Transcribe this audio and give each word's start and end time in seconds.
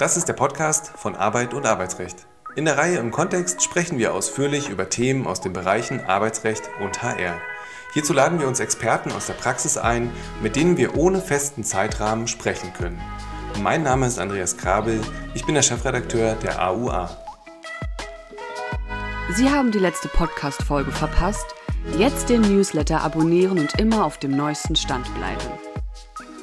Das 0.00 0.16
ist 0.16 0.26
der 0.26 0.32
Podcast 0.32 0.88
von 0.96 1.14
Arbeit 1.14 1.54
und 1.54 1.66
Arbeitsrecht. 1.66 2.26
In 2.56 2.64
der 2.64 2.76
Reihe 2.76 2.98
im 2.98 3.12
Kontext 3.12 3.62
sprechen 3.62 3.96
wir 3.96 4.12
ausführlich 4.12 4.68
über 4.68 4.90
Themen 4.90 5.24
aus 5.24 5.40
den 5.40 5.52
Bereichen 5.52 6.00
Arbeitsrecht 6.00 6.68
und 6.80 7.04
HR. 7.04 7.40
Hierzu 7.92 8.12
laden 8.12 8.40
wir 8.40 8.48
uns 8.48 8.58
Experten 8.58 9.12
aus 9.12 9.26
der 9.26 9.34
Praxis 9.34 9.78
ein, 9.78 10.10
mit 10.42 10.56
denen 10.56 10.76
wir 10.76 10.96
ohne 10.96 11.20
festen 11.20 11.62
Zeitrahmen 11.62 12.26
sprechen 12.26 12.72
können. 12.72 13.00
Mein 13.62 13.84
Name 13.84 14.08
ist 14.08 14.18
Andreas 14.18 14.56
Krabel, 14.56 15.00
ich 15.32 15.46
bin 15.46 15.54
der 15.54 15.62
Chefredakteur 15.62 16.34
der 16.42 16.60
AUA. 16.60 17.16
Sie 19.36 19.48
haben 19.48 19.70
die 19.70 19.78
letzte 19.78 20.08
Podcast-Folge 20.08 20.90
verpasst. 20.90 21.46
Jetzt 21.96 22.30
den 22.30 22.40
Newsletter 22.40 23.00
abonnieren 23.00 23.60
und 23.60 23.78
immer 23.78 24.04
auf 24.04 24.18
dem 24.18 24.32
neuesten 24.32 24.74
Stand 24.74 25.06
bleiben. 25.14 25.63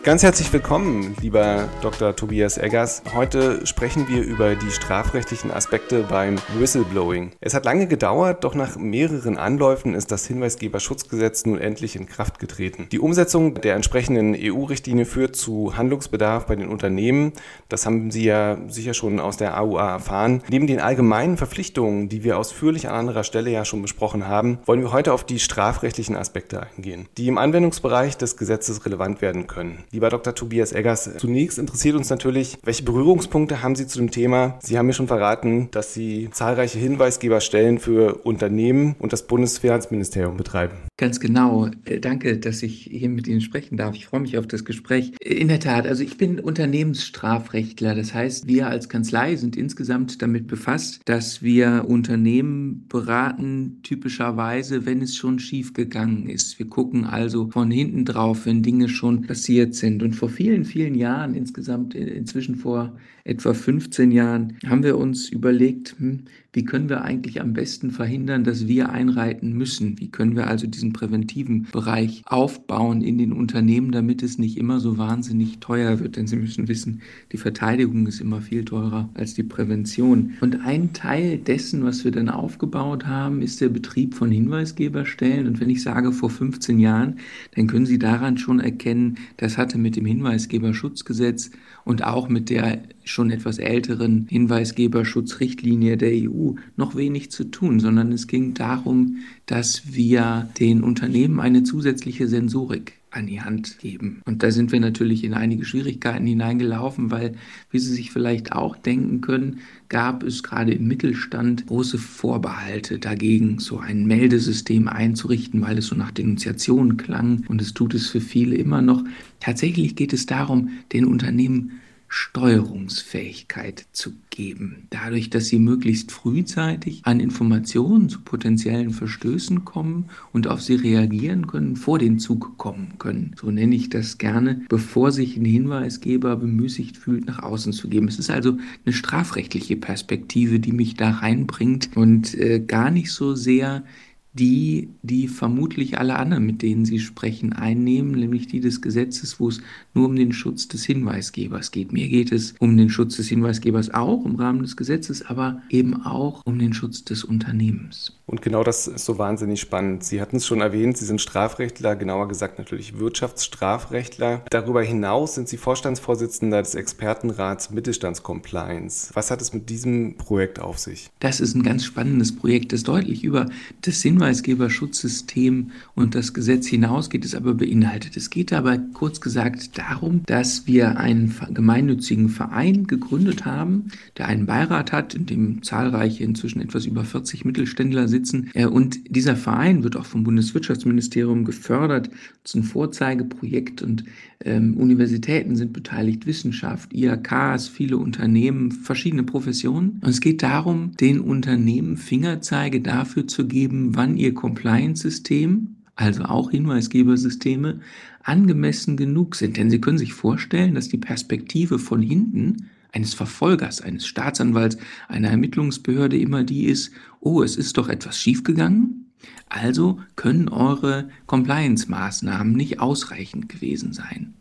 Ganz 0.03 0.23
herzlich 0.23 0.51
willkommen, 0.51 1.15
lieber 1.21 1.69
Dr. 1.83 2.15
Tobias 2.15 2.57
Eggers. 2.57 3.03
Heute 3.13 3.67
sprechen 3.67 4.07
wir 4.07 4.23
über 4.23 4.55
die 4.55 4.71
strafrechtlichen 4.71 5.51
Aspekte 5.51 6.01
beim 6.01 6.37
Whistleblowing. 6.57 7.33
Es 7.39 7.53
hat 7.53 7.65
lange 7.65 7.85
gedauert, 7.85 8.43
doch 8.43 8.55
nach 8.55 8.77
mehreren 8.77 9.37
Anläufen 9.37 9.93
ist 9.93 10.11
das 10.11 10.25
Hinweisgeberschutzgesetz 10.25 11.45
nun 11.45 11.59
endlich 11.59 11.95
in 11.95 12.07
Kraft 12.07 12.39
getreten. 12.39 12.87
Die 12.91 12.97
Umsetzung 12.97 13.61
der 13.61 13.75
entsprechenden 13.75 14.35
EU-Richtlinie 14.35 15.05
führt 15.05 15.35
zu 15.35 15.77
Handlungsbedarf 15.77 16.47
bei 16.47 16.55
den 16.55 16.69
Unternehmen. 16.69 17.33
Das 17.69 17.85
haben 17.85 18.09
Sie 18.09 18.23
ja 18.23 18.57
sicher 18.69 18.95
schon 18.95 19.19
aus 19.19 19.37
der 19.37 19.55
AUA 19.61 19.87
erfahren. 19.87 20.41
Neben 20.49 20.65
den 20.65 20.79
allgemeinen 20.79 21.37
Verpflichtungen, 21.37 22.09
die 22.09 22.23
wir 22.23 22.39
ausführlich 22.39 22.89
an 22.89 22.95
anderer 22.95 23.23
Stelle 23.23 23.51
ja 23.51 23.65
schon 23.65 23.83
besprochen 23.83 24.27
haben, 24.27 24.57
wollen 24.65 24.81
wir 24.81 24.93
heute 24.93 25.13
auf 25.13 25.23
die 25.23 25.37
strafrechtlichen 25.37 26.15
Aspekte 26.15 26.65
eingehen, 26.75 27.07
die 27.19 27.27
im 27.27 27.37
Anwendungsbereich 27.37 28.17
des 28.17 28.35
Gesetzes 28.35 28.83
relevant 28.87 29.21
werden 29.21 29.45
können. 29.45 29.83
Lieber 29.93 30.09
Dr. 30.09 30.33
Tobias 30.33 30.71
Eggers, 30.71 31.17
zunächst 31.17 31.59
interessiert 31.59 31.97
uns 31.97 32.09
natürlich, 32.09 32.57
welche 32.63 32.83
Berührungspunkte 32.83 33.61
haben 33.61 33.75
Sie 33.75 33.87
zu 33.87 33.99
dem 33.99 34.09
Thema? 34.09 34.57
Sie 34.61 34.77
haben 34.77 34.85
mir 34.85 34.93
schon 34.93 35.07
verraten, 35.07 35.67
dass 35.71 35.93
Sie 35.93 36.29
zahlreiche 36.31 36.79
Hinweisgeberstellen 36.79 37.77
für 37.77 38.21
Unternehmen 38.23 38.95
und 38.99 39.11
das 39.11 39.27
Bundesfinanzministerium 39.27 40.37
betreiben. 40.37 40.77
Ganz 40.95 41.19
genau. 41.19 41.69
Äh, 41.83 41.99
danke, 41.99 42.37
dass 42.37 42.63
ich 42.63 42.87
hier 42.89 43.09
mit 43.09 43.27
Ihnen 43.27 43.41
sprechen 43.41 43.75
darf. 43.75 43.93
Ich 43.95 44.05
freue 44.05 44.21
mich 44.21 44.37
auf 44.37 44.47
das 44.47 44.63
Gespräch. 44.63 45.11
In 45.19 45.49
der 45.49 45.59
Tat, 45.59 45.85
also 45.85 46.03
ich 46.03 46.17
bin 46.17 46.39
Unternehmensstrafrechtler. 46.39 47.93
Das 47.93 48.13
heißt, 48.13 48.47
wir 48.47 48.67
als 48.67 48.87
Kanzlei 48.87 49.35
sind 49.35 49.57
insgesamt 49.57 50.21
damit 50.21 50.47
befasst, 50.47 51.01
dass 51.03 51.41
wir 51.41 51.85
Unternehmen 51.89 52.85
beraten, 52.87 53.79
typischerweise, 53.83 54.85
wenn 54.85 55.01
es 55.01 55.17
schon 55.17 55.39
schief 55.39 55.73
gegangen 55.73 56.29
ist. 56.29 56.59
Wir 56.59 56.67
gucken 56.67 57.03
also 57.03 57.49
von 57.49 57.71
hinten 57.71 58.05
drauf, 58.05 58.45
wenn 58.45 58.63
Dinge 58.63 58.87
schon 58.87 59.23
passiert 59.23 59.80
sind. 59.81 60.01
Und 60.01 60.13
vor 60.13 60.29
vielen, 60.29 60.63
vielen 60.63 60.95
Jahren, 60.95 61.35
insgesamt 61.35 61.93
inzwischen 61.93 62.55
vor 62.55 62.95
etwa 63.23 63.53
15 63.53 64.11
Jahren, 64.11 64.57
haben 64.65 64.83
wir 64.83 64.97
uns 64.97 65.29
überlegt, 65.29 65.95
hm, 65.97 66.21
wie 66.53 66.65
können 66.65 66.89
wir 66.89 67.03
eigentlich 67.03 67.39
am 67.39 67.53
besten 67.53 67.91
verhindern, 67.91 68.43
dass 68.43 68.67
wir 68.67 68.89
einreiten 68.89 69.53
müssen? 69.53 69.97
Wie 69.99 70.09
können 70.09 70.35
wir 70.35 70.47
also 70.47 70.67
diesen 70.67 70.91
präventiven 70.91 71.67
Bereich 71.71 72.23
aufbauen 72.25 73.01
in 73.01 73.17
den 73.17 73.31
Unternehmen, 73.31 73.93
damit 73.93 74.21
es 74.21 74.37
nicht 74.37 74.57
immer 74.57 74.81
so 74.81 74.97
wahnsinnig 74.97 75.59
teuer 75.59 76.01
wird? 76.01 76.17
Denn 76.17 76.27
Sie 76.27 76.35
müssen 76.35 76.67
wissen, 76.67 77.01
die 77.31 77.37
Verteidigung 77.37 78.05
ist 78.05 78.19
immer 78.19 78.41
viel 78.41 78.65
teurer 78.65 79.09
als 79.13 79.33
die 79.33 79.43
Prävention. 79.43 80.33
Und 80.41 80.65
ein 80.65 80.91
Teil 80.91 81.37
dessen, 81.37 81.85
was 81.85 82.03
wir 82.03 82.11
dann 82.11 82.27
aufgebaut 82.27 83.07
haben, 83.07 83.41
ist 83.41 83.61
der 83.61 83.69
Betrieb 83.69 84.13
von 84.13 84.29
Hinweisgeberstellen. 84.29 85.47
Und 85.47 85.61
wenn 85.61 85.69
ich 85.69 85.81
sage 85.81 86.11
vor 86.11 86.29
15 86.29 86.79
Jahren, 86.79 87.15
dann 87.55 87.67
können 87.67 87.85
Sie 87.85 87.99
daran 87.99 88.37
schon 88.37 88.59
erkennen, 88.59 89.17
das 89.37 89.57
hatte 89.57 89.77
mit 89.77 89.95
dem 89.95 90.05
Hinweisgeberschutzgesetz 90.05 91.51
und 91.85 92.03
auch 92.03 92.27
mit 92.27 92.49
der 92.49 92.81
schon 93.03 93.31
etwas 93.31 93.57
älteren 93.57 94.27
Hinweisgeberschutzrichtlinie 94.29 95.97
der 95.97 96.11
EU 96.13 96.53
noch 96.75 96.95
wenig 96.95 97.31
zu 97.31 97.45
tun, 97.45 97.79
sondern 97.79 98.11
es 98.11 98.27
ging 98.27 98.53
darum, 98.53 99.17
dass 99.45 99.93
wir 99.93 100.49
den 100.59 100.83
Unternehmen 100.83 101.39
eine 101.39 101.63
zusätzliche 101.63 102.27
Sensorik 102.27 103.01
an 103.11 103.27
die 103.27 103.41
Hand 103.41 103.79
geben. 103.79 104.21
Und 104.25 104.41
da 104.41 104.51
sind 104.51 104.71
wir 104.71 104.79
natürlich 104.79 105.23
in 105.23 105.33
einige 105.33 105.65
Schwierigkeiten 105.65 106.25
hineingelaufen, 106.25 107.11
weil, 107.11 107.35
wie 107.69 107.79
Sie 107.79 107.93
sich 107.93 108.11
vielleicht 108.11 108.53
auch 108.53 108.77
denken 108.77 109.19
können, 109.19 109.59
gab 109.89 110.23
es 110.23 110.43
gerade 110.43 110.73
im 110.73 110.87
Mittelstand 110.87 111.67
große 111.67 111.97
Vorbehalte 111.97 112.99
dagegen, 112.99 113.59
so 113.59 113.79
ein 113.79 114.05
Meldesystem 114.05 114.87
einzurichten, 114.87 115.61
weil 115.61 115.77
es 115.77 115.87
so 115.87 115.95
nach 115.95 116.11
Denunziation 116.11 116.95
klang 116.95 117.43
und 117.49 117.61
es 117.61 117.73
tut 117.73 117.93
es 117.93 118.07
für 118.07 118.21
viele 118.21 118.55
immer 118.55 118.81
noch. 118.81 119.03
Tatsächlich 119.41 119.95
geht 119.97 120.13
es 120.13 120.25
darum, 120.25 120.69
den 120.93 121.05
Unternehmen 121.05 121.81
Steuerungsfähigkeit 122.13 123.85
zu 123.93 124.11
geben. 124.31 124.87
Dadurch, 124.89 125.29
dass 125.29 125.45
sie 125.45 125.59
möglichst 125.59 126.11
frühzeitig 126.11 127.03
an 127.05 127.21
Informationen 127.21 128.09
zu 128.09 128.19
potenziellen 128.19 128.89
Verstößen 128.89 129.63
kommen 129.63 130.09
und 130.33 130.45
auf 130.45 130.61
sie 130.61 130.75
reagieren 130.75 131.47
können, 131.47 131.77
vor 131.77 131.99
den 131.99 132.19
Zug 132.19 132.57
kommen 132.57 132.95
können. 132.97 133.33
So 133.39 133.49
nenne 133.49 133.75
ich 133.75 133.89
das 133.89 134.17
gerne, 134.17 134.61
bevor 134.67 135.13
sich 135.13 135.37
ein 135.37 135.45
Hinweisgeber 135.45 136.35
bemüßigt 136.35 136.97
fühlt, 136.97 137.27
nach 137.27 137.43
außen 137.43 137.71
zu 137.71 137.87
geben. 137.87 138.09
Es 138.09 138.19
ist 138.19 138.29
also 138.29 138.57
eine 138.85 138.93
strafrechtliche 138.93 139.77
Perspektive, 139.77 140.59
die 140.59 140.73
mich 140.73 140.95
da 140.95 141.11
reinbringt 141.11 141.91
und 141.95 142.37
äh, 142.37 142.59
gar 142.59 142.91
nicht 142.91 143.13
so 143.13 143.35
sehr 143.35 143.85
die, 144.33 144.89
die 145.01 145.27
vermutlich 145.27 145.97
alle 145.97 146.15
anderen, 146.15 146.45
mit 146.45 146.61
denen 146.61 146.85
Sie 146.85 146.99
sprechen, 146.99 147.51
einnehmen, 147.53 148.11
nämlich 148.11 148.47
die 148.47 148.61
des 148.61 148.81
Gesetzes, 148.81 149.39
wo 149.39 149.49
es 149.49 149.61
nur 149.93 150.05
um 150.05 150.15
den 150.15 150.31
Schutz 150.31 150.67
des 150.67 150.85
Hinweisgebers 150.85 151.71
geht. 151.71 151.91
Mir 151.91 152.07
geht 152.07 152.31
es 152.31 152.53
um 152.59 152.77
den 152.77 152.89
Schutz 152.89 153.17
des 153.17 153.27
Hinweisgebers 153.27 153.93
auch 153.93 154.25
im 154.25 154.35
Rahmen 154.35 154.61
des 154.61 154.77
Gesetzes, 154.77 155.25
aber 155.25 155.61
eben 155.69 156.05
auch 156.05 156.41
um 156.45 156.59
den 156.59 156.73
Schutz 156.73 157.03
des 157.03 157.23
Unternehmens. 157.23 158.17
Und 158.31 158.41
genau 158.41 158.63
das 158.63 158.87
ist 158.87 159.03
so 159.03 159.17
wahnsinnig 159.17 159.59
spannend. 159.59 160.05
Sie 160.05 160.21
hatten 160.21 160.37
es 160.37 160.47
schon 160.47 160.61
erwähnt, 160.61 160.95
Sie 160.95 161.03
sind 161.03 161.19
Strafrechtler, 161.19 161.97
genauer 161.97 162.29
gesagt 162.29 162.59
natürlich 162.59 162.97
Wirtschaftsstrafrechtler. 162.97 164.43
Darüber 164.49 164.81
hinaus 164.81 165.35
sind 165.35 165.49
Sie 165.49 165.57
Vorstandsvorsitzender 165.57 166.61
des 166.61 166.75
Expertenrats 166.75 167.71
Mittelstandscompliance. 167.71 169.11
Was 169.15 169.31
hat 169.31 169.41
es 169.41 169.53
mit 169.53 169.69
diesem 169.69 170.15
Projekt 170.15 170.61
auf 170.61 170.79
sich? 170.79 171.09
Das 171.19 171.41
ist 171.41 171.55
ein 171.55 171.63
ganz 171.63 171.83
spannendes 171.83 172.33
Projekt, 172.33 172.71
das 172.71 172.83
deutlich 172.83 173.25
über 173.25 173.49
das 173.81 174.01
Hinweisgeberschutzsystem 174.01 175.71
und 175.95 176.15
das 176.15 176.33
Gesetz 176.33 176.67
hinausgeht, 176.67 177.25
es 177.25 177.35
aber 177.35 177.53
beinhaltet. 177.53 178.15
Es 178.15 178.29
geht 178.29 178.53
aber 178.53 178.77
kurz 178.93 179.19
gesagt 179.19 179.77
darum, 179.77 180.23
dass 180.25 180.67
wir 180.67 180.97
einen 180.97 181.35
gemeinnützigen 181.49 182.29
Verein 182.29 182.87
gegründet 182.87 183.43
haben, 183.43 183.91
der 184.17 184.27
einen 184.27 184.45
Beirat 184.45 184.93
hat, 184.93 185.15
in 185.15 185.25
dem 185.25 185.63
zahlreiche, 185.63 186.23
inzwischen 186.23 186.61
etwas 186.61 186.85
über 186.85 187.03
40 187.03 187.43
Mittelständler 187.43 188.07
sitzen 188.07 188.20
sitzen. 188.21 188.51
Äh, 188.53 188.65
und 188.65 189.15
dieser 189.15 189.35
Verein 189.35 189.83
wird 189.83 189.95
auch 189.95 190.05
vom 190.05 190.23
Bundeswirtschaftsministerium 190.23 191.45
gefördert. 191.45 192.09
Das 192.43 192.51
ist 192.51 192.55
ein 192.55 192.63
Vorzeigeprojekt 192.63 193.81
und 193.81 194.03
ähm, 194.43 194.77
Universitäten 194.77 195.55
sind 195.55 195.73
beteiligt, 195.73 196.25
Wissenschaft, 196.25 196.93
IHKs, 196.93 197.67
viele 197.67 197.97
Unternehmen, 197.97 198.71
verschiedene 198.71 199.23
Professionen. 199.23 200.01
Und 200.01 200.09
es 200.09 200.21
geht 200.21 200.43
darum, 200.43 200.95
den 200.97 201.19
Unternehmen 201.19 201.97
Fingerzeige 201.97 202.81
dafür 202.81 203.27
zu 203.27 203.47
geben, 203.47 203.95
wann 203.95 204.17
ihr 204.17 204.33
Compliance-System, 204.33 205.75
also 205.95 206.23
auch 206.23 206.51
Hinweisgebersysteme, 206.51 207.81
angemessen 208.23 208.97
genug 208.97 209.35
sind. 209.35 209.57
Denn 209.57 209.69
Sie 209.69 209.81
können 209.81 209.97
sich 209.97 210.13
vorstellen, 210.13 210.75
dass 210.75 210.89
die 210.89 210.97
Perspektive 210.97 211.79
von 211.79 212.01
hinten 212.01 212.69
eines 212.91 213.13
Verfolgers, 213.13 213.81
eines 213.81 214.05
Staatsanwalts, 214.05 214.77
einer 215.07 215.29
Ermittlungsbehörde 215.29 216.17
immer 216.17 216.43
die 216.43 216.65
ist, 216.65 216.91
oh, 217.19 217.43
es 217.43 217.55
ist 217.55 217.77
doch 217.77 217.89
etwas 217.89 218.19
schiefgegangen, 218.19 219.11
also 219.49 219.99
können 220.15 220.49
eure 220.49 221.09
Compliance-Maßnahmen 221.27 222.53
nicht 222.53 222.79
ausreichend 222.79 223.49
gewesen 223.49 223.93
sein. 223.93 224.33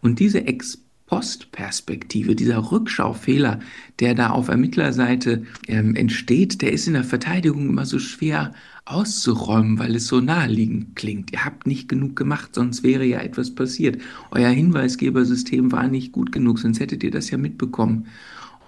Und 0.00 0.20
diese 0.20 0.46
Ex 0.46 0.82
Postperspektive, 1.08 2.36
dieser 2.36 2.70
Rückschaufehler, 2.70 3.60
der 3.98 4.14
da 4.14 4.30
auf 4.30 4.48
Ermittlerseite 4.48 5.44
ähm, 5.66 5.96
entsteht, 5.96 6.60
der 6.60 6.72
ist 6.72 6.86
in 6.86 6.92
der 6.92 7.04
Verteidigung 7.04 7.66
immer 7.66 7.86
so 7.86 7.98
schwer 7.98 8.52
auszuräumen, 8.88 9.78
weil 9.78 9.94
es 9.94 10.06
so 10.06 10.20
naheliegend 10.20 10.96
klingt. 10.96 11.32
Ihr 11.32 11.44
habt 11.44 11.66
nicht 11.66 11.88
genug 11.88 12.16
gemacht, 12.16 12.54
sonst 12.54 12.82
wäre 12.82 13.04
ja 13.04 13.20
etwas 13.20 13.54
passiert. 13.54 14.00
Euer 14.30 14.50
Hinweisgebersystem 14.50 15.72
war 15.72 15.88
nicht 15.88 16.12
gut 16.12 16.32
genug, 16.32 16.58
sonst 16.58 16.80
hättet 16.80 17.02
ihr 17.02 17.10
das 17.10 17.30
ja 17.30 17.38
mitbekommen. 17.38 18.06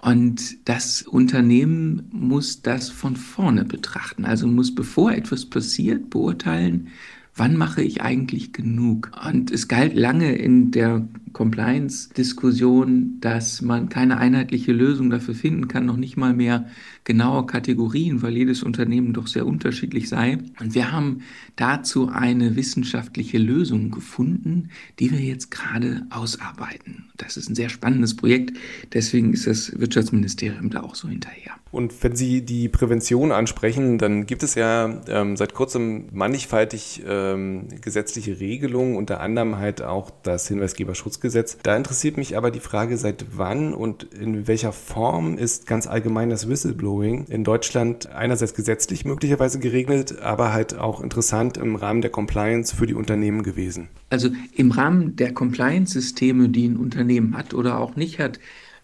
Und 0.01 0.67
das 0.67 1.03
Unternehmen 1.03 2.07
muss 2.11 2.61
das 2.61 2.89
von 2.89 3.15
vorne 3.15 3.65
betrachten. 3.65 4.25
Also 4.25 4.47
muss, 4.47 4.73
bevor 4.73 5.11
etwas 5.11 5.45
passiert, 5.45 6.09
beurteilen, 6.09 6.87
wann 7.35 7.55
mache 7.55 7.81
ich 7.81 8.01
eigentlich 8.01 8.51
genug? 8.51 9.11
Und 9.27 9.51
es 9.51 9.67
galt 9.67 9.95
lange 9.95 10.33
in 10.35 10.71
der 10.71 11.07
Compliance-Diskussion, 11.33 13.17
dass 13.21 13.61
man 13.61 13.89
keine 13.89 14.17
einheitliche 14.17 14.73
Lösung 14.73 15.09
dafür 15.09 15.35
finden 15.35 15.67
kann, 15.67 15.85
noch 15.85 15.97
nicht 15.97 16.17
mal 16.17 16.33
mehr 16.33 16.67
genaue 17.03 17.45
Kategorien, 17.45 18.21
weil 18.21 18.37
jedes 18.37 18.63
Unternehmen 18.63 19.13
doch 19.13 19.27
sehr 19.27 19.45
unterschiedlich 19.45 20.09
sei. 20.09 20.37
Und 20.59 20.75
wir 20.75 20.91
haben 20.91 21.21
dazu 21.55 22.09
eine 22.09 22.55
wissenschaftliche 22.55 23.37
Lösung 23.37 23.91
gefunden, 23.91 24.69
die 24.99 25.11
wir 25.11 25.19
jetzt 25.19 25.51
gerade 25.51 26.05
ausarbeiten. 26.09 27.09
Das 27.17 27.37
ist 27.37 27.49
ein 27.49 27.55
sehr 27.55 27.69
spannendes 27.69 28.15
Projekt, 28.15 28.57
deswegen 28.93 29.33
ist 29.33 29.47
das 29.47 29.79
Wirtschaftsministerium 29.79 30.69
da 30.69 30.81
auch 30.81 30.95
so 30.95 31.07
hinterher. 31.07 31.53
Und 31.71 32.03
wenn 32.03 32.15
Sie 32.15 32.41
die 32.41 32.67
Prävention 32.67 33.31
ansprechen, 33.31 33.97
dann 33.97 34.25
gibt 34.25 34.43
es 34.43 34.55
ja 34.55 35.01
ähm, 35.07 35.37
seit 35.37 35.53
kurzem 35.53 36.07
mannigfaltig 36.11 37.01
ähm, 37.07 37.67
gesetzliche 37.81 38.39
Regelungen, 38.39 38.97
unter 38.97 39.21
anderem 39.21 39.57
halt 39.57 39.81
auch 39.81 40.11
das 40.23 40.47
Hinweisgeberschutzgesetz. 40.49 41.57
Da 41.63 41.77
interessiert 41.77 42.17
mich 42.17 42.35
aber 42.35 42.51
die 42.51 42.59
Frage, 42.59 42.97
seit 42.97 43.25
wann 43.37 43.73
und 43.73 44.03
in 44.03 44.47
welcher 44.47 44.73
Form 44.73 45.37
ist 45.37 45.65
ganz 45.65 45.87
allgemein 45.87 46.29
das 46.29 46.49
Whistleblowing 46.91 47.25
in 47.29 47.43
Deutschland 47.43 48.09
einerseits 48.09 48.53
gesetzlich 48.53 49.05
möglicherweise 49.05 49.59
geregelt, 49.59 50.19
aber 50.19 50.53
halt 50.53 50.77
auch 50.77 51.01
interessant 51.01 51.57
im 51.57 51.75
Rahmen 51.75 52.01
der 52.01 52.11
Compliance 52.11 52.75
für 52.75 52.87
die 52.87 52.93
Unternehmen 52.93 53.43
gewesen? 53.43 53.89
Also 54.09 54.29
im 54.53 54.71
Rahmen 54.71 55.15
der 55.15 55.33
Compliance-Systeme, 55.33 56.49
die 56.49 56.67
ein 56.67 56.77
Unternehmen 56.77 57.37
hat 57.37 57.53
oder 57.53 57.79
auch 57.79 57.95
nicht 57.95 58.19
hat, 58.19 58.39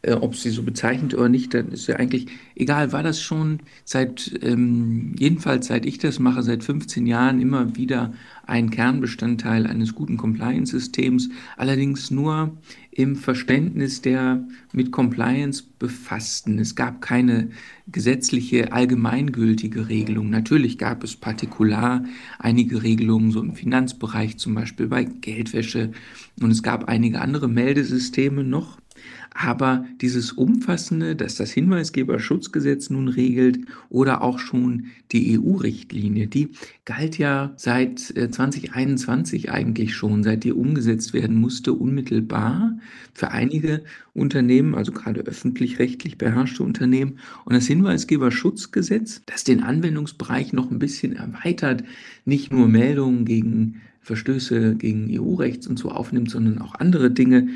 äh, 0.07 0.13
ob 0.13 0.35
sie 0.35 0.51
so 0.51 0.63
bezeichnet 0.63 1.13
oder 1.13 1.27
nicht, 1.27 1.53
dann 1.53 1.69
ist 1.69 1.87
ja 1.87 1.97
eigentlich 1.97 2.27
egal. 2.55 2.93
War 2.93 3.03
das 3.03 3.21
schon 3.21 3.59
seit, 3.83 4.31
ähm, 4.41 5.13
jedenfalls 5.19 5.67
seit 5.67 5.85
ich 5.85 5.97
das 5.97 6.19
mache, 6.19 6.43
seit 6.43 6.63
15 6.63 7.05
Jahren 7.05 7.41
immer 7.41 7.75
wieder 7.75 8.13
ein 8.45 8.69
Kernbestandteil 8.69 9.67
eines 9.67 9.93
guten 9.93 10.15
Compliance-Systems, 10.15 11.29
allerdings 11.57 12.09
nur 12.09 12.57
im 12.91 13.17
Verständnis 13.17 14.01
der 14.01 14.47
mit 14.71 14.91
Compliance 14.91 15.63
befassten. 15.77 16.57
Es 16.57 16.75
gab 16.75 17.01
keine 17.01 17.49
gesetzliche 17.91 18.71
allgemeingültige 18.71 19.89
Regelung. 19.89 20.29
Natürlich 20.29 20.77
gab 20.77 21.03
es 21.03 21.17
partikular 21.17 22.05
einige 22.39 22.81
Regelungen, 22.81 23.31
so 23.31 23.41
im 23.41 23.55
Finanzbereich 23.55 24.37
zum 24.37 24.55
Beispiel 24.55 24.87
bei 24.87 25.03
Geldwäsche. 25.03 25.91
Und 26.41 26.51
es 26.51 26.63
gab 26.63 26.85
einige 26.85 27.19
andere 27.19 27.49
Meldesysteme 27.49 28.45
noch. 28.45 28.77
Aber 29.39 29.85
dieses 30.01 30.31
Umfassende, 30.31 31.15
das 31.15 31.35
das 31.35 31.51
Hinweisgeberschutzgesetz 31.51 32.89
nun 32.89 33.07
regelt 33.07 33.59
oder 33.89 34.23
auch 34.23 34.39
schon 34.39 34.87
die 35.11 35.37
EU-Richtlinie, 35.37 36.25
die 36.25 36.49
galt 36.85 37.19
ja 37.19 37.53
seit 37.55 37.99
2021 37.99 39.45
äh, 39.45 39.49
eigentlich 39.51 39.93
schon, 39.93 40.23
seit 40.23 40.43
die 40.43 40.53
umgesetzt 40.53 41.13
werden 41.13 41.39
musste, 41.39 41.73
unmittelbar 41.73 42.79
für 43.13 43.29
einige 43.29 43.83
Unternehmen, 44.15 44.73
also 44.73 44.91
gerade 44.91 45.21
öffentlich-rechtlich 45.21 46.17
beherrschte 46.17 46.63
Unternehmen. 46.63 47.19
Und 47.45 47.53
das 47.53 47.67
Hinweisgeberschutzgesetz, 47.67 49.21
das 49.27 49.43
den 49.43 49.61
Anwendungsbereich 49.61 50.51
noch 50.51 50.71
ein 50.71 50.79
bisschen 50.79 51.15
erweitert, 51.15 51.83
nicht 52.25 52.51
nur 52.51 52.67
Meldungen 52.67 53.23
gegen 53.23 53.81
Verstöße 54.01 54.75
gegen 54.77 55.07
EU-Rechts 55.11 55.67
und 55.67 55.77
so 55.77 55.91
aufnimmt, 55.91 56.31
sondern 56.31 56.59
auch 56.59 56.73
andere 56.73 57.11
Dinge, 57.11 57.49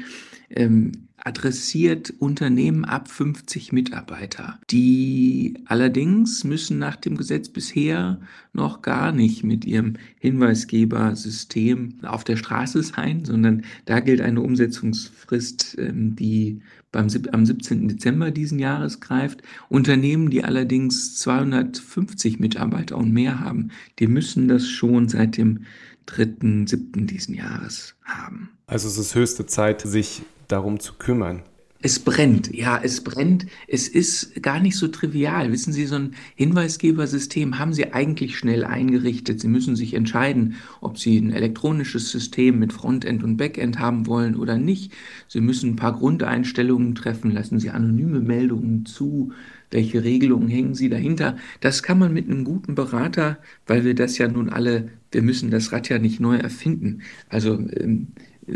ähm, 0.51 0.91
adressiert 1.23 2.13
Unternehmen 2.19 2.85
ab 2.85 3.09
50 3.09 3.71
Mitarbeiter. 3.71 4.59
Die 4.69 5.55
allerdings 5.65 6.43
müssen 6.43 6.79
nach 6.79 6.95
dem 6.95 7.17
Gesetz 7.17 7.49
bisher 7.49 8.19
noch 8.53 8.81
gar 8.81 9.11
nicht 9.11 9.43
mit 9.43 9.65
ihrem 9.65 9.93
Hinweisgebersystem 10.19 11.99
auf 12.03 12.23
der 12.23 12.37
Straße 12.37 12.83
sein, 12.83 13.25
sondern 13.25 13.63
da 13.85 13.99
gilt 13.99 14.21
eine 14.21 14.41
Umsetzungsfrist, 14.41 15.77
ähm, 15.79 16.15
die 16.15 16.61
beim, 16.91 17.07
am 17.31 17.45
17. 17.45 17.87
Dezember 17.87 18.31
diesen 18.31 18.59
Jahres 18.59 18.99
greift. 18.99 19.41
Unternehmen, 19.69 20.29
die 20.29 20.43
allerdings 20.43 21.15
250 21.19 22.39
Mitarbeiter 22.39 22.97
und 22.97 23.13
mehr 23.13 23.39
haben, 23.39 23.69
die 23.99 24.07
müssen 24.07 24.47
das 24.47 24.67
schon 24.67 25.07
seit 25.07 25.37
dem 25.37 25.61
3.7. 26.07 27.05
diesen 27.05 27.35
Jahres 27.35 27.95
haben. 28.03 28.49
Also 28.67 28.87
es 28.87 28.97
ist 28.97 29.15
höchste 29.15 29.45
Zeit, 29.45 29.81
sich 29.81 30.23
darum 30.47 30.79
zu 30.79 30.93
kümmern. 30.93 31.43
Es 31.83 31.97
brennt, 31.97 32.53
ja, 32.53 32.79
es 32.81 33.03
brennt. 33.03 33.47
Es 33.67 33.87
ist 33.87 34.43
gar 34.43 34.59
nicht 34.59 34.75
so 34.75 34.87
trivial. 34.87 35.51
Wissen 35.51 35.73
Sie, 35.73 35.87
so 35.87 35.95
ein 35.95 36.11
Hinweisgebersystem 36.35 37.57
haben 37.57 37.73
Sie 37.73 37.91
eigentlich 37.91 38.37
schnell 38.37 38.63
eingerichtet. 38.63 39.41
Sie 39.41 39.47
müssen 39.47 39.75
sich 39.75 39.95
entscheiden, 39.95 40.55
ob 40.79 40.99
Sie 40.99 41.17
ein 41.17 41.31
elektronisches 41.31 42.11
System 42.11 42.59
mit 42.59 42.71
Frontend 42.71 43.23
und 43.23 43.37
Backend 43.37 43.79
haben 43.79 44.05
wollen 44.05 44.35
oder 44.35 44.57
nicht. 44.57 44.93
Sie 45.27 45.41
müssen 45.41 45.71
ein 45.71 45.75
paar 45.75 45.93
Grundeinstellungen 45.93 46.93
treffen. 46.93 47.31
Lassen 47.31 47.59
Sie 47.59 47.71
anonyme 47.71 48.19
Meldungen 48.19 48.85
zu. 48.85 49.31
Welche 49.71 50.03
Regelungen 50.03 50.49
hängen 50.49 50.75
Sie 50.75 50.89
dahinter? 50.89 51.37
Das 51.61 51.81
kann 51.81 51.97
man 51.97 52.13
mit 52.13 52.29
einem 52.29 52.43
guten 52.43 52.75
Berater, 52.75 53.39
weil 53.65 53.85
wir 53.85 53.95
das 53.95 54.19
ja 54.19 54.27
nun 54.27 54.49
alle, 54.49 54.89
wir 55.11 55.23
müssen 55.23 55.49
das 55.49 55.71
Rad 55.71 55.89
ja 55.89 55.97
nicht 55.97 56.19
neu 56.19 56.35
erfinden. 56.35 57.01
Also, 57.29 57.53
ähm, 57.53 58.07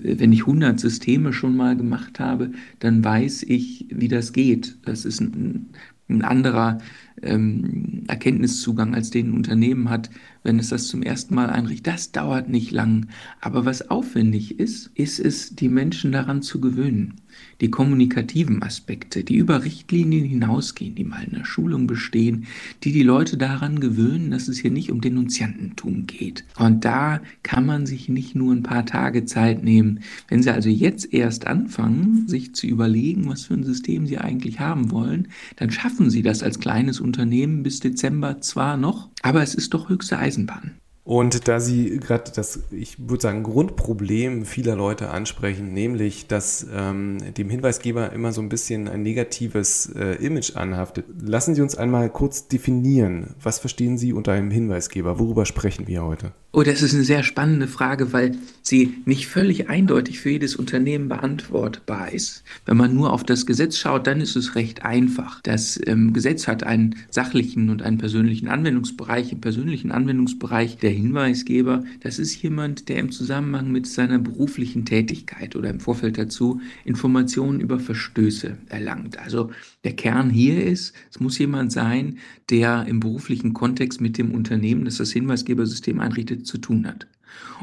wenn 0.03 0.33
ich 0.33 0.41
100 0.41 0.79
Systeme 0.79 1.33
schon 1.33 1.55
mal 1.55 1.75
gemacht 1.75 2.19
habe, 2.19 2.51
dann 2.79 3.03
weiß 3.03 3.43
ich, 3.43 3.87
wie 3.89 4.07
das 4.07 4.33
geht. 4.33 4.77
Das 4.83 5.05
ist 5.05 5.21
ein, 5.21 5.69
ein 6.09 6.21
anderer 6.21 6.79
ähm, 7.21 8.03
Erkenntniszugang, 8.07 8.93
als 8.93 9.09
den 9.09 9.29
ein 9.29 9.33
Unternehmen 9.33 9.89
hat, 9.89 10.09
wenn 10.43 10.59
es 10.59 10.69
das 10.69 10.87
zum 10.87 11.01
ersten 11.01 11.35
Mal 11.35 11.49
einrichtet. 11.49 11.87
Das 11.87 12.11
dauert 12.11 12.49
nicht 12.49 12.71
lang. 12.71 13.07
Aber 13.41 13.65
was 13.65 13.89
aufwendig 13.89 14.59
ist, 14.59 14.91
ist 14.95 15.19
es, 15.19 15.55
die 15.55 15.69
Menschen 15.69 16.11
daran 16.11 16.41
zu 16.41 16.59
gewöhnen 16.59 17.15
die 17.61 17.69
kommunikativen 17.69 18.61
Aspekte, 18.61 19.23
die 19.23 19.35
über 19.35 19.63
Richtlinien 19.63 20.25
hinausgehen, 20.25 20.95
die 20.95 21.03
mal 21.03 21.23
in 21.23 21.35
der 21.35 21.45
Schulung 21.45 21.87
bestehen, 21.87 22.45
die 22.83 22.91
die 22.91 23.03
Leute 23.03 23.37
daran 23.37 23.79
gewöhnen, 23.79 24.31
dass 24.31 24.47
es 24.47 24.57
hier 24.57 24.71
nicht 24.71 24.91
um 24.91 25.01
Denunziantentum 25.01 26.07
geht. 26.07 26.45
Und 26.57 26.85
da 26.85 27.21
kann 27.43 27.65
man 27.65 27.85
sich 27.85 28.09
nicht 28.09 28.35
nur 28.35 28.53
ein 28.53 28.63
paar 28.63 28.85
Tage 28.85 29.25
Zeit 29.25 29.63
nehmen. 29.63 30.01
Wenn 30.27 30.43
Sie 30.43 30.51
also 30.51 30.69
jetzt 30.69 31.13
erst 31.13 31.47
anfangen, 31.47 32.27
sich 32.27 32.53
zu 32.53 32.67
überlegen, 32.67 33.27
was 33.29 33.45
für 33.45 33.53
ein 33.53 33.63
System 33.63 34.07
Sie 34.07 34.17
eigentlich 34.17 34.59
haben 34.59 34.91
wollen, 34.91 35.27
dann 35.55 35.71
schaffen 35.71 36.09
Sie 36.09 36.21
das 36.21 36.43
als 36.43 36.59
kleines 36.59 36.99
Unternehmen 36.99 37.63
bis 37.63 37.79
Dezember 37.79 38.41
zwar 38.41 38.77
noch, 38.77 39.09
aber 39.21 39.41
es 39.41 39.55
ist 39.55 39.73
doch 39.73 39.89
höchste 39.89 40.17
Eisenbahn. 40.17 40.71
Und 41.05 41.47
da 41.47 41.59
Sie 41.59 41.99
gerade 41.99 42.31
das, 42.35 42.63
ich 42.71 42.97
würde 42.97 43.21
sagen, 43.21 43.43
Grundproblem 43.43 44.43
vieler 44.43 44.75
Leute 44.75 45.11
ansprechen, 45.11 45.71
nämlich, 45.71 46.25
dass 46.25 46.65
ähm, 46.73 47.19
dem 47.37 47.47
Hinweisgeber 47.51 48.11
immer 48.11 48.31
so 48.31 48.41
ein 48.41 48.49
bisschen 48.49 48.87
ein 48.87 49.03
negatives 49.03 49.93
äh, 49.95 50.15
Image 50.15 50.55
anhaftet, 50.55 51.05
lassen 51.21 51.53
Sie 51.53 51.61
uns 51.61 51.75
einmal 51.75 52.09
kurz 52.09 52.47
definieren. 52.47 53.35
Was 53.39 53.59
verstehen 53.59 53.99
Sie 53.99 54.13
unter 54.13 54.31
einem 54.31 54.49
Hinweisgeber? 54.49 55.19
Worüber 55.19 55.45
sprechen 55.45 55.85
wir 55.85 56.03
heute? 56.03 56.31
Oh, 56.57 56.63
das 56.63 56.81
ist 56.81 56.93
eine 56.93 57.03
sehr 57.03 57.21
spannende 57.21 57.67
Frage, 57.67 58.13
weil 58.13 58.31
sie 58.61 58.93
nicht 59.03 59.27
völlig 59.27 59.69
eindeutig 59.69 60.21
für 60.21 60.29
jedes 60.29 60.55
Unternehmen 60.55 61.09
beantwortbar 61.09 62.13
ist. 62.13 62.45
Wenn 62.65 62.77
man 62.77 62.95
nur 62.95 63.11
auf 63.11 63.25
das 63.25 63.45
Gesetz 63.45 63.77
schaut, 63.77 64.07
dann 64.07 64.21
ist 64.21 64.37
es 64.37 64.55
recht 64.55 64.85
einfach. 64.85 65.41
Das 65.41 65.77
ähm, 65.85 66.13
Gesetz 66.13 66.47
hat 66.47 66.63
einen 66.63 66.95
sachlichen 67.09 67.69
und 67.69 67.81
einen 67.81 67.97
persönlichen 67.97 68.47
Anwendungsbereich. 68.47 69.33
Im 69.33 69.41
persönlichen 69.41 69.91
Anwendungsbereich 69.91 70.77
der 70.77 70.94
Hinweisgeber, 70.95 71.83
das 71.99 72.19
ist 72.19 72.41
jemand, 72.41 72.89
der 72.89 72.97
im 72.97 73.11
Zusammenhang 73.11 73.71
mit 73.71 73.87
seiner 73.87 74.19
beruflichen 74.19 74.85
Tätigkeit 74.85 75.55
oder 75.55 75.69
im 75.69 75.79
Vorfeld 75.79 76.17
dazu 76.17 76.61
Informationen 76.83 77.59
über 77.59 77.79
Verstöße 77.79 78.57
erlangt. 78.69 79.19
Also 79.19 79.51
der 79.83 79.93
Kern 79.93 80.29
hier 80.29 80.65
ist, 80.65 80.93
es 81.11 81.19
muss 81.19 81.37
jemand 81.37 81.71
sein, 81.71 82.17
der 82.49 82.85
im 82.87 82.99
beruflichen 82.99 83.53
Kontext 83.53 84.01
mit 84.01 84.17
dem 84.17 84.31
Unternehmen, 84.31 84.85
das 84.85 84.97
das 84.97 85.11
Hinweisgebersystem 85.11 85.99
einrichtet, 85.99 86.47
zu 86.47 86.57
tun 86.57 86.87
hat. 86.87 87.07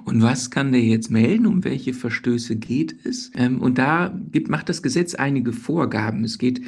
Und 0.05 0.23
was 0.23 0.51
kann 0.51 0.73
der 0.73 0.83
jetzt 0.83 1.11
melden? 1.11 1.47
Um 1.47 1.65
welche 1.65 1.95
Verstöße 1.95 2.57
geht 2.57 2.95
es? 3.05 3.31
Ähm, 3.35 3.61
und 3.61 3.79
da 3.79 4.17
gibt, 4.31 4.49
macht 4.49 4.69
das 4.69 4.83
Gesetz 4.83 5.15
einige 5.15 5.53
Vorgaben. 5.53 6.25
Es 6.25 6.39
geht 6.39 6.63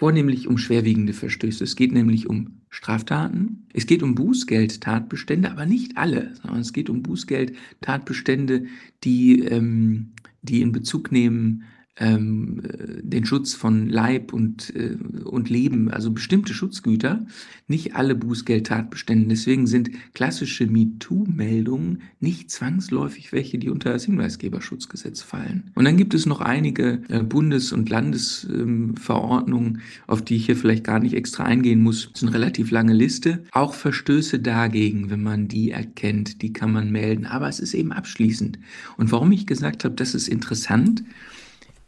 vornehmlich 0.00 0.48
um 0.48 0.56
schwerwiegende 0.56 1.12
Verstöße. 1.12 1.62
Es 1.62 1.76
geht 1.76 1.92
nämlich 1.92 2.26
um 2.26 2.62
Straftaten. 2.70 3.66
Es 3.74 3.84
geht 3.84 4.02
um 4.02 4.14
Bußgeldtatbestände, 4.14 5.50
aber 5.50 5.66
nicht 5.66 5.98
alle, 5.98 6.34
sondern 6.36 6.62
es 6.62 6.72
geht 6.72 6.88
um 6.88 7.02
Bußgeldtatbestände, 7.02 8.64
die, 9.04 9.40
ähm, 9.40 10.12
die 10.40 10.62
in 10.62 10.72
Bezug 10.72 11.12
nehmen 11.12 11.64
ähm, 12.00 12.62
den 13.02 13.26
Schutz 13.26 13.54
von 13.54 13.88
Leib 13.88 14.32
und, 14.32 14.74
äh, 14.74 14.96
und 15.24 15.50
Leben, 15.50 15.90
also 15.90 16.10
bestimmte 16.10 16.54
Schutzgüter, 16.54 17.26
nicht 17.68 17.94
alle 17.94 18.14
Bußgeldtatbestände. 18.14 19.28
Deswegen 19.28 19.66
sind 19.66 19.90
klassische 20.14 20.66
MeToo-Meldungen 20.66 22.02
nicht 22.18 22.50
zwangsläufig 22.50 23.32
welche, 23.32 23.58
die 23.58 23.68
unter 23.68 23.92
das 23.92 24.04
Hinweisgeberschutzgesetz 24.06 25.20
fallen. 25.20 25.70
Und 25.74 25.84
dann 25.84 25.98
gibt 25.98 26.14
es 26.14 26.24
noch 26.24 26.40
einige 26.40 27.02
äh, 27.08 27.22
Bundes- 27.22 27.72
und 27.72 27.90
Landesverordnungen, 27.90 29.74
ähm, 29.74 29.80
auf 30.06 30.22
die 30.22 30.36
ich 30.36 30.46
hier 30.46 30.56
vielleicht 30.56 30.84
gar 30.84 31.00
nicht 31.00 31.14
extra 31.14 31.44
eingehen 31.44 31.82
muss. 31.82 32.08
Das 32.12 32.22
ist 32.22 32.28
eine 32.28 32.34
relativ 32.34 32.70
lange 32.70 32.94
Liste. 32.94 33.44
Auch 33.52 33.74
Verstöße 33.74 34.40
dagegen, 34.40 35.10
wenn 35.10 35.22
man 35.22 35.48
die 35.48 35.70
erkennt, 35.70 36.40
die 36.40 36.54
kann 36.54 36.72
man 36.72 36.90
melden. 36.90 37.26
Aber 37.26 37.48
es 37.48 37.60
ist 37.60 37.74
eben 37.74 37.92
abschließend. 37.92 38.58
Und 38.96 39.12
warum 39.12 39.30
ich 39.32 39.46
gesagt 39.46 39.84
habe, 39.84 39.94
das 39.94 40.14
ist 40.14 40.28
interessant, 40.28 41.04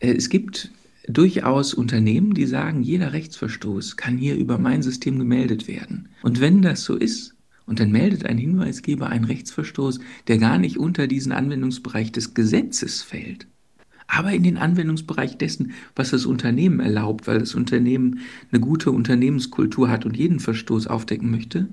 es 0.02 0.28
gibt 0.28 0.70
durchaus 1.06 1.74
Unternehmen, 1.74 2.34
die 2.34 2.46
sagen, 2.46 2.82
jeder 2.82 3.12
Rechtsverstoß 3.12 3.96
kann 3.96 4.18
hier 4.18 4.36
über 4.36 4.58
mein 4.58 4.82
System 4.82 5.18
gemeldet 5.18 5.68
werden. 5.68 6.08
Und 6.22 6.40
wenn 6.40 6.60
das 6.60 6.84
so 6.84 6.96
ist, 6.96 7.34
und 7.66 7.78
dann 7.78 7.92
meldet 7.92 8.26
ein 8.26 8.38
Hinweisgeber 8.38 9.08
einen 9.08 9.24
Rechtsverstoß, 9.24 10.00
der 10.26 10.38
gar 10.38 10.58
nicht 10.58 10.78
unter 10.78 11.06
diesen 11.06 11.30
Anwendungsbereich 11.30 12.10
des 12.10 12.34
Gesetzes 12.34 13.02
fällt, 13.02 13.46
aber 14.08 14.32
in 14.32 14.42
den 14.42 14.58
Anwendungsbereich 14.58 15.38
dessen, 15.38 15.72
was 15.94 16.10
das 16.10 16.26
Unternehmen 16.26 16.80
erlaubt, 16.80 17.28
weil 17.28 17.38
das 17.38 17.54
Unternehmen 17.54 18.18
eine 18.50 18.60
gute 18.60 18.90
Unternehmenskultur 18.90 19.88
hat 19.88 20.04
und 20.04 20.16
jeden 20.16 20.40
Verstoß 20.40 20.88
aufdecken 20.88 21.30
möchte, 21.30 21.68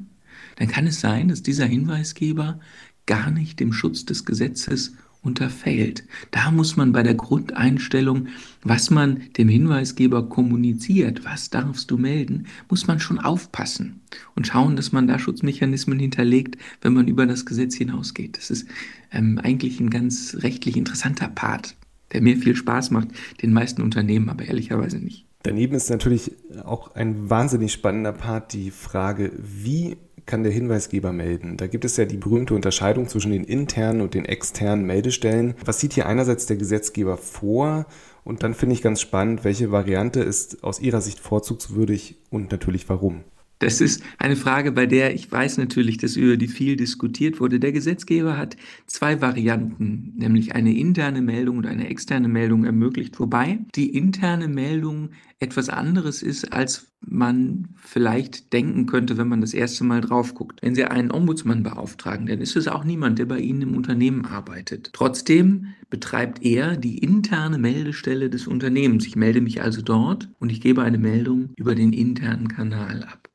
dann 0.58 0.68
kann 0.68 0.86
es 0.86 1.02
sein, 1.02 1.30
dass 1.30 1.42
dieser 1.42 1.66
Hinweisgeber 1.66 2.60
gar 3.08 3.32
nicht 3.32 3.60
dem 3.60 3.74
Schutz 3.74 4.06
des 4.06 4.24
Gesetzes 4.24 4.94
unterfällt. 5.22 6.04
Da 6.32 6.52
muss 6.52 6.78
man 6.78 6.92
bei 6.92 7.04
der 7.04 7.16
Grundeinstellung, 7.16 8.28
was 8.64 8.90
man 8.90 9.24
dem 9.38 9.50
Hinweisgeber 9.50 10.30
kommuniziert, 10.30 11.26
was 11.26 11.50
darfst 11.50 11.92
du 11.92 11.98
melden, 11.98 12.48
muss 12.70 12.88
man 12.88 13.00
schon 13.00 13.20
aufpassen 13.20 14.02
und 14.36 14.48
schauen, 14.48 14.76
dass 14.76 14.92
man 14.92 15.08
da 15.08 15.20
Schutzmechanismen 15.20 16.00
hinterlegt, 16.00 16.58
wenn 16.82 16.94
man 16.94 17.08
über 17.08 17.26
das 17.26 17.46
Gesetz 17.46 17.76
hinausgeht. 17.76 18.38
Das 18.38 18.50
ist 18.50 18.68
ähm, 19.12 19.40
eigentlich 19.44 19.80
ein 19.80 19.90
ganz 19.90 20.38
rechtlich 20.40 20.78
interessanter 20.78 21.28
Part, 21.28 21.76
der 22.14 22.22
mir 22.22 22.38
viel 22.38 22.56
Spaß 22.56 22.92
macht, 22.92 23.10
den 23.42 23.54
meisten 23.54 23.82
Unternehmen 23.82 24.30
aber 24.30 24.46
ehrlicherweise 24.46 25.00
nicht. 25.00 25.26
Daneben 25.44 25.76
ist 25.76 25.90
natürlich 25.90 26.34
auch 26.66 26.96
ein 26.96 27.30
wahnsinnig 27.30 27.72
spannender 27.72 28.12
Part 28.12 28.52
die 28.52 28.72
Frage, 28.72 29.32
wie 29.38 29.96
kann 30.30 30.44
der 30.44 30.52
Hinweisgeber 30.52 31.12
melden. 31.12 31.58
Da 31.58 31.66
gibt 31.66 31.86
es 31.86 31.98
ja 31.98 32.06
die 32.06 32.18
berühmte 32.18 32.54
Unterscheidung 32.54 33.08
zwischen 33.08 33.32
den 33.32 33.44
internen 33.44 34.00
und 34.00 34.14
den 34.14 34.26
externen 34.26 34.86
Meldestellen. 34.86 35.56
Was 35.66 35.80
sieht 35.80 35.94
hier 35.94 36.06
einerseits 36.06 36.46
der 36.46 36.56
Gesetzgeber 36.56 37.18
vor? 37.18 37.88
Und 38.24 38.44
dann 38.44 38.54
finde 38.54 38.76
ich 38.76 38.84
ganz 38.84 39.02
spannend, 39.02 39.44
welche 39.44 39.72
Variante 39.72 40.20
ist 40.20 40.64
aus 40.64 40.80
Ihrer 40.80 41.02
Sicht 41.02 41.20
vorzugswürdig 41.20 42.18
und 42.30 42.52
natürlich 42.52 42.88
warum. 42.90 43.24
Das 43.60 43.82
ist 43.82 44.02
eine 44.18 44.38
Frage, 44.38 44.72
bei 44.72 44.86
der 44.86 45.14
ich 45.14 45.30
weiß 45.30 45.58
natürlich, 45.58 45.98
dass 45.98 46.16
über 46.16 46.38
die 46.38 46.48
viel 46.48 46.78
diskutiert 46.78 47.42
wurde. 47.42 47.60
Der 47.60 47.74
Gesetzgeber 47.74 48.38
hat 48.38 48.56
zwei 48.88 49.22
Varianten, 49.22 50.14
nämlich 50.16 50.56
eine 50.56 50.74
interne 50.74 51.22
Meldung 51.22 51.58
und 51.58 51.66
eine 51.66 51.90
externe 51.90 52.30
Meldung 52.30 52.64
ermöglicht, 52.64 53.20
wobei 53.20 53.60
die 53.76 53.96
interne 53.96 54.48
Meldung 54.48 55.10
etwas 55.42 55.70
anderes 55.70 56.24
ist, 56.24 56.54
als 56.54 56.88
man 57.02 57.70
vielleicht 57.76 58.52
denken 58.52 58.86
könnte, 58.86 59.18
wenn 59.18 59.28
man 59.28 59.42
das 59.42 59.54
erste 59.54 59.84
Mal 59.84 60.02
drauf 60.02 60.36
guckt. 60.36 60.62
Wenn 60.62 60.76
Sie 60.76 60.84
einen 60.84 61.12
Ombudsmann 61.12 61.64
beauftragen, 61.64 62.28
dann 62.28 62.40
ist 62.40 62.56
es 62.56 62.68
auch 62.68 62.84
niemand, 62.84 63.20
der 63.20 63.26
bei 63.26 63.40
Ihnen 63.40 63.62
im 63.62 63.76
Unternehmen 63.76 64.26
arbeitet. 64.26 64.92
Trotzdem 64.94 65.68
betreibt 65.90 66.44
er 66.44 66.76
die 66.76 66.98
interne 66.98 67.58
Meldestelle 67.58 68.30
des 68.30 68.48
Unternehmens. 68.48 69.06
Ich 69.06 69.16
melde 69.16 69.42
mich 69.42 69.62
also 69.62 69.82
dort 69.82 70.30
und 70.40 70.52
ich 70.52 70.62
gebe 70.62 70.82
eine 70.82 70.98
Meldung 70.98 71.50
über 71.56 71.74
den 71.74 71.94
internen 71.94 72.50
Kanal 72.50 73.04
ab. 73.04 73.29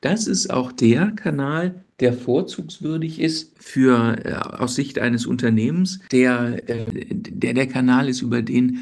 Das 0.00 0.26
ist 0.26 0.50
auch 0.50 0.70
der 0.72 1.10
Kanal, 1.12 1.84
der 2.00 2.12
vorzugswürdig 2.12 3.20
ist 3.20 3.52
für 3.58 4.24
äh, 4.24 4.34
aus 4.34 4.76
Sicht 4.76 4.98
eines 4.98 5.26
Unternehmens, 5.26 5.98
der, 6.12 6.68
äh, 6.68 6.86
der 7.10 7.54
der 7.54 7.66
Kanal 7.66 8.08
ist, 8.08 8.22
über 8.22 8.42
den 8.42 8.80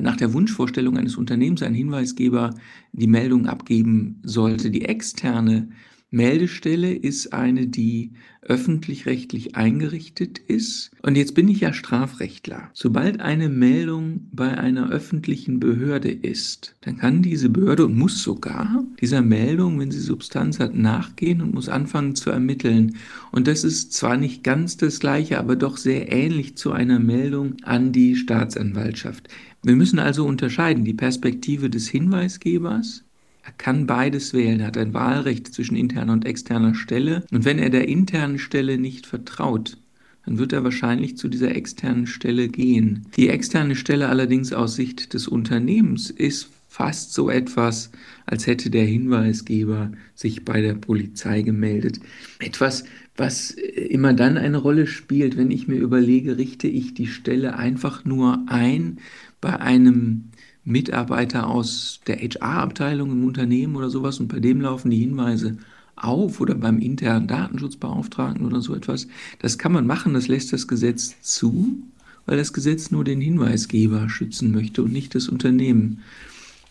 nach 0.00 0.16
der 0.16 0.32
Wunschvorstellung 0.32 0.96
eines 0.96 1.16
Unternehmens 1.16 1.62
ein 1.62 1.74
Hinweisgeber 1.74 2.54
die 2.92 3.08
Meldung 3.08 3.46
abgeben 3.48 4.20
sollte. 4.22 4.70
Die 4.70 4.84
externe 4.84 5.68
Meldestelle 6.14 6.94
ist 6.94 7.32
eine, 7.32 7.66
die 7.66 8.12
öffentlich-rechtlich 8.42 9.56
eingerichtet 9.56 10.38
ist. 10.38 10.92
Und 11.02 11.16
jetzt 11.16 11.34
bin 11.34 11.48
ich 11.48 11.60
ja 11.60 11.72
Strafrechtler. 11.72 12.70
Sobald 12.72 13.20
eine 13.20 13.48
Meldung 13.48 14.28
bei 14.30 14.56
einer 14.56 14.90
öffentlichen 14.90 15.58
Behörde 15.58 16.10
ist, 16.10 16.76
dann 16.82 16.98
kann 16.98 17.22
diese 17.22 17.48
Behörde 17.48 17.86
und 17.86 17.98
muss 17.98 18.22
sogar 18.22 18.84
dieser 19.00 19.22
Meldung, 19.22 19.80
wenn 19.80 19.90
sie 19.90 20.00
Substanz 20.00 20.60
hat, 20.60 20.74
nachgehen 20.74 21.40
und 21.40 21.52
muss 21.52 21.68
anfangen 21.68 22.14
zu 22.14 22.30
ermitteln. 22.30 22.96
Und 23.32 23.48
das 23.48 23.64
ist 23.64 23.92
zwar 23.92 24.16
nicht 24.16 24.44
ganz 24.44 24.76
das 24.76 25.00
gleiche, 25.00 25.38
aber 25.38 25.56
doch 25.56 25.76
sehr 25.76 26.12
ähnlich 26.12 26.56
zu 26.56 26.70
einer 26.70 27.00
Meldung 27.00 27.56
an 27.64 27.90
die 27.90 28.14
Staatsanwaltschaft. 28.14 29.28
Wir 29.64 29.74
müssen 29.74 29.98
also 29.98 30.24
unterscheiden 30.26 30.84
die 30.84 30.94
Perspektive 30.94 31.70
des 31.70 31.88
Hinweisgebers 31.88 33.04
er 33.44 33.52
kann 33.58 33.86
beides 33.86 34.32
wählen, 34.32 34.60
er 34.60 34.68
hat 34.68 34.78
ein 34.78 34.94
Wahlrecht 34.94 35.52
zwischen 35.52 35.76
interner 35.76 36.12
und 36.12 36.24
externer 36.24 36.74
Stelle. 36.74 37.24
Und 37.30 37.44
wenn 37.44 37.58
er 37.58 37.70
der 37.70 37.88
internen 37.88 38.38
Stelle 38.38 38.78
nicht 38.78 39.06
vertraut, 39.06 39.76
dann 40.24 40.38
wird 40.38 40.52
er 40.52 40.64
wahrscheinlich 40.64 41.18
zu 41.18 41.28
dieser 41.28 41.54
externen 41.54 42.06
Stelle 42.06 42.48
gehen. 42.48 43.06
Die 43.16 43.28
externe 43.28 43.76
Stelle 43.76 44.08
allerdings 44.08 44.52
aus 44.52 44.74
Sicht 44.74 45.12
des 45.12 45.28
Unternehmens 45.28 46.08
ist 46.10 46.48
fast 46.68 47.12
so 47.12 47.30
etwas, 47.30 47.90
als 48.26 48.46
hätte 48.46 48.70
der 48.70 48.84
Hinweisgeber 48.84 49.92
sich 50.14 50.44
bei 50.44 50.60
der 50.60 50.74
Polizei 50.74 51.42
gemeldet. 51.42 52.00
Etwas, 52.40 52.84
was 53.16 53.50
immer 53.50 54.12
dann 54.12 54.38
eine 54.38 54.56
Rolle 54.56 54.86
spielt, 54.86 55.36
wenn 55.36 55.50
ich 55.50 55.68
mir 55.68 55.76
überlege, 55.78 56.36
richte 56.38 56.66
ich 56.66 56.94
die 56.94 57.06
Stelle 57.06 57.56
einfach 57.56 58.04
nur 58.04 58.42
ein 58.46 58.98
bei 59.40 59.60
einem 59.60 60.30
Mitarbeiter 60.64 61.48
aus 61.48 62.00
der 62.06 62.16
HR-Abteilung 62.16 63.12
im 63.12 63.24
Unternehmen 63.24 63.76
oder 63.76 63.90
sowas 63.90 64.20
und 64.20 64.28
bei 64.28 64.40
dem 64.40 64.60
laufen 64.60 64.90
die 64.90 64.98
Hinweise 64.98 65.58
auf 65.96 66.40
oder 66.40 66.54
beim 66.54 66.78
internen 66.78 67.26
Datenschutzbeauftragten 67.26 68.46
oder 68.46 68.60
so 68.60 68.74
etwas. 68.74 69.06
Das 69.40 69.58
kann 69.58 69.72
man 69.72 69.86
machen, 69.86 70.14
das 70.14 70.28
lässt 70.28 70.52
das 70.52 70.66
Gesetz 70.66 71.20
zu, 71.20 71.82
weil 72.26 72.36
das 72.36 72.52
Gesetz 72.52 72.90
nur 72.90 73.04
den 73.04 73.20
Hinweisgeber 73.20 74.08
schützen 74.08 74.52
möchte 74.52 74.82
und 74.82 74.92
nicht 74.92 75.14
das 75.14 75.28
Unternehmen. 75.28 76.00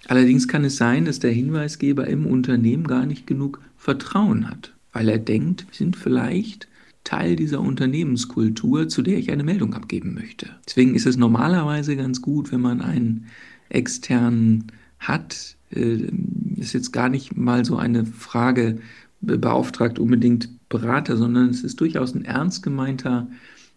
Allerdings 0.07 0.47
kann 0.47 0.65
es 0.65 0.75
sein, 0.75 1.05
dass 1.05 1.19
der 1.19 1.31
Hinweisgeber 1.31 2.07
im 2.07 2.25
Unternehmen 2.25 2.87
gar 2.87 3.05
nicht 3.05 3.25
genug 3.27 3.61
Vertrauen 3.77 4.49
hat, 4.49 4.73
weil 4.91 5.07
er 5.07 5.19
denkt, 5.19 5.65
wir 5.69 5.75
sind 5.75 5.95
vielleicht 5.95 6.67
Teil 7.03 7.35
dieser 7.35 7.59
Unternehmenskultur, 7.59 8.87
zu 8.87 9.01
der 9.01 9.17
ich 9.17 9.31
eine 9.31 9.43
Meldung 9.43 9.73
abgeben 9.73 10.13
möchte. 10.13 10.49
Deswegen 10.65 10.95
ist 10.95 11.05
es 11.05 11.17
normalerweise 11.17 11.95
ganz 11.95 12.21
gut, 12.21 12.51
wenn 12.51 12.61
man 12.61 12.81
einen 12.81 13.27
externen 13.73 14.67
hat, 14.99 15.55
äh, 15.71 16.07
ist 16.57 16.73
jetzt 16.73 16.93
gar 16.93 17.09
nicht 17.09 17.35
mal 17.35 17.65
so 17.65 17.77
eine 17.77 18.05
Frage, 18.05 18.79
beauftragt 19.21 19.99
unbedingt 19.99 20.49
Berater, 20.69 21.17
sondern 21.17 21.49
es 21.49 21.63
ist 21.63 21.79
durchaus 21.79 22.13
ein 22.13 22.25
ernst 22.25 22.63
gemeinter 22.63 23.27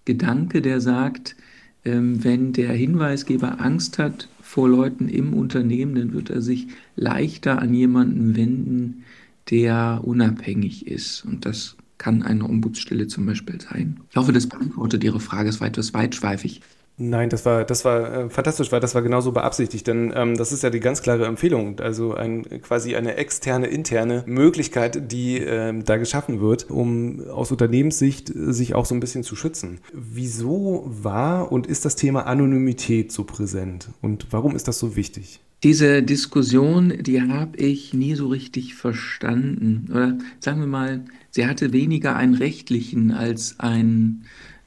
Gedanke, 0.04 0.62
der 0.62 0.80
sagt, 0.80 1.36
ähm, 1.84 2.24
wenn 2.24 2.52
der 2.52 2.72
Hinweisgeber 2.72 3.60
Angst 3.60 3.98
hat 3.98 4.28
vor 4.40 4.68
Leuten 4.68 5.08
im 5.08 5.34
Unternehmen, 5.34 5.94
dann 5.94 6.12
wird 6.12 6.30
er 6.30 6.40
sich 6.40 6.68
leichter 6.96 7.60
an 7.60 7.74
jemanden 7.74 8.36
wenden, 8.36 9.04
der 9.50 10.00
unabhängig 10.04 10.86
ist. 10.86 11.24
Und 11.24 11.44
das 11.44 11.76
kann 11.98 12.22
eine 12.22 12.44
Ombudsstelle 12.44 13.06
zum 13.06 13.26
Beispiel 13.26 13.60
sein. 13.60 14.00
Ich 14.10 14.16
hoffe, 14.16 14.32
das 14.32 14.48
beantwortet 14.48 15.04
Ihre 15.04 15.20
Frage. 15.20 15.48
Es 15.48 15.60
war 15.60 15.68
etwas 15.68 15.94
weitschweifig. 15.94 16.60
Nein, 16.98 17.28
das 17.28 17.44
war, 17.44 17.64
das 17.64 17.84
war 17.84 18.12
äh, 18.12 18.30
fantastisch, 18.30 18.72
weil 18.72 18.80
das 18.80 18.94
war 18.94 19.02
genauso 19.02 19.32
beabsichtigt, 19.32 19.86
denn 19.86 20.12
ähm, 20.16 20.36
das 20.36 20.50
ist 20.50 20.62
ja 20.62 20.70
die 20.70 20.80
ganz 20.80 21.02
klare 21.02 21.26
Empfehlung, 21.26 21.78
also 21.80 22.14
ein, 22.14 22.44
quasi 22.62 22.96
eine 22.96 23.16
externe, 23.16 23.66
interne 23.66 24.24
Möglichkeit, 24.26 25.12
die 25.12 25.36
ähm, 25.36 25.84
da 25.84 25.98
geschaffen 25.98 26.40
wird, 26.40 26.70
um 26.70 27.28
aus 27.28 27.52
Unternehmenssicht 27.52 28.30
äh, 28.30 28.52
sich 28.52 28.74
auch 28.74 28.86
so 28.86 28.94
ein 28.94 29.00
bisschen 29.00 29.24
zu 29.24 29.36
schützen. 29.36 29.80
Wieso 29.92 30.84
war 30.86 31.52
und 31.52 31.66
ist 31.66 31.84
das 31.84 31.96
Thema 31.96 32.26
Anonymität 32.26 33.12
so 33.12 33.24
präsent 33.24 33.90
und 34.00 34.28
warum 34.30 34.56
ist 34.56 34.66
das 34.66 34.78
so 34.78 34.96
wichtig? 34.96 35.40
Diese 35.62 36.02
Diskussion, 36.02 36.94
die 37.00 37.20
habe 37.20 37.58
ich 37.58 37.92
nie 37.92 38.14
so 38.14 38.28
richtig 38.28 38.74
verstanden. 38.74 39.88
Oder 39.90 40.18
sagen 40.38 40.60
wir 40.60 40.66
mal, 40.66 41.04
sie 41.30 41.46
hatte 41.46 41.72
weniger 41.72 42.14
einen 42.14 42.34
rechtlichen 42.34 43.10
als 43.10 43.58
einen 43.58 44.24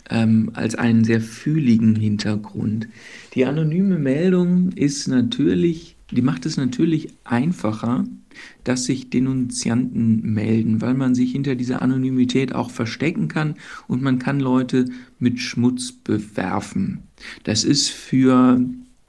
ähm, 0.09 0.51
als 0.53 0.75
einen 0.75 1.03
sehr 1.03 1.21
fühligen 1.21 1.95
Hintergrund. 1.95 2.87
Die 3.35 3.45
anonyme 3.45 3.97
Meldung 3.97 4.71
ist 4.73 5.07
natürlich, 5.07 5.95
die 6.11 6.21
macht 6.21 6.45
es 6.45 6.57
natürlich 6.57 7.09
einfacher, 7.23 8.05
dass 8.63 8.85
sich 8.85 9.09
Denunzianten 9.09 10.21
melden, 10.21 10.81
weil 10.81 10.93
man 10.93 11.15
sich 11.15 11.31
hinter 11.31 11.55
dieser 11.55 11.81
Anonymität 11.81 12.53
auch 12.55 12.71
verstecken 12.71 13.27
kann 13.27 13.55
und 13.87 14.01
man 14.01 14.19
kann 14.19 14.39
Leute 14.39 14.85
mit 15.19 15.39
Schmutz 15.39 15.91
bewerfen. 15.91 17.03
Das 17.43 17.63
ist 17.63 17.89
für 17.89 18.61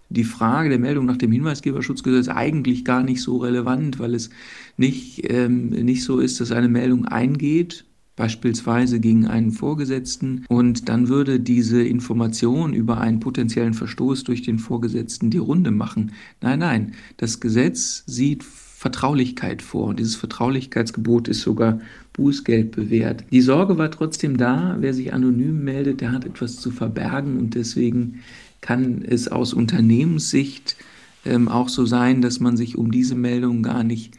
die 0.09 0.25
Frage 0.25 0.69
der 0.69 0.81
Meldung 0.81 1.07
nach 1.07 1.17
dem 1.17 1.31
Hinweisgeberschutzgesetz 1.31 2.29
eigentlich 2.29 2.85
gar 2.85 3.05
nicht 3.05 3.23
so 3.23 3.39
relevant, 3.39 4.01
weil 4.01 4.15
es 4.15 4.31
nicht, 4.77 5.31
ähm, 5.31 5.69
nicht 5.69 6.03
so 6.03 6.19
ist, 6.19 6.41
dass 6.41 6.51
eine 6.51 6.69
Meldung 6.69 7.05
eingeht, 7.05 7.85
beispielsweise 8.21 9.01
gegen 9.01 9.27
einen 9.27 9.51
Vorgesetzten, 9.51 10.45
und 10.51 10.91
dann 10.91 11.09
würde 11.09 11.41
diese 11.41 11.83
Information 11.83 12.75
über 12.75 13.01
einen 13.01 13.19
potenziellen 13.19 13.73
Verstoß 13.73 14.25
durch 14.25 14.43
den 14.43 14.59
Vorgesetzten 14.59 15.31
die 15.31 15.39
Runde 15.39 15.71
machen. 15.71 16.13
Nein, 16.43 16.59
nein, 16.59 16.93
das 17.17 17.41
Gesetz 17.41 18.05
sieht 18.07 18.45
Vertraulichkeit 18.45 19.63
vor 19.63 19.87
und 19.87 20.01
dieses 20.01 20.17
Vertraulichkeitsgebot 20.17 21.29
ist 21.29 21.41
sogar 21.41 21.81
Bußgeld 22.13 22.73
bewährt. 22.73 23.25
Die 23.31 23.41
Sorge 23.41 23.79
war 23.79 23.91
trotzdem 23.91 24.37
da, 24.37 24.77
wer 24.81 24.93
sich 24.93 25.15
anonym 25.15 25.65
meldet, 25.65 26.03
der 26.03 26.13
hat 26.13 26.27
etwas 26.27 26.57
zu 26.57 26.71
verbergen 26.71 27.39
und 27.39 27.55
deswegen 27.55 28.21
kann 28.61 29.03
es 29.03 29.29
aus 29.29 29.55
Unternehmenssicht 29.55 30.77
ähm, 31.25 31.49
auch 31.49 31.71
so 31.71 31.87
sein, 31.87 32.21
dass 32.21 32.39
man 32.39 32.59
sich 32.59 32.77
um 32.77 32.91
diese 32.91 33.15
Meldung 33.15 33.63
gar 33.63 33.83
nicht 33.83 34.13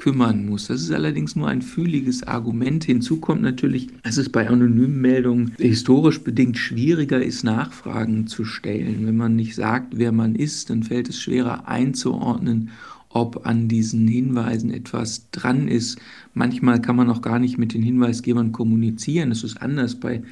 kümmern 0.00 0.46
muss. 0.46 0.68
Das 0.68 0.80
ist 0.80 0.92
allerdings 0.92 1.36
nur 1.36 1.48
ein 1.48 1.60
fühliges 1.60 2.22
Argument. 2.22 2.84
Hinzu 2.84 3.20
kommt 3.20 3.42
natürlich, 3.42 3.88
dass 4.02 4.16
es 4.16 4.30
bei 4.30 4.48
anonymen 4.48 4.98
Meldungen 4.98 5.52
historisch 5.58 6.22
bedingt 6.22 6.56
schwieriger 6.56 7.22
ist, 7.22 7.44
Nachfragen 7.44 8.26
zu 8.26 8.46
stellen. 8.46 9.06
Wenn 9.06 9.18
man 9.18 9.36
nicht 9.36 9.54
sagt, 9.54 9.98
wer 9.98 10.10
man 10.10 10.36
ist, 10.36 10.70
dann 10.70 10.84
fällt 10.84 11.10
es 11.10 11.20
schwerer 11.20 11.68
einzuordnen, 11.68 12.70
ob 13.10 13.46
an 13.46 13.68
diesen 13.68 14.08
Hinweisen 14.08 14.72
etwas 14.72 15.26
dran 15.32 15.68
ist. 15.68 16.00
Manchmal 16.32 16.80
kann 16.80 16.96
man 16.96 17.10
auch 17.10 17.20
gar 17.20 17.38
nicht 17.38 17.58
mit 17.58 17.74
den 17.74 17.82
Hinweisgebern 17.82 18.52
kommunizieren. 18.52 19.28
Das 19.28 19.44
ist 19.44 19.60
anders 19.60 19.96
bei 19.96 20.22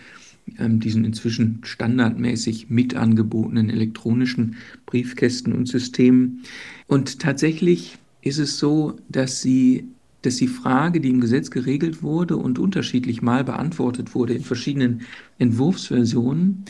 ähm, 0.58 0.80
diesen 0.80 1.04
inzwischen 1.04 1.58
standardmäßig 1.62 2.70
mit 2.70 2.94
angebotenen 2.94 3.68
elektronischen 3.68 4.56
Briefkästen 4.86 5.52
und 5.52 5.68
Systemen. 5.68 6.44
Und 6.86 7.18
tatsächlich 7.18 7.98
ist 8.22 8.38
es 8.38 8.58
so, 8.58 8.96
dass 9.08 9.40
sie 9.40 9.88
dass 10.22 10.36
die 10.36 10.48
Frage, 10.48 11.00
die 11.00 11.10
im 11.10 11.20
Gesetz 11.20 11.50
geregelt 11.50 12.02
wurde 12.02 12.36
und 12.36 12.58
unterschiedlich 12.58 13.22
mal 13.22 13.44
beantwortet 13.44 14.14
wurde 14.14 14.34
in 14.34 14.42
verschiedenen 14.42 15.02
Entwurfsversionen, 15.38 16.64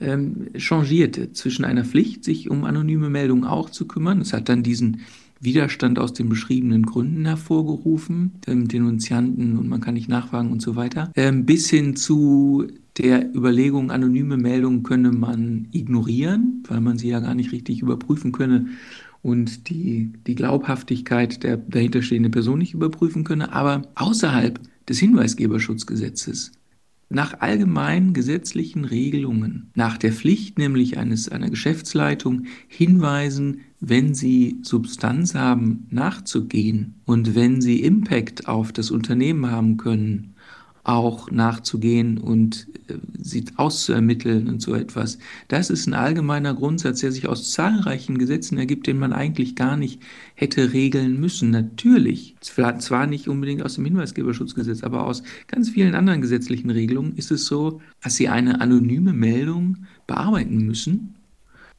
ähm, 0.00 0.48
changierte 0.56 1.32
zwischen 1.32 1.64
einer 1.64 1.84
Pflicht, 1.84 2.24
sich 2.24 2.50
um 2.50 2.64
anonyme 2.64 3.10
Meldungen 3.10 3.44
auch 3.44 3.70
zu 3.70 3.86
kümmern. 3.86 4.20
Es 4.20 4.32
hat 4.32 4.48
dann 4.48 4.62
diesen 4.62 5.00
Widerstand 5.40 5.98
aus 5.98 6.14
den 6.14 6.28
beschriebenen 6.28 6.84
Gründen 6.84 7.26
hervorgerufen, 7.26 8.32
ähm, 8.46 8.68
Denunzianten 8.68 9.58
und 9.58 9.68
man 9.68 9.80
kann 9.80 9.94
nicht 9.94 10.08
nachfragen 10.08 10.50
und 10.50 10.62
so 10.62 10.76
weiter, 10.76 11.12
ähm, 11.14 11.44
bis 11.44 11.68
hin 11.68 11.96
zu 11.96 12.66
der 12.96 13.34
Überlegung, 13.34 13.90
anonyme 13.90 14.38
Meldungen 14.38 14.82
könne 14.82 15.12
man 15.12 15.68
ignorieren, 15.72 16.62
weil 16.66 16.80
man 16.80 16.96
sie 16.96 17.08
ja 17.08 17.20
gar 17.20 17.34
nicht 17.34 17.52
richtig 17.52 17.82
überprüfen 17.82 18.32
könne 18.32 18.68
und 19.26 19.68
die, 19.70 20.12
die 20.24 20.36
Glaubhaftigkeit 20.36 21.42
der 21.42 21.56
dahinterstehenden 21.56 22.30
Person 22.30 22.60
nicht 22.60 22.74
überprüfen 22.74 23.24
könne, 23.24 23.52
aber 23.52 23.82
außerhalb 23.96 24.60
des 24.88 25.00
Hinweisgeberschutzgesetzes 25.00 26.52
nach 27.08 27.40
allgemeinen 27.40 28.12
gesetzlichen 28.14 28.84
Regelungen, 28.84 29.70
nach 29.74 29.96
der 29.96 30.12
Pflicht 30.12 30.58
nämlich 30.58 30.98
eines, 30.98 31.28
einer 31.28 31.50
Geschäftsleitung, 31.50 32.46
Hinweisen, 32.68 33.62
wenn 33.80 34.14
sie 34.14 34.58
Substanz 34.62 35.34
haben, 35.34 35.86
nachzugehen 35.90 36.94
und 37.04 37.34
wenn 37.34 37.60
sie 37.60 37.82
Impact 37.82 38.46
auf 38.46 38.72
das 38.72 38.92
Unternehmen 38.92 39.50
haben 39.50 39.76
können, 39.76 40.34
auch 40.86 41.32
nachzugehen 41.32 42.16
und 42.18 42.68
äh, 42.86 42.94
sie 43.18 43.44
auszuermitteln 43.56 44.48
und 44.48 44.62
so 44.62 44.74
etwas. 44.74 45.18
Das 45.48 45.68
ist 45.68 45.88
ein 45.88 45.94
allgemeiner 45.94 46.54
Grundsatz, 46.54 47.00
der 47.00 47.10
sich 47.10 47.28
aus 47.28 47.50
zahlreichen 47.50 48.18
Gesetzen 48.18 48.56
ergibt, 48.56 48.86
den 48.86 48.98
man 48.98 49.12
eigentlich 49.12 49.56
gar 49.56 49.76
nicht 49.76 50.00
hätte 50.36 50.72
regeln 50.72 51.18
müssen. 51.18 51.50
Natürlich, 51.50 52.36
zwar 52.40 53.06
nicht 53.08 53.26
unbedingt 53.26 53.64
aus 53.64 53.74
dem 53.74 53.84
Hinweisgeberschutzgesetz, 53.84 54.84
aber 54.84 55.06
aus 55.06 55.24
ganz 55.48 55.70
vielen 55.70 55.96
anderen 55.96 56.20
gesetzlichen 56.20 56.70
Regelungen 56.70 57.16
ist 57.16 57.32
es 57.32 57.46
so, 57.46 57.80
dass 58.00 58.14
sie 58.14 58.28
eine 58.28 58.60
anonyme 58.60 59.12
Meldung 59.12 59.78
bearbeiten 60.06 60.58
müssen, 60.58 61.16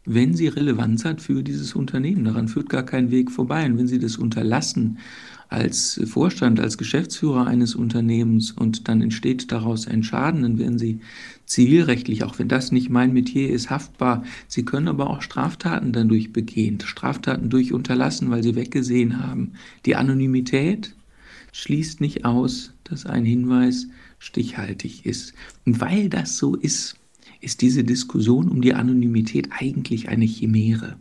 wenn 0.03 0.33
sie 0.33 0.49
Relevanz 0.49 1.05
hat 1.05 1.21
für 1.21 1.43
dieses 1.43 1.75
Unternehmen. 1.75 2.25
Daran 2.25 2.49
führt 2.49 2.67
gar 2.67 2.83
kein 2.83 3.09
Weg 3.09 3.31
vorbei. 3.31 3.65
Und 3.65 3.77
wenn 3.77 3.87
sie 3.87 3.99
das 3.99 4.17
unterlassen 4.17 4.97
als 5.49 6.01
Vorstand, 6.05 6.59
als 6.59 6.77
Geschäftsführer 6.77 7.47
eines 7.47 7.75
Unternehmens 7.75 8.51
und 8.51 8.87
dann 8.87 9.01
entsteht 9.01 9.51
daraus 9.51 9.87
ein 9.87 10.03
Schaden, 10.03 10.41
dann 10.41 10.57
werden 10.57 10.77
Sie 10.77 10.99
zivilrechtlich, 11.45 12.23
auch 12.23 12.37
wenn 12.39 12.49
das 12.49 12.71
nicht 12.71 12.89
mein 12.89 13.13
Metier 13.13 13.49
ist, 13.49 13.69
haftbar. 13.69 14.23
Sie 14.47 14.65
können 14.65 14.87
aber 14.87 15.09
auch 15.09 15.21
Straftaten 15.21 15.93
dadurch 15.93 16.33
begehen, 16.33 16.79
Straftaten 16.81 17.49
durch 17.49 17.71
unterlassen, 17.71 18.29
weil 18.29 18.43
Sie 18.43 18.55
weggesehen 18.55 19.25
haben. 19.25 19.53
Die 19.85 19.95
Anonymität 19.95 20.95
schließt 21.53 22.01
nicht 22.01 22.25
aus, 22.25 22.73
dass 22.83 23.05
ein 23.05 23.25
Hinweis 23.25 23.87
stichhaltig 24.19 25.05
ist. 25.05 25.33
Und 25.65 25.79
weil 25.79 26.09
das 26.09 26.37
so 26.37 26.55
ist, 26.55 26.97
ist 27.39 27.61
diese 27.61 27.83
Diskussion 27.83 28.49
um 28.49 28.61
die 28.61 28.73
Anonymität 28.73 29.49
eigentlich 29.51 30.09
eine 30.09 30.25
Chimäre. 30.25 30.97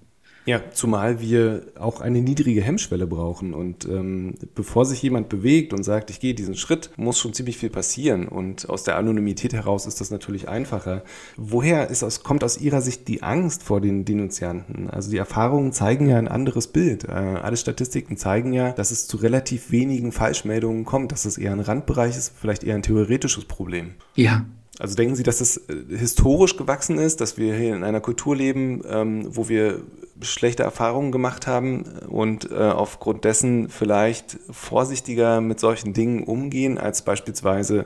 Ja, 0.46 0.70
zumal 0.70 1.20
wir 1.20 1.62
auch 1.76 2.00
eine 2.00 2.22
niedrige 2.22 2.62
Hemmschwelle 2.62 3.08
brauchen. 3.08 3.52
Und 3.52 3.84
ähm, 3.84 4.34
bevor 4.54 4.84
sich 4.84 5.02
jemand 5.02 5.28
bewegt 5.28 5.72
und 5.72 5.82
sagt, 5.82 6.08
ich 6.08 6.20
gehe 6.20 6.34
diesen 6.34 6.54
Schritt, 6.54 6.90
muss 6.96 7.18
schon 7.18 7.34
ziemlich 7.34 7.58
viel 7.58 7.68
passieren. 7.68 8.28
Und 8.28 8.70
aus 8.70 8.84
der 8.84 8.96
Anonymität 8.96 9.52
heraus 9.52 9.86
ist 9.86 10.00
das 10.00 10.12
natürlich 10.12 10.48
einfacher. 10.48 11.02
Woher 11.36 11.90
ist 11.90 12.04
aus, 12.04 12.22
kommt 12.22 12.44
aus 12.44 12.58
Ihrer 12.60 12.80
Sicht 12.80 13.08
die 13.08 13.24
Angst 13.24 13.64
vor 13.64 13.80
den 13.80 14.04
Denunzianten? 14.04 14.88
Also 14.88 15.10
die 15.10 15.16
Erfahrungen 15.16 15.72
zeigen 15.72 16.08
ja 16.08 16.16
ein 16.16 16.28
anderes 16.28 16.68
Bild. 16.68 17.04
Äh, 17.04 17.10
alle 17.10 17.56
Statistiken 17.56 18.16
zeigen 18.16 18.52
ja, 18.52 18.70
dass 18.70 18.92
es 18.92 19.08
zu 19.08 19.16
relativ 19.16 19.72
wenigen 19.72 20.12
Falschmeldungen 20.12 20.84
kommt, 20.84 21.10
dass 21.10 21.24
es 21.24 21.38
eher 21.38 21.52
ein 21.52 21.60
Randbereich 21.60 22.16
ist, 22.16 22.32
vielleicht 22.38 22.62
eher 22.62 22.76
ein 22.76 22.82
theoretisches 22.82 23.46
Problem. 23.46 23.94
Ja, 24.14 24.46
also 24.78 24.94
denken 24.94 25.16
Sie, 25.16 25.22
dass 25.22 25.38
das 25.38 25.56
äh, 25.56 25.96
historisch 25.96 26.56
gewachsen 26.56 26.98
ist, 26.98 27.20
dass 27.20 27.36
wir 27.36 27.54
hier 27.54 27.74
in 27.74 27.84
einer 27.84 28.00
Kultur 28.00 28.36
leben, 28.36 28.82
ähm, 28.88 29.26
wo 29.28 29.48
wir 29.48 29.80
schlechte 30.20 30.62
Erfahrungen 30.62 31.12
gemacht 31.12 31.46
haben 31.46 31.84
und 32.08 32.50
äh, 32.50 32.54
aufgrund 32.54 33.24
dessen 33.24 33.68
vielleicht 33.68 34.38
vorsichtiger 34.50 35.40
mit 35.40 35.60
solchen 35.60 35.92
Dingen 35.92 36.22
umgehen 36.22 36.78
als 36.78 37.04
beispielsweise 37.04 37.84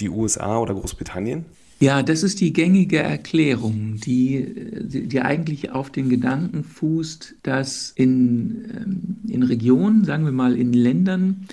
die 0.00 0.08
USA 0.08 0.58
oder 0.58 0.74
Großbritannien? 0.74 1.44
Ja, 1.80 2.04
das 2.04 2.22
ist 2.22 2.40
die 2.40 2.52
gängige 2.52 2.98
Erklärung, 2.98 3.96
die, 3.96 4.46
die 4.82 5.20
eigentlich 5.20 5.72
auf 5.72 5.90
den 5.90 6.08
Gedanken 6.08 6.62
fußt, 6.62 7.34
dass 7.42 7.90
in, 7.96 8.70
ähm, 8.72 9.16
in 9.28 9.42
Regionen, 9.42 10.04
sagen 10.04 10.24
wir 10.24 10.30
mal 10.30 10.56
in 10.56 10.72
Ländern, 10.72 11.48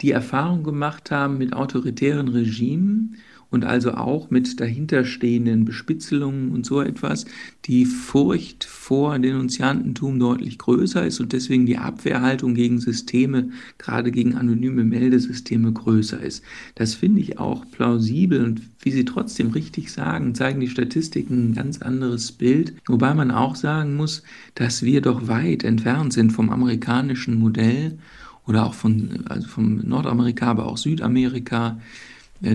die 0.00 0.12
Erfahrung 0.12 0.62
gemacht 0.62 1.10
haben 1.10 1.36
mit 1.36 1.52
autoritären 1.52 2.28
Regimen, 2.28 3.16
und 3.50 3.64
also 3.64 3.92
auch 3.92 4.30
mit 4.30 4.60
dahinterstehenden 4.60 5.64
Bespitzelungen 5.64 6.50
und 6.50 6.66
so 6.66 6.80
etwas, 6.80 7.26
die 7.64 7.84
Furcht 7.84 8.64
vor 8.64 9.18
Denunziantentum 9.18 10.18
deutlich 10.18 10.58
größer 10.58 11.06
ist 11.06 11.20
und 11.20 11.32
deswegen 11.32 11.66
die 11.66 11.78
Abwehrhaltung 11.78 12.54
gegen 12.54 12.78
Systeme, 12.78 13.50
gerade 13.78 14.10
gegen 14.10 14.34
anonyme 14.34 14.84
Meldesysteme 14.84 15.72
größer 15.72 16.20
ist. 16.20 16.42
Das 16.74 16.94
finde 16.94 17.20
ich 17.20 17.38
auch 17.38 17.64
plausibel 17.70 18.44
und 18.44 18.62
wie 18.80 18.90
Sie 18.90 19.04
trotzdem 19.04 19.50
richtig 19.50 19.90
sagen, 19.90 20.34
zeigen 20.34 20.60
die 20.60 20.68
Statistiken 20.68 21.50
ein 21.50 21.54
ganz 21.54 21.82
anderes 21.82 22.32
Bild, 22.32 22.74
wobei 22.86 23.14
man 23.14 23.30
auch 23.30 23.56
sagen 23.56 23.96
muss, 23.96 24.22
dass 24.54 24.82
wir 24.82 25.00
doch 25.00 25.28
weit 25.28 25.64
entfernt 25.64 26.12
sind 26.12 26.32
vom 26.32 26.50
amerikanischen 26.50 27.38
Modell 27.38 27.98
oder 28.46 28.66
auch 28.66 28.74
von, 28.74 29.24
also 29.28 29.48
vom 29.48 29.78
Nordamerika, 29.78 30.46
aber 30.46 30.66
auch 30.66 30.76
Südamerika 30.76 31.78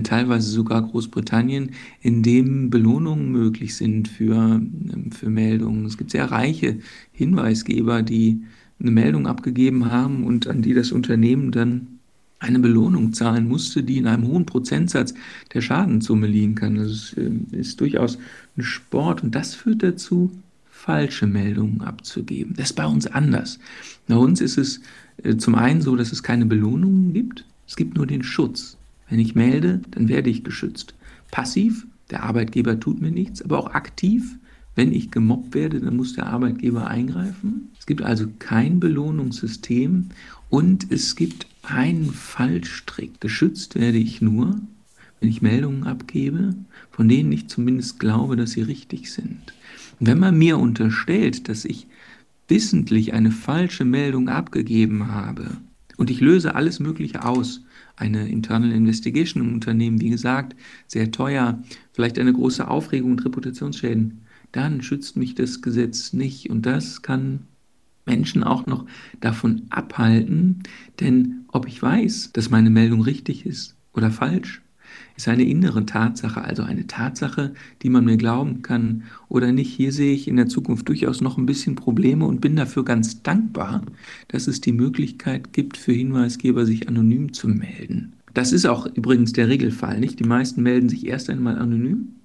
teilweise 0.04 0.50
sogar 0.50 0.82
Großbritannien, 0.82 1.70
in 2.00 2.22
dem 2.22 2.70
Belohnungen 2.70 3.30
möglich 3.30 3.74
sind 3.76 4.08
für, 4.08 4.34
ähm, 4.34 5.10
für 5.10 5.28
Meldungen. 5.28 5.86
Es 5.86 5.98
gibt 5.98 6.10
sehr 6.10 6.30
reiche 6.30 6.78
Hinweisgeber, 7.12 8.02
die 8.02 8.42
eine 8.80 8.90
Meldung 8.90 9.26
abgegeben 9.26 9.90
haben 9.90 10.24
und 10.24 10.46
an 10.46 10.62
die 10.62 10.74
das 10.74 10.92
Unternehmen 10.92 11.52
dann 11.52 11.98
eine 12.38 12.58
Belohnung 12.58 13.12
zahlen 13.12 13.46
musste, 13.46 13.84
die 13.84 13.98
in 13.98 14.08
einem 14.08 14.26
hohen 14.26 14.46
Prozentsatz 14.46 15.14
der 15.54 15.60
Schadensumme 15.60 16.26
liegen 16.26 16.56
kann. 16.56 16.74
Das 16.74 16.90
ist, 16.90 17.14
ähm, 17.16 17.46
ist 17.52 17.80
durchaus 17.80 18.18
ein 18.56 18.62
Sport 18.62 19.22
und 19.22 19.34
das 19.34 19.54
führt 19.54 19.82
dazu, 19.82 20.30
falsche 20.68 21.28
Meldungen 21.28 21.82
abzugeben. 21.82 22.54
Das 22.56 22.70
ist 22.70 22.76
bei 22.76 22.86
uns 22.86 23.06
anders. 23.06 23.60
Bei 24.08 24.16
uns 24.16 24.40
ist 24.40 24.58
es 24.58 24.80
äh, 25.22 25.36
zum 25.36 25.54
einen 25.54 25.80
so, 25.80 25.94
dass 25.94 26.10
es 26.10 26.24
keine 26.24 26.46
Belohnungen 26.46 27.12
gibt, 27.12 27.44
es 27.68 27.76
gibt 27.76 27.96
nur 27.96 28.06
den 28.06 28.24
Schutz. 28.24 28.76
Wenn 29.12 29.20
ich 29.20 29.34
melde, 29.34 29.82
dann 29.90 30.08
werde 30.08 30.30
ich 30.30 30.42
geschützt. 30.42 30.94
Passiv, 31.30 31.86
der 32.10 32.22
Arbeitgeber 32.22 32.80
tut 32.80 33.02
mir 33.02 33.10
nichts, 33.10 33.42
aber 33.42 33.58
auch 33.58 33.74
aktiv, 33.74 34.38
wenn 34.74 34.90
ich 34.90 35.10
gemobbt 35.10 35.54
werde, 35.54 35.80
dann 35.80 35.96
muss 35.96 36.14
der 36.14 36.28
Arbeitgeber 36.28 36.86
eingreifen. 36.86 37.68
Es 37.78 37.84
gibt 37.84 38.00
also 38.00 38.26
kein 38.38 38.80
Belohnungssystem 38.80 40.06
und 40.48 40.90
es 40.90 41.14
gibt 41.14 41.46
einen 41.62 42.06
Fallstrick. 42.06 43.20
Geschützt 43.20 43.74
werde 43.74 43.98
ich 43.98 44.22
nur, 44.22 44.58
wenn 45.20 45.28
ich 45.28 45.42
Meldungen 45.42 45.84
abgebe, 45.84 46.54
von 46.90 47.06
denen 47.06 47.32
ich 47.32 47.48
zumindest 47.48 48.00
glaube, 48.00 48.36
dass 48.36 48.52
sie 48.52 48.62
richtig 48.62 49.12
sind. 49.12 49.52
Und 50.00 50.06
wenn 50.06 50.20
man 50.20 50.38
mir 50.38 50.56
unterstellt, 50.56 51.50
dass 51.50 51.66
ich 51.66 51.86
wissentlich 52.48 53.12
eine 53.12 53.30
falsche 53.30 53.84
Meldung 53.84 54.30
abgegeben 54.30 55.08
habe 55.08 55.58
und 55.98 56.08
ich 56.08 56.22
löse 56.22 56.54
alles 56.54 56.80
Mögliche 56.80 57.26
aus, 57.26 57.60
eine 57.96 58.28
Internal 58.28 58.72
Investigation 58.72 59.44
im 59.44 59.54
Unternehmen, 59.54 60.00
wie 60.00 60.10
gesagt, 60.10 60.56
sehr 60.86 61.10
teuer, 61.10 61.62
vielleicht 61.92 62.18
eine 62.18 62.32
große 62.32 62.66
Aufregung 62.66 63.12
und 63.12 63.24
Reputationsschäden, 63.24 64.22
dann 64.52 64.82
schützt 64.82 65.16
mich 65.16 65.34
das 65.34 65.62
Gesetz 65.62 66.12
nicht. 66.12 66.50
Und 66.50 66.66
das 66.66 67.02
kann 67.02 67.46
Menschen 68.06 68.42
auch 68.42 68.66
noch 68.66 68.86
davon 69.20 69.62
abhalten, 69.70 70.62
denn 71.00 71.44
ob 71.48 71.66
ich 71.68 71.80
weiß, 71.80 72.30
dass 72.32 72.50
meine 72.50 72.70
Meldung 72.70 73.02
richtig 73.02 73.46
ist 73.46 73.76
oder 73.94 74.10
falsch, 74.10 74.61
ist 75.16 75.28
eine 75.28 75.44
innere 75.44 75.86
Tatsache, 75.86 76.42
also 76.42 76.62
eine 76.62 76.86
Tatsache, 76.86 77.54
die 77.82 77.90
man 77.90 78.04
mir 78.04 78.16
glauben 78.16 78.62
kann 78.62 79.04
oder 79.28 79.52
nicht. 79.52 79.72
Hier 79.72 79.92
sehe 79.92 80.14
ich 80.14 80.28
in 80.28 80.36
der 80.36 80.48
Zukunft 80.48 80.88
durchaus 80.88 81.20
noch 81.20 81.38
ein 81.38 81.46
bisschen 81.46 81.74
Probleme 81.74 82.24
und 82.26 82.40
bin 82.40 82.56
dafür 82.56 82.84
ganz 82.84 83.22
dankbar, 83.22 83.82
dass 84.28 84.46
es 84.46 84.60
die 84.60 84.72
Möglichkeit 84.72 85.52
gibt, 85.52 85.76
für 85.76 85.92
Hinweisgeber 85.92 86.66
sich 86.66 86.88
anonym 86.88 87.32
zu 87.32 87.48
melden. 87.48 88.14
Das 88.34 88.52
ist 88.52 88.66
auch 88.66 88.86
übrigens 88.86 89.32
der 89.32 89.48
Regelfall, 89.48 90.00
nicht? 90.00 90.18
Die 90.18 90.24
meisten 90.24 90.62
melden 90.62 90.88
sich 90.88 91.06
erst 91.06 91.28
einmal 91.28 91.58
anonym, 91.58 92.16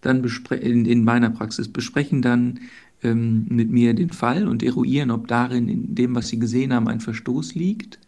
dann 0.00 0.22
in, 0.60 0.84
in 0.84 1.04
meiner 1.04 1.30
Praxis 1.30 1.68
besprechen 1.68 2.22
dann 2.22 2.60
ähm, 3.02 3.46
mit 3.48 3.70
mir 3.70 3.94
den 3.94 4.10
Fall 4.10 4.48
und 4.48 4.62
eruieren, 4.62 5.10
ob 5.10 5.28
darin, 5.28 5.68
in 5.68 5.94
dem, 5.94 6.14
was 6.14 6.28
sie 6.28 6.38
gesehen 6.38 6.72
haben, 6.72 6.88
ein 6.88 7.00
Verstoß 7.00 7.54
liegt. 7.54 7.98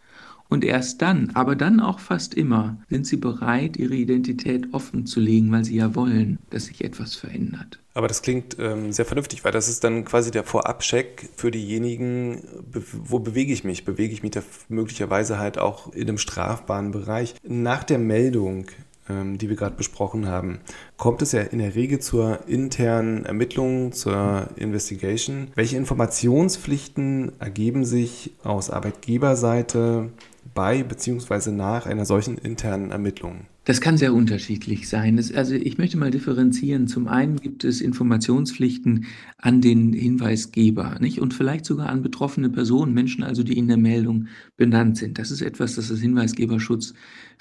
Und 0.49 0.63
erst 0.63 1.01
dann, 1.01 1.31
aber 1.33 1.55
dann 1.55 1.79
auch 1.79 1.99
fast 1.99 2.33
immer, 2.33 2.77
sind 2.89 3.05
sie 3.05 3.17
bereit, 3.17 3.77
ihre 3.77 3.95
Identität 3.95 4.73
offen 4.73 5.05
zu 5.05 5.19
legen, 5.19 5.51
weil 5.51 5.65
sie 5.65 5.75
ja 5.75 5.95
wollen, 5.95 6.39
dass 6.49 6.65
sich 6.65 6.83
etwas 6.83 7.15
verändert. 7.15 7.79
Aber 7.93 8.07
das 8.07 8.21
klingt 8.21 8.57
ähm, 8.59 8.91
sehr 8.91 9.05
vernünftig, 9.05 9.43
weil 9.43 9.51
das 9.51 9.67
ist 9.67 9.83
dann 9.83 10.05
quasi 10.05 10.29
der 10.31 10.43
Vorabcheck 10.43 11.29
für 11.35 11.51
diejenigen, 11.51 12.43
be 12.71 12.83
wo 12.91 13.19
bewege 13.19 13.51
ich 13.51 13.63
mich? 13.63 13.85
Bewege 13.85 14.13
ich 14.13 14.21
mich 14.21 14.31
da 14.31 14.43
möglicherweise 14.69 15.39
halt 15.39 15.57
auch 15.57 15.93
in 15.93 16.03
einem 16.03 16.19
strafbaren 16.19 16.91
Bereich? 16.91 17.35
Nach 17.43 17.83
der 17.83 17.97
Meldung 17.97 18.67
ähm, 19.09 19.37
die 19.37 19.49
wir 19.49 19.55
gerade 19.55 19.75
besprochen 19.75 20.27
haben, 20.27 20.59
kommt 20.97 21.21
es 21.21 21.31
ja 21.31 21.41
in 21.41 21.59
der 21.59 21.75
Regel 21.75 21.99
zur 21.99 22.47
internen 22.47 23.25
Ermittlung, 23.25 23.93
zur 23.93 24.49
Investigation. 24.57 25.47
Welche 25.55 25.77
Informationspflichten 25.77 27.31
ergeben 27.39 27.85
sich 27.85 28.33
aus 28.43 28.69
Arbeitgeberseite 28.69 30.09
bei 30.57 30.81
bzw. 30.81 31.51
nach 31.51 31.85
einer 31.85 32.03
solchen 32.03 32.39
internen 32.39 32.89
Ermittlung? 32.89 33.45
Das 33.67 33.81
kann 33.81 33.97
sehr 33.97 34.13
unterschiedlich 34.13 34.87
sein. 34.87 35.17
Das, 35.17 35.29
also 35.33 35.53
ich 35.53 35.77
möchte 35.77 35.97
mal 35.97 36.09
differenzieren. 36.09 36.87
Zum 36.87 37.09
einen 37.09 37.35
gibt 37.35 37.65
es 37.65 37.81
Informationspflichten 37.81 39.07
an 39.39 39.59
den 39.59 39.91
Hinweisgeber 39.91 40.97
nicht? 41.01 41.19
und 41.19 41.33
vielleicht 41.33 41.65
sogar 41.65 41.89
an 41.89 42.01
betroffene 42.01 42.49
Personen, 42.49 42.93
Menschen 42.93 43.25
also, 43.25 43.43
die 43.43 43.57
in 43.57 43.67
der 43.67 43.75
Meldung 43.75 44.27
benannt 44.55 44.95
sind. 44.95 45.19
Das 45.19 45.31
ist 45.31 45.41
etwas, 45.41 45.75
das 45.75 45.89
das 45.89 45.99
Hinweisgeberschutz 45.99 46.93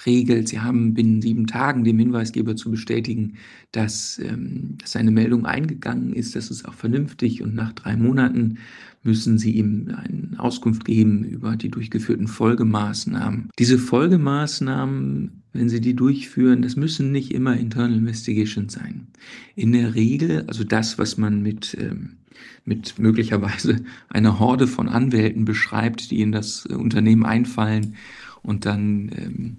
regelt. 0.04 0.48
Sie 0.48 0.58
haben 0.58 0.94
binnen 0.94 1.22
sieben 1.22 1.46
Tagen 1.46 1.84
dem 1.84 2.00
Hinweisgeber 2.00 2.56
zu 2.56 2.72
bestätigen, 2.72 3.34
dass, 3.70 4.18
ähm, 4.18 4.78
dass 4.78 4.92
seine 4.92 5.12
Meldung 5.12 5.46
eingegangen 5.46 6.12
ist. 6.12 6.34
Das 6.34 6.50
ist 6.50 6.66
auch 6.66 6.74
vernünftig 6.74 7.40
und 7.40 7.54
nach 7.54 7.72
drei 7.72 7.96
Monaten 7.96 8.58
müssen 9.04 9.38
Sie 9.38 9.52
ihm 9.52 9.94
eine 9.94 10.40
Auskunft 10.40 10.84
geben 10.84 11.22
über 11.22 11.54
die 11.54 11.70
durchgeführten 11.70 12.26
Folgemaßnahmen. 12.26 13.50
Diese 13.60 13.78
Folgemaßnahmen, 13.78 15.44
wenn 15.58 15.68
Sie 15.68 15.80
die 15.80 15.94
durchführen, 15.94 16.62
das 16.62 16.76
müssen 16.76 17.12
nicht 17.12 17.32
immer 17.32 17.56
Internal 17.56 17.94
Investigations 17.94 18.72
sein. 18.72 19.08
In 19.54 19.72
der 19.72 19.94
Regel, 19.94 20.44
also 20.46 20.64
das, 20.64 20.98
was 20.98 21.16
man 21.16 21.42
mit 21.42 21.76
ähm, 21.80 22.16
mit 22.64 22.98
möglicherweise 22.98 23.76
einer 24.08 24.38
Horde 24.38 24.66
von 24.66 24.88
Anwälten 24.88 25.44
beschreibt, 25.44 26.10
die 26.10 26.20
in 26.20 26.32
das 26.32 26.66
Unternehmen 26.66 27.24
einfallen 27.24 27.94
und 28.42 28.66
dann 28.66 29.10
ähm, 29.16 29.56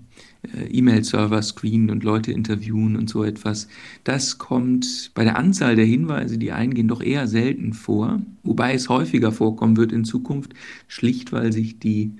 äh, 0.56 0.68
E-Mail-Server 0.68 1.42
screenen 1.42 1.90
und 1.90 2.04
Leute 2.04 2.32
interviewen 2.32 2.96
und 2.96 3.10
so 3.10 3.24
etwas. 3.24 3.68
Das 4.04 4.38
kommt 4.38 5.12
bei 5.14 5.24
der 5.24 5.38
Anzahl 5.38 5.76
der 5.76 5.86
Hinweise, 5.86 6.38
die 6.38 6.52
eingehen, 6.52 6.88
doch 6.88 7.02
eher 7.02 7.28
selten 7.28 7.74
vor, 7.74 8.22
wobei 8.44 8.74
es 8.74 8.90
häufiger 8.90 9.32
vorkommen 9.32 9.78
wird 9.78 9.92
in 9.92 10.06
Zukunft, 10.06 10.54
schlicht 10.88 11.32
weil 11.32 11.52
sich 11.52 11.80
die 11.80 12.14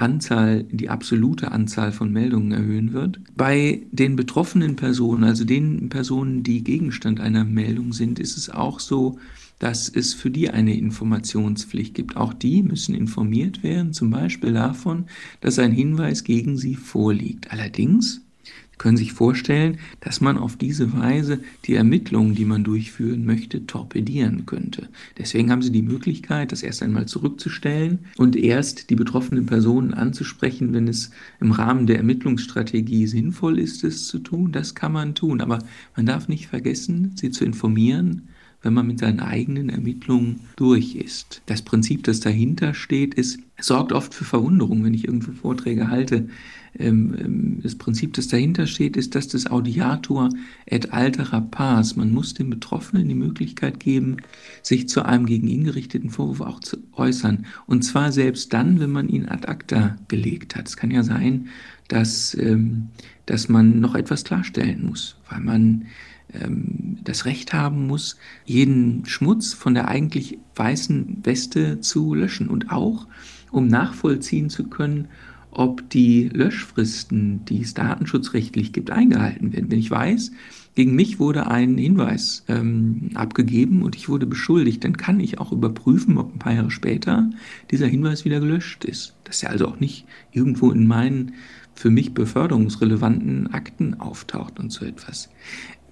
Anzahl, 0.00 0.64
die 0.64 0.88
absolute 0.88 1.52
Anzahl 1.52 1.92
von 1.92 2.12
Meldungen 2.12 2.52
erhöhen 2.52 2.92
wird. 2.92 3.20
Bei 3.36 3.82
den 3.92 4.16
betroffenen 4.16 4.76
Personen, 4.76 5.24
also 5.24 5.44
den 5.44 5.88
Personen, 5.88 6.42
die 6.42 6.64
Gegenstand 6.64 7.20
einer 7.20 7.44
Meldung 7.44 7.92
sind, 7.92 8.18
ist 8.18 8.36
es 8.36 8.50
auch 8.50 8.80
so, 8.80 9.18
dass 9.58 9.88
es 9.88 10.14
für 10.14 10.30
die 10.30 10.50
eine 10.50 10.76
Informationspflicht 10.76 11.94
gibt. 11.94 12.16
Auch 12.16 12.32
die 12.32 12.62
müssen 12.62 12.94
informiert 12.94 13.62
werden, 13.62 13.92
zum 13.92 14.10
Beispiel 14.10 14.54
davon, 14.54 15.04
dass 15.40 15.58
ein 15.58 15.72
Hinweis 15.72 16.24
gegen 16.24 16.56
sie 16.56 16.74
vorliegt. 16.74 17.52
Allerdings 17.52 18.22
können 18.80 18.96
sich 18.96 19.12
vorstellen, 19.12 19.76
dass 20.00 20.22
man 20.22 20.38
auf 20.38 20.56
diese 20.56 20.94
Weise 20.94 21.40
die 21.66 21.74
Ermittlungen, 21.74 22.34
die 22.34 22.46
man 22.46 22.64
durchführen 22.64 23.26
möchte, 23.26 23.66
torpedieren 23.66 24.46
könnte. 24.46 24.88
Deswegen 25.18 25.50
haben 25.50 25.60
Sie 25.60 25.70
die 25.70 25.82
Möglichkeit, 25.82 26.50
das 26.50 26.62
erst 26.62 26.82
einmal 26.82 27.04
zurückzustellen 27.04 27.98
und 28.16 28.36
erst 28.36 28.88
die 28.88 28.96
betroffenen 28.96 29.44
Personen 29.44 29.92
anzusprechen, 29.92 30.72
wenn 30.72 30.88
es 30.88 31.10
im 31.40 31.52
Rahmen 31.52 31.86
der 31.86 31.98
Ermittlungsstrategie 31.98 33.06
sinnvoll 33.06 33.58
ist, 33.58 33.84
es 33.84 34.06
zu 34.06 34.18
tun. 34.18 34.50
Das 34.50 34.74
kann 34.74 34.92
man 34.92 35.14
tun, 35.14 35.42
aber 35.42 35.58
man 35.94 36.06
darf 36.06 36.28
nicht 36.28 36.46
vergessen, 36.46 37.12
sie 37.16 37.30
zu 37.30 37.44
informieren, 37.44 38.30
wenn 38.62 38.74
man 38.74 38.86
mit 38.86 38.98
seinen 38.98 39.20
eigenen 39.20 39.70
Ermittlungen 39.70 40.40
durch 40.56 40.94
ist. 40.94 41.42
Das 41.46 41.62
Prinzip, 41.62 42.04
das 42.04 42.20
dahinter 42.20 42.74
steht, 42.74 43.14
ist, 43.14 43.38
sorgt 43.58 43.92
oft 43.92 44.12
für 44.12 44.24
Verwunderung, 44.24 44.84
wenn 44.84 44.94
ich 44.94 45.06
irgendwo 45.06 45.32
Vorträge 45.32 45.88
halte. 45.88 46.28
Ähm, 46.78 47.14
ähm, 47.18 47.60
das 47.62 47.74
Prinzip, 47.74 48.14
das 48.14 48.28
dahinter 48.28 48.66
steht, 48.66 48.96
ist, 48.96 49.14
dass 49.14 49.28
das 49.28 49.46
Audiator 49.46 50.28
et 50.66 50.92
altera 50.92 51.40
pars, 51.40 51.96
man 51.96 52.12
muss 52.12 52.34
dem 52.34 52.50
Betroffenen 52.50 53.08
die 53.08 53.14
Möglichkeit 53.14 53.80
geben, 53.80 54.18
sich 54.62 54.88
zu 54.88 55.04
einem 55.04 55.26
gegen 55.26 55.48
ihn 55.48 55.64
gerichteten 55.64 56.10
Vorwurf 56.10 56.40
auch 56.40 56.60
zu 56.60 56.76
äußern. 56.92 57.46
Und 57.66 57.82
zwar 57.82 58.12
selbst 58.12 58.52
dann, 58.52 58.78
wenn 58.78 58.90
man 58.90 59.08
ihn 59.08 59.26
ad 59.26 59.48
acta 59.48 59.96
gelegt 60.08 60.54
hat. 60.54 60.68
Es 60.68 60.76
kann 60.76 60.90
ja 60.90 61.02
sein, 61.02 61.48
dass, 61.88 62.34
ähm, 62.34 62.88
dass 63.26 63.48
man 63.48 63.80
noch 63.80 63.94
etwas 63.94 64.22
klarstellen 64.24 64.86
muss, 64.86 65.16
weil 65.28 65.40
man 65.40 65.86
ähm, 66.34 66.98
das 67.04 67.24
Recht 67.24 67.52
haben 67.52 67.86
muss, 67.86 68.16
jeden 68.44 69.04
Schmutz 69.06 69.52
von 69.52 69.74
der 69.74 69.88
eigentlich 69.88 70.38
weißen 70.54 71.18
Weste 71.22 71.80
zu 71.80 72.14
löschen 72.14 72.48
und 72.48 72.70
auch, 72.70 73.06
um 73.50 73.66
nachvollziehen 73.66 74.50
zu 74.50 74.64
können, 74.64 75.08
ob 75.50 75.88
die 75.90 76.28
Löschfristen, 76.28 77.44
die 77.44 77.62
es 77.62 77.74
datenschutzrechtlich 77.74 78.72
gibt, 78.72 78.90
eingehalten 78.90 79.52
werden. 79.52 79.70
Wenn 79.70 79.78
ich 79.78 79.90
weiß, 79.90 80.30
gegen 80.76 80.94
mich 80.94 81.18
wurde 81.18 81.48
ein 81.48 81.76
Hinweis 81.76 82.44
ähm, 82.48 83.10
abgegeben 83.14 83.82
und 83.82 83.96
ich 83.96 84.08
wurde 84.08 84.26
beschuldigt, 84.26 84.84
dann 84.84 84.96
kann 84.96 85.18
ich 85.18 85.38
auch 85.38 85.50
überprüfen, 85.50 86.18
ob 86.18 86.32
ein 86.32 86.38
paar 86.38 86.54
Jahre 86.54 86.70
später 86.70 87.28
dieser 87.70 87.88
Hinweis 87.88 88.24
wieder 88.24 88.38
gelöscht 88.38 88.84
ist. 88.84 89.16
Dass 89.24 89.42
er 89.42 89.50
also 89.50 89.66
auch 89.66 89.80
nicht 89.80 90.06
irgendwo 90.30 90.70
in 90.70 90.86
meinen 90.86 91.32
für 91.74 91.90
mich 91.90 92.14
beförderungsrelevanten 92.14 93.52
Akten 93.52 93.98
auftaucht 94.00 94.60
und 94.60 94.70
so 94.70 94.84
etwas 94.84 95.30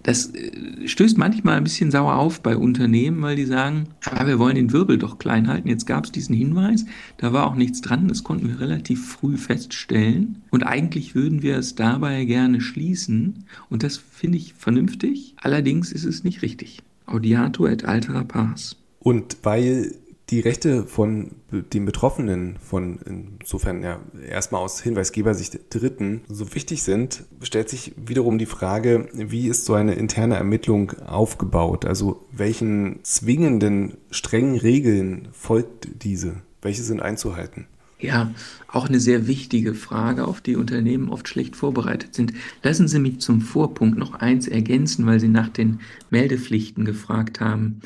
das 0.09 0.35
äh, 0.35 0.89
stößt 0.89 1.19
manchmal 1.19 1.59
ein 1.59 1.65
bisschen 1.65 1.91
sauer 1.91 2.17
auf 2.17 2.41
bei 2.41 2.57
Unternehmen, 2.57 3.21
weil 3.21 3.37
die 3.37 3.45
sagen, 3.45 3.89
ah, 4.07 4.27
wir 4.27 4.39
wollen 4.39 4.55
den 4.55 4.73
Wirbel 4.73 4.97
doch 4.97 5.19
klein 5.19 5.49
halten. 5.49 5.69
Jetzt 5.69 5.87
gab 5.87 6.07
es 6.07 6.13
diesen 6.13 6.35
Hinweis, 6.35 6.87
da 7.19 7.35
war 7.35 7.47
auch 7.47 7.55
nichts 7.55 7.83
dran, 7.83 8.09
das 8.09 8.25
konnten 8.25 8.49
wir 8.49 8.59
relativ 8.59 9.07
früh 9.07 9.37
feststellen. 9.37 10.41
Und 10.51 10.63
eigentlich 10.63 11.15
würden 11.15 11.43
wir 11.43 11.59
es 11.59 11.75
dabei 11.75 12.25
gerne 12.25 12.63
schließen. 12.63 13.45
Und 13.69 13.83
das 13.83 13.99
finde 13.99 14.39
ich 14.39 14.55
vernünftig. 14.55 15.35
Allerdings 15.37 15.93
ist 15.93 16.05
es 16.05 16.25
nicht 16.25 16.41
richtig. 16.41 16.81
Audiato 17.05 17.67
et 17.67 17.85
altera 17.85 18.25
pars. 18.25 18.77
Und 19.01 19.37
weil 19.43 19.95
die 20.31 20.41
Rechte 20.41 20.85
von 20.87 21.31
den 21.51 21.87
Betroffenen, 21.87 22.59
von 22.59 22.99
insofern 23.41 23.83
ja 23.83 24.01
erstmal 24.29 24.61
aus 24.61 24.81
Hinweisgebersicht 24.81 25.59
Dritten, 25.71 26.23
so 26.29 26.55
wichtig 26.55 26.83
sind, 26.83 27.25
stellt 27.43 27.71
sich 27.71 27.95
wiederum 27.97 28.39
die 28.39 28.47
Frage, 28.47 29.09
wie 29.13 29.49
ist 29.49 29.65
so 29.65 29.75
eine 29.75 29.95
interne 29.95 30.37
Ermittlung 30.37 30.93
aufgebaut? 31.01 31.87
Also 31.87 32.27
welchen 32.31 33.01
zwingenden, 33.05 33.97
strengen 34.11 34.57
Regeln 34.57 35.29
folgt 35.33 36.03
diese? 36.03 36.43
Welche 36.61 36.83
sind 36.83 37.01
einzuhalten? 37.01 37.67
Ja, 38.01 38.33
auch 38.69 38.89
eine 38.89 39.01
sehr 39.01 39.27
wichtige 39.27 39.75
Frage, 39.75 40.27
auf 40.29 40.41
die 40.41 40.55
Unternehmen 40.55 41.09
oft 41.09 41.27
schlecht 41.27 41.57
vorbereitet 41.57 42.15
sind. 42.15 42.33
Lassen 42.63 42.87
Sie 42.87 43.01
mich 43.01 43.19
zum 43.19 43.41
Vorpunkt 43.41 43.99
noch 43.99 44.15
eins 44.15 44.47
ergänzen, 44.47 45.05
weil 45.07 45.19
Sie 45.19 45.29
nach 45.29 45.49
den 45.49 45.81
Meldepflichten 46.11 46.85
gefragt 46.85 47.41
haben. 47.41 47.81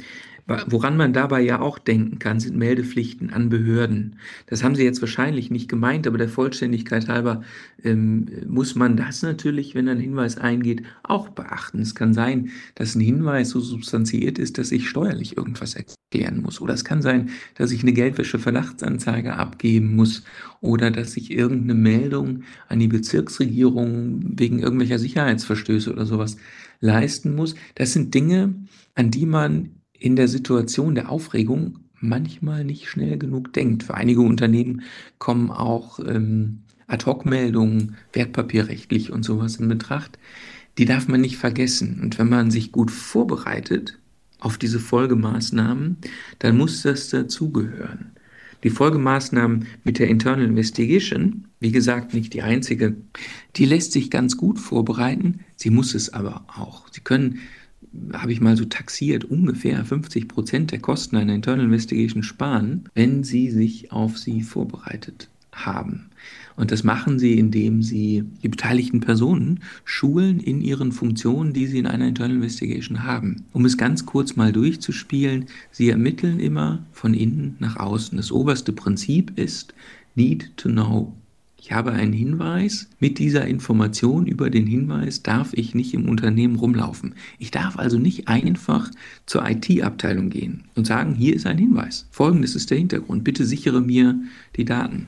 Woran 0.67 0.97
man 0.97 1.13
dabei 1.13 1.41
ja 1.41 1.61
auch 1.61 1.79
denken 1.79 2.19
kann, 2.19 2.41
sind 2.41 2.57
Meldepflichten 2.57 3.31
an 3.31 3.49
Behörden. 3.49 4.17
Das 4.47 4.63
haben 4.63 4.75
Sie 4.75 4.85
jetzt 4.85 5.01
wahrscheinlich 5.01 5.51
nicht 5.51 5.69
gemeint, 5.69 6.07
aber 6.07 6.19
der 6.19 6.29
Vollständigkeit 6.29 7.09
halber 7.09 7.43
ähm, 7.85 8.27
muss 8.47 8.75
man 8.75 8.97
das 8.97 9.23
natürlich, 9.23 9.75
wenn 9.75 9.89
ein 9.89 10.01
Hinweis 10.01 10.39
eingeht, 10.39 10.83
auch 11.03 11.29
beachten. 11.29 11.81
Es 11.81 11.95
kann 11.95 12.15
sein, 12.15 12.51
dass 12.75 12.95
ein 12.95 13.01
Hinweis 13.01 13.51
so 13.51 13.61
substanziert 13.61 14.39
ist, 14.39 14.59
dass 14.59 14.73
ich 14.73 14.89
steuerlich 14.89 15.37
irgendwas 15.37 15.75
erklären 15.75 16.43
muss. 16.43 16.61
Oder 16.61 16.75
es 16.75 16.85
kann 16.85 17.03
sein, 17.03 17.31
dass 17.55 17.73
ich 17.73 17.83
eine 17.83 17.93
Geldwäsche-Verdachtsanzeige 17.93 19.35
abgeben 19.35 19.97
muss 19.97 20.23
oder 20.61 20.91
dass 20.91 21.17
ich 21.17 21.31
irgendeine 21.31 21.75
Meldung 21.75 22.43
an 22.69 22.79
die 22.79 22.89
Bezirksregierung 22.89 24.39
wegen 24.39 24.61
irgendwelcher 24.61 24.99
Sicherheitsverstöße 24.99 25.93
oder 25.93 26.07
sowas 26.07 26.37
leisten 26.81 27.35
muss. 27.35 27.55
Das 27.75 27.93
sind 27.93 28.15
Dinge, 28.15 28.55
an 28.95 29.11
die 29.11 29.27
man 29.27 29.82
in 30.03 30.17
der 30.17 30.27
Situation 30.27 30.95
der 30.97 31.11
Aufregung 31.11 31.79
manchmal 32.01 32.65
nicht 32.65 32.89
schnell 32.89 33.17
genug 33.19 33.53
denkt. 33.53 33.85
Für 33.85 33.95
einige 33.95 34.21
Unternehmen 34.21 34.83
kommen 35.19 35.51
auch 35.51 36.01
ähm, 36.01 36.59
Ad-Hoc-Meldungen, 36.89 37.97
wertpapierrechtlich 38.13 39.13
und 39.13 39.25
sowas 39.25 39.57
in 39.57 39.69
Betracht. 39.69 40.19
Die 40.77 40.87
darf 40.87 41.07
man 41.07 41.21
nicht 41.21 41.37
vergessen. 41.37 42.01
Und 42.03 42.19
wenn 42.19 42.29
man 42.29 42.51
sich 42.51 42.73
gut 42.73 42.91
vorbereitet 42.91 44.01
auf 44.41 44.59
diese 44.59 44.81
Folgemaßnahmen, 44.81 45.99
dann 46.41 46.57
muss 46.57 46.83
das 46.83 47.09
dazugehören. 47.11 48.11
Die 48.65 48.71
Folgemaßnahmen 48.71 49.67
mit 49.85 50.01
der 50.01 50.09
Internal 50.09 50.43
Investigation, 50.43 51.47
wie 51.61 51.73
gesagt, 51.73 52.13
nicht 52.13 52.33
die 52.35 52.43
einzige, 52.43 52.97
die 53.55 53.67
lässt 53.67 53.93
sich 53.93 54.11
ganz 54.11 54.37
gut 54.37 54.59
vorbereiten. 54.59 55.41
Sie 55.57 55.71
muss 55.71 55.95
es 55.95 56.13
aber 56.13 56.45
auch. 56.49 56.89
Sie 56.91 57.01
können 57.01 57.41
habe 58.13 58.33
ich 58.33 58.41
mal 58.41 58.57
so 58.57 58.65
taxiert, 58.65 59.25
ungefähr 59.25 59.85
50 59.85 60.29
Prozent 60.29 60.73
der 60.73 60.79
Kosten 60.79 61.17
einer 61.17 61.35
Internal 61.35 61.67
Investigation 61.67 62.23
sparen, 62.23 62.89
wenn 62.95 63.25
Sie 63.25 63.51
sich 63.51 63.93
auf 63.93 64.19
sie 64.19 64.43
vorbereitet 64.43 65.29
haben. 65.53 66.11
Und 66.57 66.71
das 66.71 66.85
machen 66.85 67.19
sie, 67.19 67.39
indem 67.39 67.83
sie 67.83 68.25
die 68.43 68.49
beteiligten 68.49 69.01
Personen 69.01 69.61
schulen 69.85 70.39
in 70.39 70.61
ihren 70.61 70.93
Funktionen, 70.93 71.53
die 71.53 71.67
sie 71.67 71.79
in 71.79 71.87
einer 71.87 72.09
Internal 72.09 72.37
Investigation 72.37 73.05
haben. 73.05 73.45
Um 73.53 73.65
es 73.65 73.77
ganz 73.77 74.07
kurz 74.07 74.37
mal 74.37 74.53
durchzuspielen, 74.53 75.47
sie 75.71 75.89
ermitteln 75.89 76.41
immer 76.41 76.85
von 76.93 77.15
innen 77.15 77.57
nach 77.59 77.77
außen. 77.77 78.17
Das 78.17 78.33
oberste 78.33 78.73
Prinzip 78.73 79.39
ist 79.39 79.75
Need 80.15 80.57
to 80.57 80.69
Know. 80.69 81.15
Ich 81.65 81.71
habe 81.71 81.93
einen 81.93 82.13
Hinweis. 82.13 82.89
Mit 82.99 83.21
dieser 83.21 83.47
Information 83.47 84.27
über 84.27 84.51
den 84.51 84.67
Hinweis 84.67 85.23
darf 85.23 85.53
ich 85.53 85.77
nicht 85.77 85.95
im 85.95 86.09
Unternehmen 86.09 86.57
rumlaufen. 86.57 87.15
Ich 87.39 87.53
darf 87.53 87.79
also 87.79 88.01
nicht 88.01 88.27
einfach 88.27 88.91
zur 89.27 89.49
IT-Abteilung 89.49 90.29
gehen 90.29 90.65
und 90.75 90.89
sagen, 90.89 91.15
hier 91.15 91.37
ist 91.37 91.47
ein 91.47 91.59
Hinweis. 91.59 92.09
Folgendes 92.11 92.57
ist 92.57 92.73
der 92.73 92.79
Hintergrund. 92.79 93.23
Bitte 93.23 93.47
sichere 93.47 93.81
mir 93.81 94.21
die 94.57 94.65
Daten. 94.65 95.07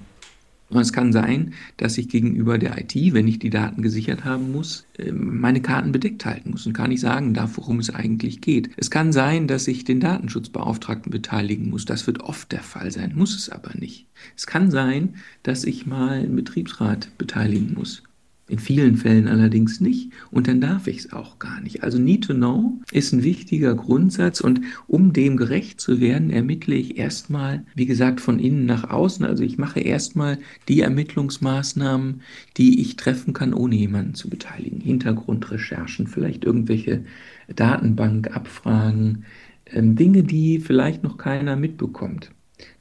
Und 0.71 0.81
es 0.81 0.93
kann 0.93 1.13
sein, 1.13 1.55
dass 1.77 1.99
ich 1.99 2.09
gegenüber 2.09 2.59
der 2.59 2.79
IT, 2.79 2.95
wenn 3.13 3.29
ich 3.29 3.39
die 3.39 3.51
Daten 3.51 3.83
gesichert 3.83 4.25
haben 4.25 4.51
muss, 4.51 4.87
ähm, 4.99 5.41
meine 5.41 5.61
Karten 5.61 5.93
bedeckt 5.93 6.25
halten 6.25 6.51
muss 6.51 6.67
und 6.67 6.73
gar 6.73 6.89
nicht 6.89 7.01
sagen 7.01 7.35
darf, 7.35 7.57
worum 7.57 7.79
es 7.79 7.91
eigentlich 7.91 8.41
geht. 8.41 8.71
Es 8.77 8.91
kann 8.91 9.13
sein, 9.13 9.47
dass 9.47 9.69
ich 9.69 9.85
den 9.85 10.01
Datenschutzbeauftragten 10.01 11.13
beteiligen 11.13 11.71
muss. 11.71 11.85
Das 11.85 12.07
wird 12.07 12.21
oft 12.21 12.51
der 12.51 12.63
Fall 12.63 12.91
sein, 12.91 13.13
muss 13.15 13.37
es 13.37 13.51
aber 13.51 13.75
nicht. 13.79 14.07
Es 14.37 14.47
kann 14.47 14.71
sein, 14.71 15.17
dass 15.43 15.65
ich 15.65 15.87
mal 15.87 16.21
einen 16.21 16.37
Betriebsrat 16.37 17.17
beteiligen 17.19 17.75
muss. 17.75 18.03
In 18.47 18.59
vielen 18.59 18.99
Fällen 18.99 19.27
allerdings 19.27 19.81
nicht 19.81 20.13
und 20.31 20.49
dann 20.49 20.61
darf 20.61 20.87
ich 20.87 20.99
es 20.99 21.13
auch 21.15 21.39
gar 21.39 21.63
nicht. 21.63 21.83
Also 21.83 21.99
Need 21.99 22.25
to 22.25 22.35
Know 22.35 22.79
ist 22.93 23.15
ein 23.15 23.23
wichtiger 23.23 23.75
Grundsatz 23.75 24.43
und 24.43 24.61
um 24.87 25.15
dem 25.15 25.39
gerecht 25.39 25.81
zu 25.81 25.99
werden, 25.99 26.29
ermittle 26.29 26.75
ich 26.75 26.99
erstmal, 26.99 27.65
wie 27.75 27.87
gesagt, 27.87 28.21
von 28.21 28.39
innen 28.39 28.67
nach 28.67 28.91
außen. 28.91 29.25
Also 29.25 29.43
ich 29.45 29.57
mache 29.57 29.81
erstmal 29.81 30.39
die 30.69 30.83
Ermittlungsmaßnahmen, 30.83 32.21
die 32.59 32.83
ich 32.83 32.97
treffen 32.97 33.33
kann, 33.33 33.55
ohne 33.55 33.77
jemanden 33.77 34.13
zu 34.13 34.29
beteiligen. 34.29 34.81
Hintergrundrecherchen, 34.81 36.07
vielleicht 36.07 36.45
irgendwelche 36.45 37.05
Datenbankabfragen, 37.49 39.25
ähm, 39.67 39.97
Dinge, 39.97 40.23
die 40.23 40.59
vielleicht 40.59 41.03
noch 41.03 41.17
keiner 41.17 41.57
mitbekommt 41.57 42.34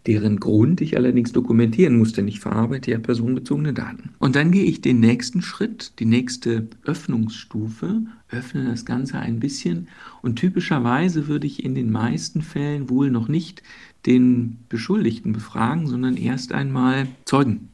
deren 0.08 0.40
Grund 0.40 0.82
ich 0.82 0.98
allerdings 0.98 1.32
dokumentieren 1.32 1.98
muss, 1.98 2.14
denn 2.14 2.28
ich 2.28 2.40
verarbeite 2.40 2.92
ja 2.92 3.00
personenbezogene 3.00 3.74
Daten. 3.74 4.12
Und 4.20 4.36
dann 4.36 4.52
gehe 4.52 4.66
ich 4.66 4.82
den 4.82 5.00
nächsten 5.00 5.42
Schritt, 5.42 5.94
die 6.00 6.06
nächste 6.06 6.68
Öffnungsstufe, 6.84 8.04
öffne 8.30 8.66
das 8.66 8.86
Ganze 8.86 9.20
ein 9.20 9.40
bisschen 9.40 9.88
und 10.22 10.38
typischerweise 10.38 11.28
würde 11.28 11.48
ich 11.48 11.64
in 11.64 11.76
den 11.76 11.92
meisten 11.92 12.42
Fällen 12.42 12.90
wohl 12.90 13.12
noch 13.12 13.28
nicht 13.28 13.64
den 14.06 14.58
Beschuldigten 14.70 15.32
befragen, 15.34 15.88
sondern 15.88 16.18
erst 16.18 16.52
einmal 16.52 17.08
Zeugen. 17.26 17.70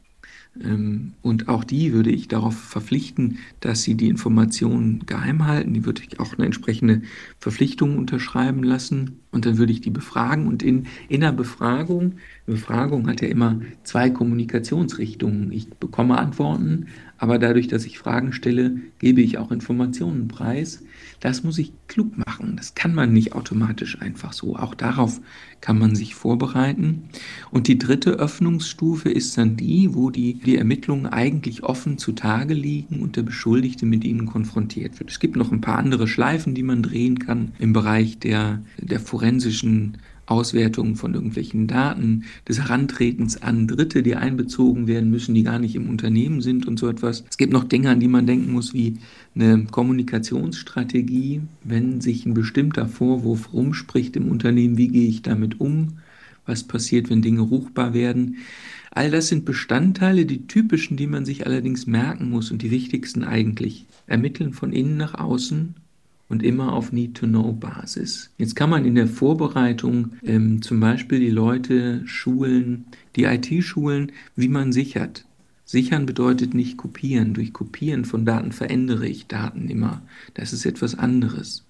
Ähm, 0.62 1.12
und 1.22 1.48
auch 1.48 1.64
die 1.64 1.92
würde 1.92 2.10
ich 2.10 2.28
darauf 2.28 2.56
verpflichten, 2.56 3.38
dass 3.60 3.82
sie 3.82 3.94
die 3.94 4.08
Informationen 4.08 5.04
geheim 5.06 5.46
halten. 5.46 5.74
Die 5.74 5.84
würde 5.84 6.02
ich 6.06 6.18
auch 6.18 6.34
eine 6.36 6.46
entsprechende 6.46 7.02
Verpflichtung 7.38 7.98
unterschreiben 7.98 8.62
lassen. 8.62 9.20
Und 9.30 9.46
dann 9.46 9.58
würde 9.58 9.72
ich 9.72 9.80
die 9.80 9.90
befragen. 9.90 10.48
Und 10.48 10.62
in, 10.62 10.86
in 11.08 11.22
einer 11.22 11.32
Befragung, 11.32 12.14
Befragung 12.46 13.08
hat 13.08 13.20
ja 13.20 13.28
immer 13.28 13.60
zwei 13.84 14.10
Kommunikationsrichtungen. 14.10 15.52
Ich 15.52 15.68
bekomme 15.68 16.18
Antworten, 16.18 16.86
aber 17.20 17.38
dadurch, 17.38 17.68
dass 17.68 17.84
ich 17.84 17.98
Fragen 17.98 18.32
stelle, 18.32 18.76
gebe 18.98 19.20
ich 19.20 19.36
auch 19.36 19.52
Informationen 19.52 20.26
preis. 20.26 20.82
Das 21.20 21.44
muss 21.44 21.58
ich 21.58 21.74
klug 21.86 22.16
machen. 22.16 22.54
Das 22.56 22.74
kann 22.74 22.94
man 22.94 23.12
nicht 23.12 23.34
automatisch 23.34 24.00
einfach 24.00 24.32
so. 24.32 24.56
Auch 24.56 24.74
darauf 24.74 25.20
kann 25.60 25.78
man 25.78 25.94
sich 25.94 26.14
vorbereiten. 26.14 27.10
Und 27.50 27.68
die 27.68 27.76
dritte 27.76 28.12
Öffnungsstufe 28.12 29.10
ist 29.10 29.36
dann 29.36 29.58
die, 29.58 29.94
wo 29.94 30.08
die, 30.08 30.34
die 30.34 30.56
Ermittlungen 30.56 31.04
eigentlich 31.04 31.62
offen 31.62 31.98
zutage 31.98 32.54
liegen 32.54 33.02
und 33.02 33.16
der 33.16 33.22
Beschuldigte 33.22 33.84
mit 33.84 34.02
ihnen 34.02 34.24
konfrontiert 34.24 34.98
wird. 34.98 35.10
Es 35.10 35.20
gibt 35.20 35.36
noch 35.36 35.52
ein 35.52 35.60
paar 35.60 35.76
andere 35.76 36.08
Schleifen, 36.08 36.54
die 36.54 36.62
man 36.62 36.82
drehen 36.82 37.18
kann 37.18 37.52
im 37.58 37.74
Bereich 37.74 38.18
der, 38.18 38.62
der 38.78 38.98
forensischen 38.98 39.98
Auswertungen 40.30 40.96
von 40.96 41.14
irgendwelchen 41.14 41.66
Daten, 41.66 42.24
des 42.48 42.60
Herantretens 42.60 43.42
an 43.42 43.66
Dritte, 43.66 44.02
die 44.02 44.14
einbezogen 44.14 44.86
werden 44.86 45.10
müssen, 45.10 45.34
die 45.34 45.42
gar 45.42 45.58
nicht 45.58 45.74
im 45.74 45.88
Unternehmen 45.88 46.40
sind 46.40 46.66
und 46.66 46.78
so 46.78 46.88
etwas. 46.88 47.24
Es 47.28 47.36
gibt 47.36 47.52
noch 47.52 47.64
Dinge, 47.64 47.90
an 47.90 48.00
die 48.00 48.08
man 48.08 48.26
denken 48.26 48.52
muss, 48.52 48.72
wie 48.72 48.98
eine 49.34 49.64
Kommunikationsstrategie, 49.64 51.42
wenn 51.64 52.00
sich 52.00 52.26
ein 52.26 52.34
bestimmter 52.34 52.86
Vorwurf 52.86 53.52
rumspricht 53.52 54.16
im 54.16 54.28
Unternehmen, 54.28 54.78
wie 54.78 54.88
gehe 54.88 55.08
ich 55.08 55.22
damit 55.22 55.60
um? 55.60 55.98
Was 56.46 56.64
passiert, 56.64 57.10
wenn 57.10 57.22
Dinge 57.22 57.42
ruchbar 57.42 57.92
werden? 57.92 58.36
All 58.92 59.10
das 59.10 59.28
sind 59.28 59.44
Bestandteile, 59.44 60.26
die 60.26 60.46
typischen, 60.46 60.96
die 60.96 61.06
man 61.06 61.24
sich 61.24 61.46
allerdings 61.46 61.86
merken 61.86 62.30
muss 62.30 62.50
und 62.50 62.62
die 62.62 62.70
wichtigsten 62.70 63.22
eigentlich. 63.22 63.86
Ermitteln 64.06 64.52
von 64.52 64.72
innen 64.72 64.96
nach 64.96 65.14
außen 65.14 65.74
und 66.30 66.42
immer 66.42 66.72
auf 66.72 66.92
Need-to-Know-Basis. 66.92 68.30
Jetzt 68.38 68.56
kann 68.56 68.70
man 68.70 68.86
in 68.86 68.94
der 68.94 69.08
Vorbereitung 69.08 70.12
ähm, 70.24 70.62
zum 70.62 70.80
Beispiel 70.80 71.20
die 71.20 71.30
Leute 71.30 72.02
schulen, 72.06 72.86
die 73.16 73.24
IT 73.24 73.62
schulen, 73.62 74.12
wie 74.36 74.48
man 74.48 74.72
sichert. 74.72 75.26
Sichern 75.64 76.04
bedeutet 76.04 76.52
nicht 76.52 76.76
kopieren. 76.76 77.32
Durch 77.32 77.52
Kopieren 77.52 78.04
von 78.04 78.24
Daten 78.24 78.50
verändere 78.50 79.06
ich 79.06 79.28
Daten 79.28 79.68
immer. 79.68 80.02
Das 80.34 80.52
ist 80.52 80.66
etwas 80.66 80.98
anderes. 80.98 81.64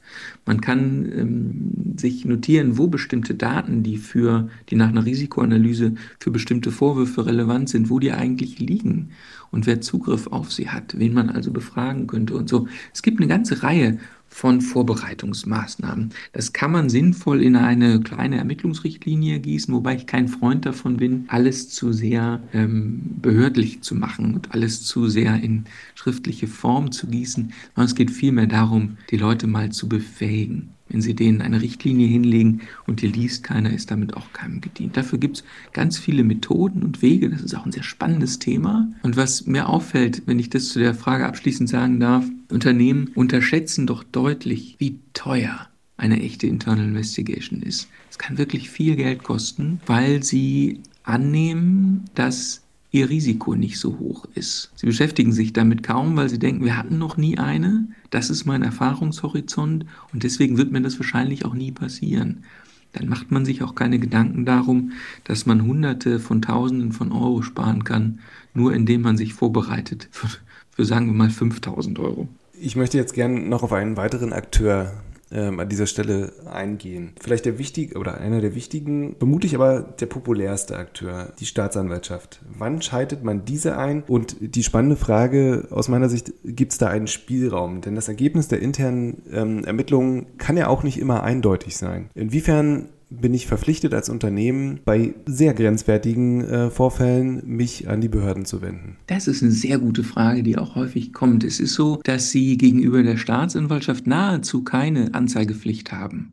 Man 0.46 0.62
kann 0.62 1.04
ähm, 1.12 1.96
sich 1.98 2.24
notieren, 2.24 2.78
wo 2.78 2.86
bestimmte 2.86 3.34
Daten, 3.34 3.82
die 3.82 3.98
für, 3.98 4.48
die 4.70 4.76
nach 4.76 4.88
einer 4.88 5.04
Risikoanalyse 5.04 5.96
für 6.18 6.30
bestimmte 6.30 6.70
Vorwürfe 6.70 7.26
relevant 7.26 7.68
sind, 7.68 7.90
wo 7.90 7.98
die 7.98 8.12
eigentlich 8.12 8.58
liegen 8.58 9.10
und 9.50 9.66
wer 9.66 9.82
Zugriff 9.82 10.28
auf 10.28 10.50
sie 10.50 10.70
hat, 10.70 10.98
wen 10.98 11.12
man 11.12 11.28
also 11.28 11.50
befragen 11.50 12.06
könnte 12.06 12.34
und 12.34 12.48
so. 12.48 12.68
Es 12.94 13.02
gibt 13.02 13.20
eine 13.20 13.28
ganze 13.28 13.62
Reihe 13.62 13.98
von 14.30 14.60
Vorbereitungsmaßnahmen. 14.60 16.14
Das 16.32 16.52
kann 16.52 16.70
man 16.70 16.88
sinnvoll 16.88 17.42
in 17.42 17.56
eine 17.56 18.00
kleine 18.00 18.38
Ermittlungsrichtlinie 18.38 19.40
gießen, 19.40 19.74
wobei 19.74 19.96
ich 19.96 20.06
kein 20.06 20.28
Freund 20.28 20.64
davon 20.64 20.96
bin, 20.96 21.24
alles 21.28 21.68
zu 21.68 21.92
sehr 21.92 22.40
ähm, 22.54 23.02
behördlich 23.20 23.82
zu 23.82 23.94
machen 23.94 24.34
und 24.34 24.52
alles 24.52 24.82
zu 24.84 25.08
sehr 25.08 25.42
in 25.42 25.64
schriftliche 25.94 26.46
Form 26.46 26.92
zu 26.92 27.08
gießen, 27.08 27.52
sondern 27.74 27.86
es 27.86 27.94
geht 27.94 28.10
vielmehr 28.10 28.46
darum, 28.46 28.96
die 29.10 29.18
Leute 29.18 29.46
mal 29.46 29.70
zu 29.70 29.88
befähigen. 29.88 30.74
Wenn 30.90 31.00
Sie 31.00 31.14
denen 31.14 31.40
eine 31.40 31.62
Richtlinie 31.62 32.06
hinlegen 32.08 32.62
und 32.86 33.00
die 33.00 33.06
liest 33.06 33.44
keiner, 33.44 33.72
ist 33.72 33.90
damit 33.90 34.14
auch 34.16 34.32
keinem 34.32 34.60
gedient. 34.60 34.96
Dafür 34.96 35.18
gibt 35.18 35.38
es 35.38 35.44
ganz 35.72 35.98
viele 35.98 36.24
Methoden 36.24 36.82
und 36.82 37.00
Wege. 37.00 37.30
Das 37.30 37.42
ist 37.42 37.54
auch 37.54 37.64
ein 37.64 37.72
sehr 37.72 37.84
spannendes 37.84 38.38
Thema. 38.38 38.88
Und 39.02 39.16
was 39.16 39.46
mir 39.46 39.68
auffällt, 39.68 40.22
wenn 40.26 40.38
ich 40.38 40.50
das 40.50 40.68
zu 40.70 40.80
der 40.80 40.94
Frage 40.94 41.26
abschließend 41.26 41.68
sagen 41.68 42.00
darf, 42.00 42.24
Unternehmen 42.50 43.10
unterschätzen 43.14 43.86
doch 43.86 44.02
deutlich, 44.02 44.76
wie 44.78 44.98
teuer 45.14 45.68
eine 45.96 46.20
echte 46.20 46.46
Internal 46.46 46.84
Investigation 46.84 47.62
ist. 47.62 47.88
Es 48.10 48.18
kann 48.18 48.38
wirklich 48.38 48.70
viel 48.70 48.96
Geld 48.96 49.22
kosten, 49.22 49.80
weil 49.86 50.22
sie 50.22 50.80
annehmen, 51.04 52.04
dass 52.14 52.62
ihr 52.90 53.08
Risiko 53.08 53.54
nicht 53.54 53.78
so 53.78 53.98
hoch 53.98 54.26
ist. 54.34 54.70
Sie 54.74 54.86
beschäftigen 54.86 55.32
sich 55.32 55.52
damit 55.52 55.82
kaum, 55.82 56.16
weil 56.16 56.28
sie 56.28 56.38
denken, 56.38 56.64
wir 56.64 56.76
hatten 56.76 56.98
noch 56.98 57.16
nie 57.16 57.38
eine, 57.38 57.88
das 58.10 58.30
ist 58.30 58.44
mein 58.44 58.62
Erfahrungshorizont 58.62 59.86
und 60.12 60.22
deswegen 60.22 60.58
wird 60.58 60.72
mir 60.72 60.80
das 60.80 60.98
wahrscheinlich 60.98 61.44
auch 61.44 61.54
nie 61.54 61.72
passieren. 61.72 62.44
dann 62.92 63.08
macht 63.08 63.30
man 63.30 63.44
sich 63.44 63.62
auch 63.62 63.76
keine 63.76 64.00
Gedanken 64.00 64.44
darum, 64.44 64.92
dass 65.22 65.46
man 65.46 65.62
Hunderte 65.62 66.18
von 66.18 66.42
Tausenden 66.42 66.90
von 66.90 67.12
Euro 67.12 67.42
sparen 67.42 67.84
kann, 67.84 68.18
nur 68.52 68.74
indem 68.74 69.02
man 69.02 69.16
sich 69.16 69.32
vorbereitet 69.32 70.08
für, 70.10 70.28
für 70.72 70.84
sagen 70.84 71.06
wir 71.06 71.14
mal 71.14 71.30
5000 71.30 72.00
Euro. 72.00 72.26
Ich 72.60 72.74
möchte 72.74 72.98
jetzt 72.98 73.14
gerne 73.14 73.38
noch 73.40 73.62
auf 73.62 73.72
einen 73.72 73.96
weiteren 73.96 74.32
Akteur 74.32 74.92
ähm, 75.32 75.60
an 75.60 75.68
dieser 75.68 75.86
Stelle 75.86 76.32
eingehen. 76.50 77.12
Vielleicht 77.20 77.44
der 77.44 77.58
wichtige 77.58 77.98
oder 77.98 78.18
einer 78.18 78.40
der 78.40 78.54
wichtigen, 78.54 79.16
vermutlich 79.18 79.54
aber 79.54 79.80
der 79.80 80.06
populärste 80.06 80.76
Akteur, 80.76 81.32
die 81.38 81.46
Staatsanwaltschaft. 81.46 82.40
Wann 82.56 82.82
schaltet 82.82 83.24
man 83.24 83.44
diese 83.44 83.76
ein? 83.76 84.02
Und 84.06 84.36
die 84.40 84.62
spannende 84.62 84.96
Frage 84.96 85.68
aus 85.70 85.88
meiner 85.88 86.08
Sicht, 86.08 86.32
gibt 86.44 86.72
es 86.72 86.78
da 86.78 86.88
einen 86.88 87.06
Spielraum? 87.06 87.80
Denn 87.80 87.94
das 87.94 88.08
Ergebnis 88.08 88.48
der 88.48 88.60
internen 88.60 89.22
ähm, 89.32 89.64
Ermittlungen 89.64 90.38
kann 90.38 90.56
ja 90.56 90.68
auch 90.68 90.82
nicht 90.82 90.98
immer 90.98 91.22
eindeutig 91.22 91.76
sein. 91.76 92.10
Inwiefern 92.14 92.88
bin 93.10 93.34
ich 93.34 93.46
verpflichtet 93.46 93.92
als 93.92 94.08
Unternehmen 94.08 94.80
bei 94.84 95.14
sehr 95.26 95.52
grenzwertigen 95.52 96.44
äh, 96.44 96.70
Vorfällen 96.70 97.42
mich 97.44 97.88
an 97.88 98.00
die 98.00 98.08
Behörden 98.08 98.44
zu 98.44 98.62
wenden? 98.62 98.96
Das 99.08 99.26
ist 99.26 99.42
eine 99.42 99.52
sehr 99.52 99.78
gute 99.78 100.04
Frage, 100.04 100.42
die 100.42 100.56
auch 100.56 100.76
häufig 100.76 101.12
kommt. 101.12 101.44
Es 101.44 101.60
ist 101.60 101.74
so, 101.74 102.00
dass 102.04 102.30
Sie 102.30 102.56
gegenüber 102.56 103.02
der 103.02 103.16
Staatsanwaltschaft 103.16 104.06
nahezu 104.06 104.62
keine 104.62 105.14
Anzeigepflicht 105.14 105.92
haben. 105.92 106.32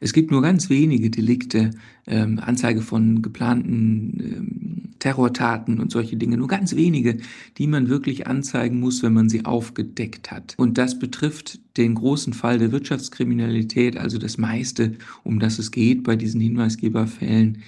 Es 0.00 0.12
gibt 0.12 0.30
nur 0.30 0.42
ganz 0.42 0.70
wenige 0.70 1.10
Delikte, 1.10 1.70
ähm, 2.06 2.38
Anzeige 2.38 2.82
von 2.82 3.22
geplanten 3.22 4.18
ähm, 4.20 4.84
Terrortaten 4.98 5.80
und 5.80 5.92
solche 5.92 6.16
Dinge, 6.16 6.36
nur 6.36 6.48
ganz 6.48 6.74
wenige, 6.74 7.18
die 7.58 7.66
man 7.66 7.88
wirklich 7.88 8.26
anzeigen 8.26 8.80
muss, 8.80 9.02
wenn 9.02 9.12
man 9.12 9.28
sie 9.28 9.44
aufgedeckt 9.44 10.30
hat. 10.30 10.54
Und 10.56 10.78
das 10.78 10.98
betrifft 10.98 11.60
den 11.76 11.94
großen 11.94 12.32
Fall 12.32 12.58
der 12.58 12.72
Wirtschaftskriminalität, 12.72 13.96
also 13.96 14.18
das 14.18 14.38
meiste, 14.38 14.94
um 15.22 15.40
das 15.40 15.58
es 15.58 15.70
geht 15.70 16.04
bei 16.04 16.16
diesen 16.16 16.40
Hinweisgeberfällen, 16.40 17.58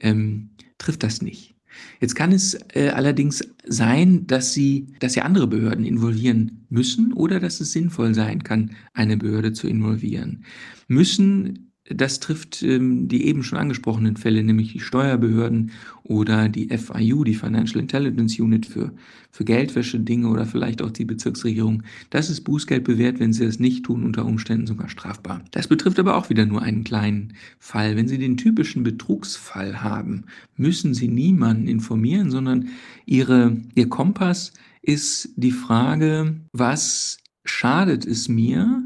ähm, 0.00 0.50
trifft 0.78 1.02
das 1.02 1.20
nicht. 1.22 1.54
Jetzt 2.00 2.14
kann 2.14 2.32
es 2.32 2.58
äh, 2.74 2.88
allerdings 2.88 3.46
sein, 3.66 4.26
dass 4.26 4.52
sie, 4.52 4.86
dass 5.00 5.12
sie 5.12 5.20
andere 5.20 5.46
Behörden 5.46 5.84
involvieren 5.84 6.64
müssen 6.70 7.12
oder 7.12 7.40
dass 7.40 7.60
es 7.60 7.72
sinnvoll 7.72 8.14
sein 8.14 8.42
kann, 8.42 8.72
eine 8.94 9.16
Behörde 9.16 9.52
zu 9.52 9.68
involvieren. 9.68 10.44
Müssen 10.86 11.66
das 11.88 12.20
trifft 12.20 12.62
ähm, 12.62 13.08
die 13.08 13.26
eben 13.26 13.42
schon 13.42 13.58
angesprochenen 13.58 14.16
Fälle, 14.16 14.42
nämlich 14.42 14.72
die 14.72 14.80
Steuerbehörden 14.80 15.70
oder 16.02 16.48
die 16.48 16.68
FIU, 16.76 17.24
die 17.24 17.34
Financial 17.34 17.80
Intelligence 17.80 18.38
Unit 18.38 18.66
für, 18.66 18.92
für 19.30 19.44
Geldwäsche-Dinge 19.44 20.28
oder 20.28 20.46
vielleicht 20.46 20.82
auch 20.82 20.90
die 20.90 21.04
Bezirksregierung. 21.04 21.82
Das 22.10 22.30
ist 22.30 22.42
Bußgeld 22.42 22.84
bewährt, 22.84 23.20
wenn 23.20 23.32
sie 23.32 23.44
es 23.44 23.60
nicht 23.60 23.84
tun, 23.84 24.04
unter 24.04 24.24
Umständen 24.24 24.66
sogar 24.66 24.88
strafbar. 24.88 25.44
Das 25.52 25.68
betrifft 25.68 25.98
aber 25.98 26.16
auch 26.16 26.28
wieder 26.28 26.46
nur 26.46 26.62
einen 26.62 26.84
kleinen 26.84 27.34
Fall. 27.58 27.96
Wenn 27.96 28.08
Sie 28.08 28.18
den 28.18 28.36
typischen 28.36 28.82
Betrugsfall 28.82 29.82
haben, 29.82 30.24
müssen 30.56 30.94
Sie 30.94 31.08
niemanden 31.08 31.68
informieren, 31.68 32.30
sondern 32.30 32.68
Ihre, 33.04 33.56
Ihr 33.74 33.88
Kompass 33.88 34.52
ist 34.82 35.30
die 35.36 35.52
Frage, 35.52 36.36
was 36.52 37.18
schadet 37.44 38.06
es 38.06 38.28
mir, 38.28 38.82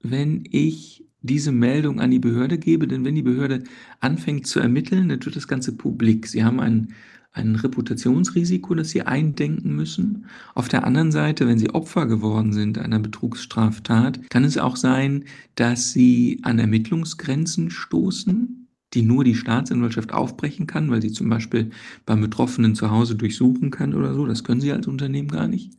wenn 0.00 0.44
ich 0.50 1.05
diese 1.22 1.52
Meldung 1.52 2.00
an 2.00 2.10
die 2.10 2.18
Behörde 2.18 2.58
gebe, 2.58 2.86
denn 2.86 3.04
wenn 3.04 3.14
die 3.14 3.22
Behörde 3.22 3.64
anfängt 4.00 4.46
zu 4.46 4.60
ermitteln, 4.60 5.08
dann 5.08 5.24
wird 5.24 5.36
das 5.36 5.48
Ganze 5.48 5.76
publik. 5.76 6.26
Sie 6.26 6.44
haben 6.44 6.60
ein, 6.60 6.92
ein 7.32 7.56
Reputationsrisiko, 7.56 8.74
das 8.74 8.90
sie 8.90 9.02
eindenken 9.02 9.74
müssen. 9.74 10.26
Auf 10.54 10.68
der 10.68 10.84
anderen 10.84 11.12
Seite, 11.12 11.46
wenn 11.46 11.58
sie 11.58 11.70
Opfer 11.70 12.06
geworden 12.06 12.52
sind 12.52 12.78
einer 12.78 12.98
Betrugsstraftat, 12.98 14.30
kann 14.30 14.44
es 14.44 14.58
auch 14.58 14.76
sein, 14.76 15.24
dass 15.54 15.92
sie 15.92 16.40
an 16.42 16.58
Ermittlungsgrenzen 16.58 17.70
stoßen, 17.70 18.65
die 18.94 19.02
nur 19.02 19.24
die 19.24 19.34
Staatsanwaltschaft 19.34 20.12
aufbrechen 20.12 20.66
kann, 20.66 20.90
weil 20.90 21.02
sie 21.02 21.12
zum 21.12 21.28
Beispiel 21.28 21.70
beim 22.04 22.20
Betroffenen 22.20 22.74
zu 22.74 22.90
Hause 22.90 23.16
durchsuchen 23.16 23.70
kann 23.70 23.94
oder 23.94 24.14
so. 24.14 24.26
Das 24.26 24.44
können 24.44 24.60
sie 24.60 24.72
als 24.72 24.86
Unternehmen 24.86 25.28
gar 25.28 25.48
nicht. 25.48 25.72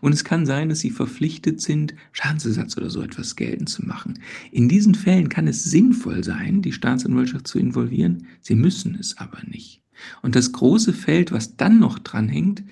Und 0.00 0.12
es 0.12 0.24
kann 0.24 0.46
sein, 0.46 0.68
dass 0.68 0.80
sie 0.80 0.90
verpflichtet 0.90 1.60
sind, 1.60 1.94
Schadensersatz 2.12 2.76
oder 2.76 2.90
so 2.90 3.02
etwas 3.02 3.36
geltend 3.36 3.68
zu 3.68 3.84
machen. 3.84 4.18
In 4.50 4.68
diesen 4.68 4.94
Fällen 4.94 5.28
kann 5.28 5.46
es 5.46 5.64
sinnvoll 5.64 6.24
sein, 6.24 6.62
die 6.62 6.72
Staatsanwaltschaft 6.72 7.46
zu 7.46 7.58
involvieren. 7.58 8.26
Sie 8.40 8.54
müssen 8.54 8.96
es 8.98 9.18
aber 9.18 9.38
nicht. 9.46 9.82
Und 10.22 10.36
das 10.36 10.52
große 10.52 10.92
Feld, 10.92 11.32
was 11.32 11.56
dann 11.56 11.78
noch 11.78 11.98
dranhängt, 11.98 12.62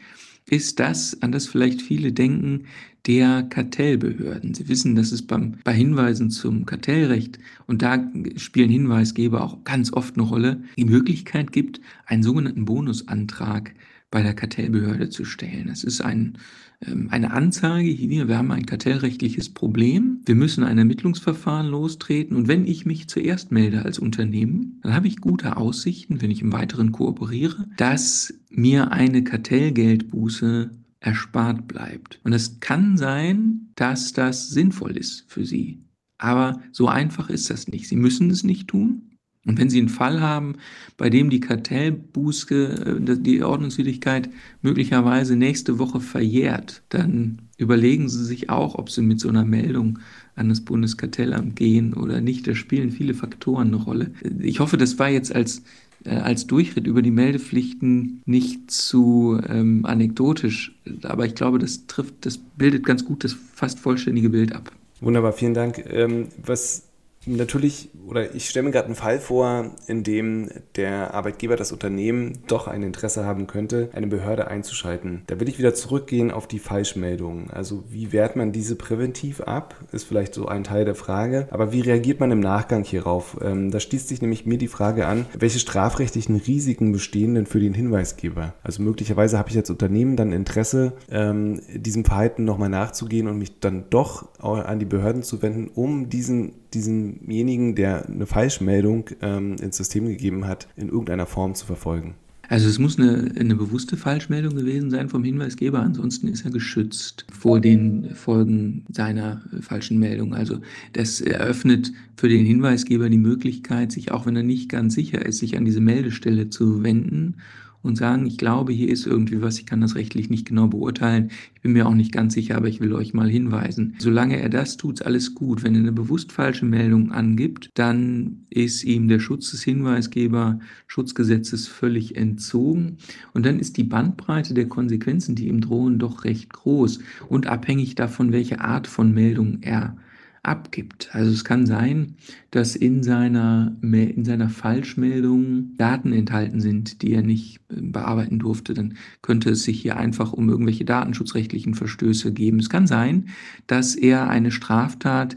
ist 0.47 0.79
das, 0.79 1.23
an 1.23 1.33
das 1.33 1.47
vielleicht 1.47 1.81
viele 1.81 2.13
denken, 2.13 2.65
der 3.07 3.43
Kartellbehörden. 3.43 4.55
Sie 4.55 4.69
wissen, 4.69 4.95
dass 4.95 5.13
es 5.13 5.23
beim, 5.23 5.57
bei 5.65 5.75
Hinweisen 5.75 6.31
zum 6.31 6.67
Kartellrecht, 6.67 7.39
und 7.67 7.83
da 7.83 8.11
spielen 8.37 8.71
Hinweisgeber 8.71 9.43
auch 9.43 9.65
ganz 9.65 9.93
oft 9.93 10.17
eine 10.17 10.27
Rolle, 10.27 10.63
die 10.79 10.85
Möglichkeit 10.85 11.53
gibt, 11.53 11.81
einen 12.07 12.23
sogenannten 12.23 12.65
Bonusantrag 12.65 13.75
bei 14.11 14.23
der 14.23 14.35
Kartellbehörde 14.35 15.11
zu 15.11 15.25
stellen. 15.25 15.67
Das 15.67 15.83
ist 15.83 16.01
ein, 16.01 16.39
ähm, 16.87 17.09
eine 17.11 17.33
Anzeige 17.33 17.91
hier, 17.91 18.29
wir 18.29 18.39
haben 18.39 18.53
ein 18.53 18.65
kartellrechtliches 18.65 19.53
Problem, 19.53 20.21
wir 20.25 20.37
müssen 20.37 20.63
ein 20.63 20.79
Ermittlungsverfahren 20.79 21.67
lostreten 21.67 22.37
und 22.37 22.47
wenn 22.47 22.65
ich 22.65 22.87
mich 22.87 23.09
zuerst 23.09 23.51
melde 23.51 23.83
als 23.83 23.99
Unternehmen, 23.99 24.79
dann 24.83 24.95
habe 24.95 25.09
ich 25.09 25.21
gute 25.21 25.57
Aussichten, 25.57 26.23
wenn 26.23 26.31
ich 26.31 26.43
im 26.43 26.53
Weiteren 26.53 26.93
kooperiere, 26.93 27.67
dass 27.77 28.33
mir 28.51 28.93
eine 28.93 29.25
Kartellgeldbuße 29.25 30.71
erspart 31.05 31.69
bleibt. 31.69 32.19
Und 32.25 32.33
es 32.33 32.61
kann 32.61 32.97
sein, 32.97 33.69
dass 33.75 34.13
das 34.15 34.49
sinnvoll 34.49 34.97
ist 34.97 35.25
für 35.29 35.45
Sie. 35.45 35.85
Aber 36.17 36.63
so 36.73 36.89
einfach 36.89 37.29
ist 37.29 37.51
das 37.51 37.69
nicht. 37.69 37.89
Sie 37.89 37.97
müssen 37.97 38.31
es 38.31 38.43
nicht 38.43 38.69
tun. 38.69 39.11
Und 39.47 39.59
wenn 39.59 39.69
Sie 39.69 39.79
einen 39.79 39.91
Fall 39.91 40.23
haben, 40.23 40.55
bei 40.97 41.11
dem 41.11 41.29
die 41.29 41.41
Kartellbuße, 41.41 42.99
äh, 43.07 43.19
die 43.21 43.43
Ordnungswidrigkeit 43.43 44.31
möglicherweise 44.63 45.37
nächste 45.37 45.79
Woche 45.79 46.01
verjährt, 46.01 46.83
dann 46.89 47.43
überlegen 47.59 48.09
Sie 48.09 48.25
sich 48.25 48.49
auch, 48.49 48.77
ob 48.77 48.89
Sie 48.89 49.03
mit 49.03 49.21
so 49.21 49.29
einer 49.29 49.45
Meldung 49.45 49.99
an 50.35 50.49
das 50.49 50.63
Bundeskartellamt 50.63 51.57
gehen 51.57 51.93
oder 51.93 52.23
nicht. 52.23 52.47
Da 52.47 52.55
spielen 52.55 52.91
viele 52.91 53.13
Faktoren 53.13 53.69
eine 53.69 53.77
Rolle. 53.77 54.13
Ich 54.41 54.61
hoffe, 54.61 54.79
das 54.79 54.99
war 54.99 55.11
jetzt 55.11 55.35
als 55.35 55.63
als 56.11 56.47
Durchritt 56.47 56.87
über 56.87 57.03
die 57.03 57.11
Meldepflichten 57.11 58.23
nicht 58.27 58.71
zu 58.71 59.41
ähm, 59.49 59.85
anekdotisch, 59.85 60.79
aber 61.03 61.27
ich 61.27 61.35
glaube, 61.35 61.59
das 61.59 61.87
trifft, 61.87 62.27
das 62.27 62.39
bildet 62.39 62.85
ganz 62.85 63.05
gut 63.05 63.25
das 63.25 63.33
fast 63.33 63.79
vollständige 63.79 64.31
Bild 64.31 64.53
ab. 64.53 64.71
Wunderbar, 65.01 65.33
vielen 65.33 65.55
Dank. 65.55 65.85
Ähm, 65.91 66.29
was 66.45 66.85
natürlich, 67.27 67.91
oder 68.07 68.35
ich 68.35 68.49
stelle 68.49 68.65
mir 68.65 68.73
gerade 68.73 68.87
einen 68.87 68.95
Fall 68.95 69.19
vor, 69.19 69.73
in 69.87 70.03
dem 70.03 70.49
der 70.77 71.15
Arbeitgeber, 71.15 71.57
das 71.57 71.73
Unternehmen 71.73 72.39
doch 72.47 72.69
ein 72.69 72.83
Interesse 72.83 73.25
haben 73.25 73.47
könnte, 73.47 73.91
eine 73.93 74.07
Behörde 74.07 74.49
einzuschalten. 74.49 75.23
Da 75.27 75.41
will 75.41 75.49
ich 75.49 75.59
wieder 75.59 75.75
zurückgehen 75.75 76.31
auf 76.31 76.47
die 76.47 76.59
Falschmeldungen. 76.59 77.51
Also 77.51 77.85
wie 77.89 78.13
wehrt 78.13 78.37
man 78.37 78.53
diese 78.53 78.77
präventiv 78.77 79.41
ab? 79.41 79.75
Ist 79.93 80.05
vielleicht 80.05 80.35
so 80.35 80.47
ein 80.47 80.65
Teil 80.65 80.85
der 80.85 80.95
Frage. 80.95 81.49
Aber 81.51 81.73
wie 81.73 81.81
reagiert 81.81 82.21
man 82.21 82.31
im 82.31 82.41
Nachgang 82.41 82.85
hierauf? 82.85 83.37
Ähm, 83.43 83.71
da 83.71 83.81
schließt 83.81 84.09
sich 84.09 84.23
nämlich 84.23 84.47
mir 84.47 84.59
die 84.59 84.69
Frage 84.69 85.07
an, 85.07 85.27
welche 85.39 85.59
strafrechtlichen 85.59 86.37
Risiken 86.37 86.93
bestehen 86.93 87.35
denn 87.35 87.47
für 87.47 87.61
den 87.61 87.75
Hinweisgeber? 87.75 88.55
Also 88.63 88.83
möglicherweise 88.83 89.39
habe 89.39 89.51
ich 89.51 89.57
als 89.57 89.71
Unternehmen 89.71 90.17
dann 90.17 90.33
Interesse, 90.33 90.95
ähm, 91.11 91.61
diesem 91.73 92.05
Verhalten 92.05 92.45
nochmal 92.45 92.69
nachzugehen 92.69 93.29
und 93.29 93.39
mich 93.39 93.61
dann 93.61 93.85
doch 93.91 94.29
an 94.41 94.79
die 94.79 94.85
Behörden 94.85 95.23
zu 95.23 95.43
wenden, 95.43 95.69
um 95.69 96.09
diesen 96.09 96.53
diesemjenigen, 96.75 97.75
der 97.75 98.07
eine 98.07 98.27
Falschmeldung 98.27 99.11
ähm, 99.23 99.57
ins 99.61 99.77
System 99.77 100.07
gegeben 100.07 100.47
hat, 100.47 100.69
in 100.77 100.89
irgendeiner 100.89 101.27
Form 101.27 101.55
zu 101.55 101.67
verfolgen. 101.67 102.15
Also 102.49 102.69
es 102.69 102.79
muss 102.79 102.99
eine, 102.99 103.33
eine 103.39 103.55
bewusste 103.55 103.97
Falschmeldung 103.97 104.55
gewesen 104.55 104.91
sein 104.91 105.09
vom 105.09 105.25
Hinweisgeber, 105.25 105.81
ansonsten 105.81 106.29
ist 106.29 106.45
er 106.45 106.51
geschützt 106.51 107.25
vor 107.33 107.61
den 107.61 108.15
Folgen 108.15 108.85
seiner 108.91 109.43
falschen 109.61 109.99
Meldung. 109.99 110.35
Also 110.35 110.59
das 110.93 111.21
eröffnet 111.21 111.93
für 112.17 112.29
den 112.29 112.45
Hinweisgeber 112.45 113.09
die 113.09 113.19
Möglichkeit, 113.19 113.93
sich 113.93 114.13
auch 114.13 114.27
wenn 114.27 114.37
er 114.37 114.43
nicht 114.43 114.69
ganz 114.69 114.95
sicher 114.95 115.25
ist, 115.25 115.39
sich 115.39 115.57
an 115.57 115.65
diese 115.65 115.81
Meldestelle 115.81 116.51
zu 116.51 116.83
wenden 116.83 117.37
und 117.85 117.97
sagen, 117.97 118.27
ich 118.27 118.39
glaube, 118.39 118.73
hier 118.73 118.89
ist 118.89 119.07
irgendwie 119.07 119.43
was, 119.43 119.59
ich 119.59 119.67
kann 119.67 119.83
das 119.83 119.95
rechtlich 119.95 120.31
nicht 120.31 120.49
genau 120.49 120.67
beurteilen, 120.67 121.31
ich 121.55 121.61
bin 121.61 121.73
mir 121.73 121.87
auch 121.87 121.95
nicht 121.95 122.13
ganz 122.13 122.35
sicher, 122.35 122.57
aber 122.57 122.69
ich 122.69 122.81
will 122.81 122.95
euch 122.95 123.15
mal 123.15 123.31
hinweisen. 123.31 123.95
Solange 123.99 124.41
er 124.41 124.49
das 124.49 124.77
tut, 124.77 125.01
ist 125.01 125.07
alles 125.07 125.35
gut. 125.35 125.63
Wenn 125.63 125.75
er 125.75 125.81
eine 125.81 125.93
bewusst 125.93 126.33
falsche 126.33 126.65
Meldung 126.65 127.13
angibt, 127.13 127.71
dann 127.75 128.47
ist 128.51 128.85
ihm 128.85 129.07
der 129.07 129.21
Schutz 129.21 129.51
des 129.51 129.63
Hinweisgeber 129.63 130.59
Schutzgesetzes 130.87 131.69
völlig 131.69 132.17
entzogen 132.17 132.97
und 133.35 133.45
dann 133.45 133.61
ist 133.61 133.77
die 133.77 133.85
Bandbreite 133.85 134.55
der 134.55 134.69
Konsequenzen, 134.69 135.35
die 135.35 135.49
ihm 135.49 135.61
drohen, 135.61 135.99
doch 135.99 136.25
recht 136.25 136.53
groß 136.53 137.01
und 137.29 137.47
abhängig 137.47 137.95
davon, 137.95 138.33
welche 138.33 138.61
Art 138.61 138.87
von 138.87 139.13
Meldung 139.13 139.59
er 139.61 139.97
abgibt. 140.45 141.09
Also 141.13 141.31
es 141.31 141.45
kann 141.45 141.67
sein, 141.67 142.17
dass 142.51 142.77
in 142.77 143.03
seiner, 143.03 143.75
in 143.83 144.25
seiner 144.25 144.49
Falschmeldung 144.49 145.77
Daten 145.77 146.13
enthalten 146.13 146.61
sind, 146.61 147.03
die 147.03 147.13
er 147.13 147.23
nicht 147.23 147.61
äh, 147.71 147.81
bearbeiten 147.81 148.39
durfte. 148.39 148.75
Dann 148.75 148.95
könnte 149.23 149.51
es 149.51 149.65
sich 149.65 149.81
hier 149.81 149.97
einfach 149.97 150.33
um 150.33 150.49
irgendwelche 150.49 150.85
datenschutzrechtlichen 150.85 151.75
Verstöße 151.75 152.33
geben. 152.33 152.59
Es 152.59 152.69
kann 152.69 152.87
sein, 152.87 153.31
dass 153.67 153.95
er 153.95 154.29
eine 154.29 154.51
Straftat 154.51 155.37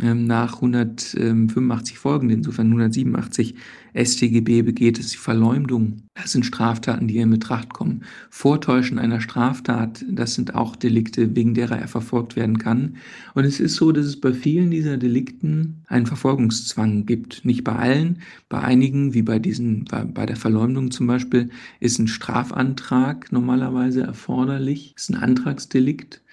nach 0.00 0.56
185 0.56 1.98
Folgen, 1.98 2.30
insofern 2.30 2.66
187 2.66 3.54
StGB 3.94 4.62
begeht, 4.62 4.98
ist 4.98 5.12
die 5.12 5.18
Verleumdung. 5.18 6.02
Das 6.14 6.32
sind 6.32 6.44
Straftaten, 6.44 7.06
die 7.06 7.18
in 7.18 7.30
Betracht 7.30 7.72
kommen. 7.72 8.02
Vortäuschen 8.28 8.98
einer 8.98 9.20
Straftat, 9.20 10.04
das 10.08 10.34
sind 10.34 10.56
auch 10.56 10.74
Delikte, 10.74 11.36
wegen 11.36 11.54
derer 11.54 11.78
er 11.78 11.86
verfolgt 11.86 12.34
werden 12.34 12.58
kann. 12.58 12.96
Und 13.34 13.44
es 13.44 13.60
ist 13.60 13.76
so, 13.76 13.92
dass 13.92 14.06
es 14.06 14.20
bei 14.20 14.32
vielen 14.32 14.72
dieser 14.72 14.96
Delikten 14.96 15.84
einen 15.86 16.06
Verfolgungszwang 16.06 17.06
gibt. 17.06 17.44
Nicht 17.44 17.62
bei 17.62 17.76
allen, 17.76 18.18
bei 18.48 18.60
einigen, 18.60 19.14
wie 19.14 19.22
bei 19.22 19.38
diesen, 19.38 19.84
bei, 19.84 20.04
bei 20.04 20.26
der 20.26 20.36
Verleumdung 20.36 20.90
zum 20.90 21.06
Beispiel, 21.06 21.50
ist 21.78 22.00
ein 22.00 22.08
Strafantrag 22.08 23.30
normalerweise 23.30 24.02
erforderlich, 24.02 24.94
ist 24.96 25.10
ein 25.10 25.16
Antragsdelikt. 25.16 26.23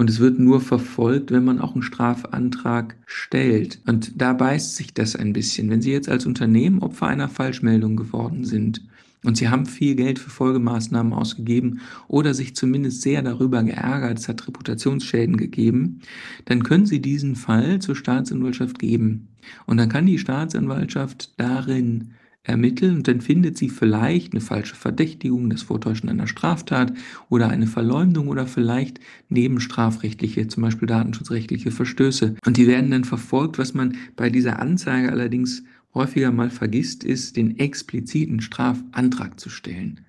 Und 0.00 0.08
es 0.08 0.18
wird 0.18 0.38
nur 0.38 0.62
verfolgt, 0.62 1.30
wenn 1.30 1.44
man 1.44 1.60
auch 1.60 1.74
einen 1.74 1.82
Strafantrag 1.82 2.96
stellt. 3.04 3.82
Und 3.86 4.18
da 4.18 4.32
beißt 4.32 4.74
sich 4.76 4.94
das 4.94 5.14
ein 5.14 5.34
bisschen. 5.34 5.68
Wenn 5.68 5.82
Sie 5.82 5.92
jetzt 5.92 6.08
als 6.08 6.24
Unternehmen 6.24 6.78
Opfer 6.78 7.08
einer 7.08 7.28
Falschmeldung 7.28 7.96
geworden 7.96 8.46
sind 8.46 8.80
und 9.24 9.36
Sie 9.36 9.50
haben 9.50 9.66
viel 9.66 9.96
Geld 9.96 10.18
für 10.18 10.30
Folgemaßnahmen 10.30 11.12
ausgegeben 11.12 11.82
oder 12.08 12.32
sich 12.32 12.56
zumindest 12.56 13.02
sehr 13.02 13.20
darüber 13.20 13.62
geärgert, 13.62 14.18
es 14.18 14.26
hat 14.26 14.48
Reputationsschäden 14.48 15.36
gegeben, 15.36 16.00
dann 16.46 16.62
können 16.62 16.86
Sie 16.86 17.02
diesen 17.02 17.36
Fall 17.36 17.80
zur 17.80 17.94
Staatsanwaltschaft 17.94 18.78
geben. 18.78 19.28
Und 19.66 19.76
dann 19.76 19.90
kann 19.90 20.06
die 20.06 20.18
Staatsanwaltschaft 20.18 21.38
darin 21.38 22.12
ermitteln 22.42 22.96
und 22.96 23.08
dann 23.08 23.20
findet 23.20 23.58
sie 23.58 23.68
vielleicht 23.68 24.32
eine 24.32 24.40
falsche 24.40 24.74
Verdächtigung, 24.74 25.50
das 25.50 25.62
Vortäuschen 25.62 26.08
einer 26.08 26.26
Straftat 26.26 26.92
oder 27.28 27.48
eine 27.50 27.66
Verleumdung 27.66 28.28
oder 28.28 28.46
vielleicht 28.46 28.98
nebenstrafrechtliche, 29.28 30.48
zum 30.48 30.62
Beispiel 30.62 30.88
datenschutzrechtliche 30.88 31.70
Verstöße. 31.70 32.36
Und 32.46 32.56
die 32.56 32.66
werden 32.66 32.90
dann 32.90 33.04
verfolgt. 33.04 33.58
Was 33.58 33.74
man 33.74 33.96
bei 34.16 34.30
dieser 34.30 34.58
Anzeige 34.58 35.10
allerdings 35.10 35.62
häufiger 35.92 36.32
mal 36.32 36.50
vergisst, 36.50 37.04
ist, 37.04 37.36
den 37.36 37.58
expliziten 37.58 38.40
Strafantrag 38.40 39.38
zu 39.38 39.50
stellen 39.50 40.00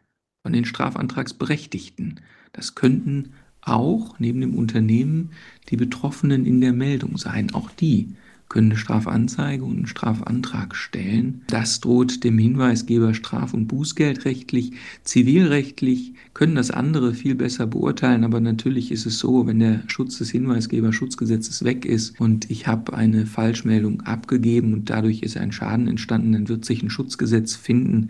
von 0.42 0.54
den 0.54 0.66
Strafantragsberechtigten. 0.66 2.22
Das 2.54 2.76
könnten 2.76 3.34
auch 3.62 4.20
neben 4.20 4.42
dem 4.42 4.56
Unternehmen 4.56 5.32
die 5.70 5.78
Betroffenen 5.78 6.46
in 6.46 6.62
der 6.62 6.74
Meldung 6.74 7.18
sein. 7.18 7.54
Auch 7.54 7.70
die 7.70 8.16
können 8.52 8.72
eine 8.72 8.78
Strafanzeige 8.78 9.64
und 9.64 9.78
einen 9.78 9.88
Strafantrag 9.88 10.76
stellen. 10.76 11.42
Das 11.48 11.80
droht 11.80 12.26
dem 12.26 12.38
Hinweisgeber 12.38 13.14
straf- 13.14 13.54
und 13.54 13.68
bußgeldrechtlich. 13.68 14.74
Zivilrechtlich 15.06 16.16
können 16.34 16.56
das 16.56 16.70
andere 16.70 17.14
viel 17.14 17.36
besser 17.36 17.66
beurteilen, 17.66 18.26
aber 18.26 18.42
natürlich 18.42 18.92
ist 18.92 19.06
es 19.06 19.20
so, 19.20 19.48
wenn 19.48 19.60
der 19.60 19.84
Schutz 19.88 20.18
des 20.18 20.32
Hinweisgeberschutzgesetzes 20.32 21.64
weg 21.64 21.86
ist 21.86 22.20
und 22.20 22.52
ich 22.52 22.68
habe 22.68 22.94
eine 22.94 23.26
Falschmeldung 23.26 24.02
abgegeben 24.02 24.74
und 24.74 24.90
dadurch 24.90 25.22
ist 25.22 25.38
ein 25.38 25.54
Schaden 25.54 25.88
entstanden, 25.88 26.34
dann 26.34 26.50
wird 26.50 26.66
sich 26.66 26.84
ein 26.84 26.90
Schutzgesetz 26.90 27.56
finden 27.56 28.10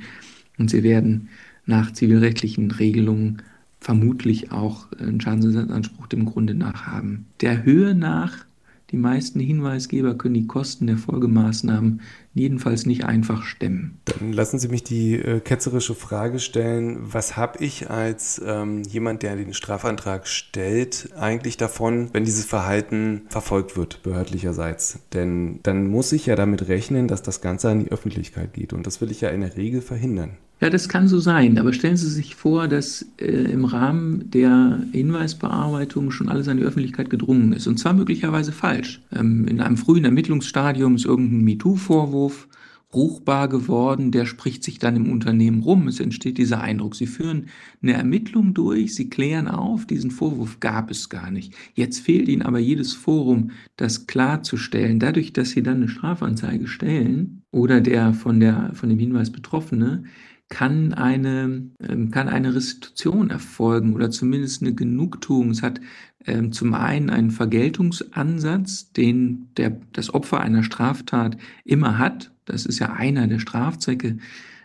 und 0.58 0.72
sie 0.72 0.82
werden 0.82 1.30
nach 1.68 1.94
zivilrechtlichen 1.94 2.72
Regelungen 2.72 3.44
vermutlich 3.80 4.52
auch 4.52 4.92
einen 4.94 5.22
Schadensersatzanspruch 5.22 6.08
dem 6.08 6.26
Grunde 6.26 6.56
nach 6.56 6.88
haben. 6.88 7.28
Der 7.42 7.64
Höhe 7.64 7.94
nach 7.94 8.46
die 8.92 8.98
meisten 8.98 9.40
Hinweisgeber 9.40 10.16
können 10.16 10.34
die 10.34 10.48
Kosten 10.48 10.88
der 10.88 10.98
Folgemaßnahmen 10.98 12.02
jedenfalls 12.34 12.86
nicht 12.86 13.06
einfach 13.06 13.44
stemmen. 13.44 14.00
Dann 14.06 14.34
lassen 14.34 14.60
Sie 14.60 14.68
mich 14.68 14.84
die 14.84 15.16
äh, 15.16 15.40
ketzerische 15.40 15.96
Frage 15.96 16.40
stellen, 16.40 17.00
was 17.02 17.38
habe 17.38 17.64
ich 17.64 17.90
als 17.90 18.42
ähm, 18.46 18.84
jemand, 18.84 19.24
der 19.24 19.36
den 19.36 19.54
Strafantrag 19.54 20.28
stellt, 20.28 21.10
eigentlich 21.18 21.58
davon, 21.58 22.10
wenn 22.14 22.26
dieses 22.26 22.46
Verhalten 22.46 23.24
verfolgt 23.30 23.78
wird, 23.78 24.04
behördlicherseits? 24.04 25.00
Denn 25.14 25.60
dann 25.64 25.88
muss 25.88 26.12
ich 26.12 26.26
ja 26.26 26.36
damit 26.36 26.68
rechnen, 26.68 27.08
dass 27.08 27.24
das 27.24 27.42
Ganze 27.42 27.70
an 27.70 27.86
die 27.86 27.92
Öffentlichkeit 27.92 28.54
geht 28.54 28.74
und 28.74 28.88
das 28.88 29.02
will 29.02 29.12
ich 29.12 29.22
ja 29.22 29.30
in 29.30 29.42
der 29.42 29.56
Regel 29.58 29.82
verhindern. 29.82 30.38
Ja, 30.62 30.70
das 30.70 30.88
kann 30.88 31.08
so 31.08 31.20
sein, 31.20 31.58
aber 31.58 31.74
stellen 31.74 31.98
Sie 31.98 32.08
sich 32.08 32.36
vor, 32.36 32.68
dass 32.68 33.04
äh, 33.18 33.26
im 33.26 33.66
Rahmen 33.66 34.30
der 34.30 34.84
Hinweisbearbeitung 34.92 36.12
schon 36.12 36.30
alles 36.30 36.48
an 36.48 36.58
die 36.58 36.64
Öffentlichkeit 36.64 37.10
gedrungen 37.10 37.52
ist. 37.52 37.66
Und 37.66 37.80
zwar 37.80 37.94
möglicherweise 37.94 38.52
falsch. 38.52 39.02
Ähm, 39.12 39.48
in 39.48 39.60
einem 39.60 39.76
frühen 39.76 40.06
Ermittlungsstadium 40.06 40.96
ist 40.96 41.06
irgendein 41.06 41.44
MeToo-Vorwurf 41.46 42.48
ruchbar 42.94 43.48
geworden, 43.48 44.12
der 44.12 44.26
spricht 44.26 44.64
sich 44.64 44.78
dann 44.78 44.96
im 44.96 45.12
Unternehmen 45.12 45.64
rum. 45.64 45.88
Es 45.88 46.00
entsteht 46.00 46.38
dieser 46.38 46.62
Eindruck. 46.62 46.96
Sie 46.96 47.08
führen 47.08 47.48
eine 47.82 47.94
Ermittlung 47.94 48.54
durch, 48.54 48.94
Sie 48.94 49.10
klären 49.10 49.48
auf, 49.48 49.88
diesen 49.88 50.12
Vorwurf 50.12 50.60
gab 50.60 50.92
es 50.92 51.10
gar 51.10 51.32
nicht. 51.32 51.56
Jetzt 51.74 52.00
fehlt 52.00 52.28
Ihnen 52.28 52.42
aber 52.44 52.60
jedes 52.60 52.94
Forum, 52.94 53.50
das 53.78 54.06
klarzustellen. 54.06 55.00
Dadurch, 55.00 55.34
dass 55.34 55.52
Sie 55.52 55.64
dann 55.64 55.78
eine 55.78 55.88
Strafanzeige 55.88 56.68
stellen 56.68 57.42
oder 57.52 57.82
der 57.82 58.14
von, 58.14 58.40
der, 58.40 58.72
von 58.74 58.90
dem 58.90 59.00
Hinweis 59.00 59.32
Betroffene, 59.32 60.04
kann 60.52 60.94
eine, 60.94 61.64
ähm, 61.80 62.12
kann 62.12 62.28
eine 62.28 62.54
Restitution 62.54 63.32
erfolgen 63.32 63.94
oder 63.94 64.12
zumindest 64.12 64.62
eine 64.62 64.76
Genugtuung. 64.76 65.50
Es 65.50 65.64
hat 65.64 65.80
ähm, 66.28 66.52
zum 66.52 66.76
einen 66.76 67.10
einen 67.10 67.32
Vergeltungsansatz, 67.32 68.92
den 68.92 69.48
der, 69.58 69.78
das 69.94 70.14
Opfer 70.14 70.42
einer 70.42 70.62
Straftat 70.62 71.38
immer 71.64 71.98
hat. 71.98 72.32
Das 72.46 72.66
ist 72.66 72.80
ja 72.80 72.94
einer 72.94 73.28
der 73.28 73.40
Strafzwecke, 73.40 74.18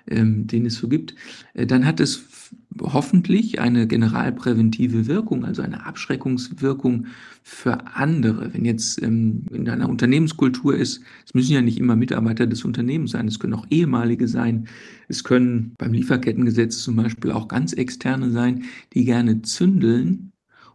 ähm, 0.09 0.49
den 0.49 0.67
es 0.67 0.75
so 0.75 0.89
gibt. 0.89 1.15
Äh, 1.55 1.67
dann 1.67 1.87
hat 1.87 2.01
es 2.01 2.17
hoffentlich 2.81 3.61
eine 3.61 3.87
generalpräventive 3.87 5.07
Wirkung, 5.07 5.45
also 5.45 5.63
eine 5.63 5.87
Abschreckungswirkung 5.87 7.07
für 7.43 7.95
andere. 7.95 8.53
Wenn 8.53 8.65
jetzt 8.65 9.03
ähm, 9.03 9.45
in 9.53 9.69
einer 9.69 9.89
Unternehmenskultur 9.89 10.75
ist, 10.77 11.01
es 11.25 11.35
müssen 11.35 11.53
ja 11.53 11.63
nicht 11.63 11.79
immer 11.79 11.97
Mitarbeiter 11.97 12.47
des 12.47 12.65
Unternehmens 12.65 13.13
sein, 13.13 13.29
es 13.29 13.39
können 13.39 13.55
auch 13.55 13.67
ehemalige 13.71 14.29
sein, 14.29 14.69
es 15.09 15.25
können 15.25 15.75
beim 15.79 15.93
Lieferkettengesetz 15.93 16.83
zum 16.83 16.97
Beispiel 16.97 17.31
auch 17.31 17.49
ganz 17.49 17.73
externe 17.73 18.31
sein, 18.31 18.65
die 18.95 19.05
gerne 19.05 19.43
zündeln. 19.43 20.33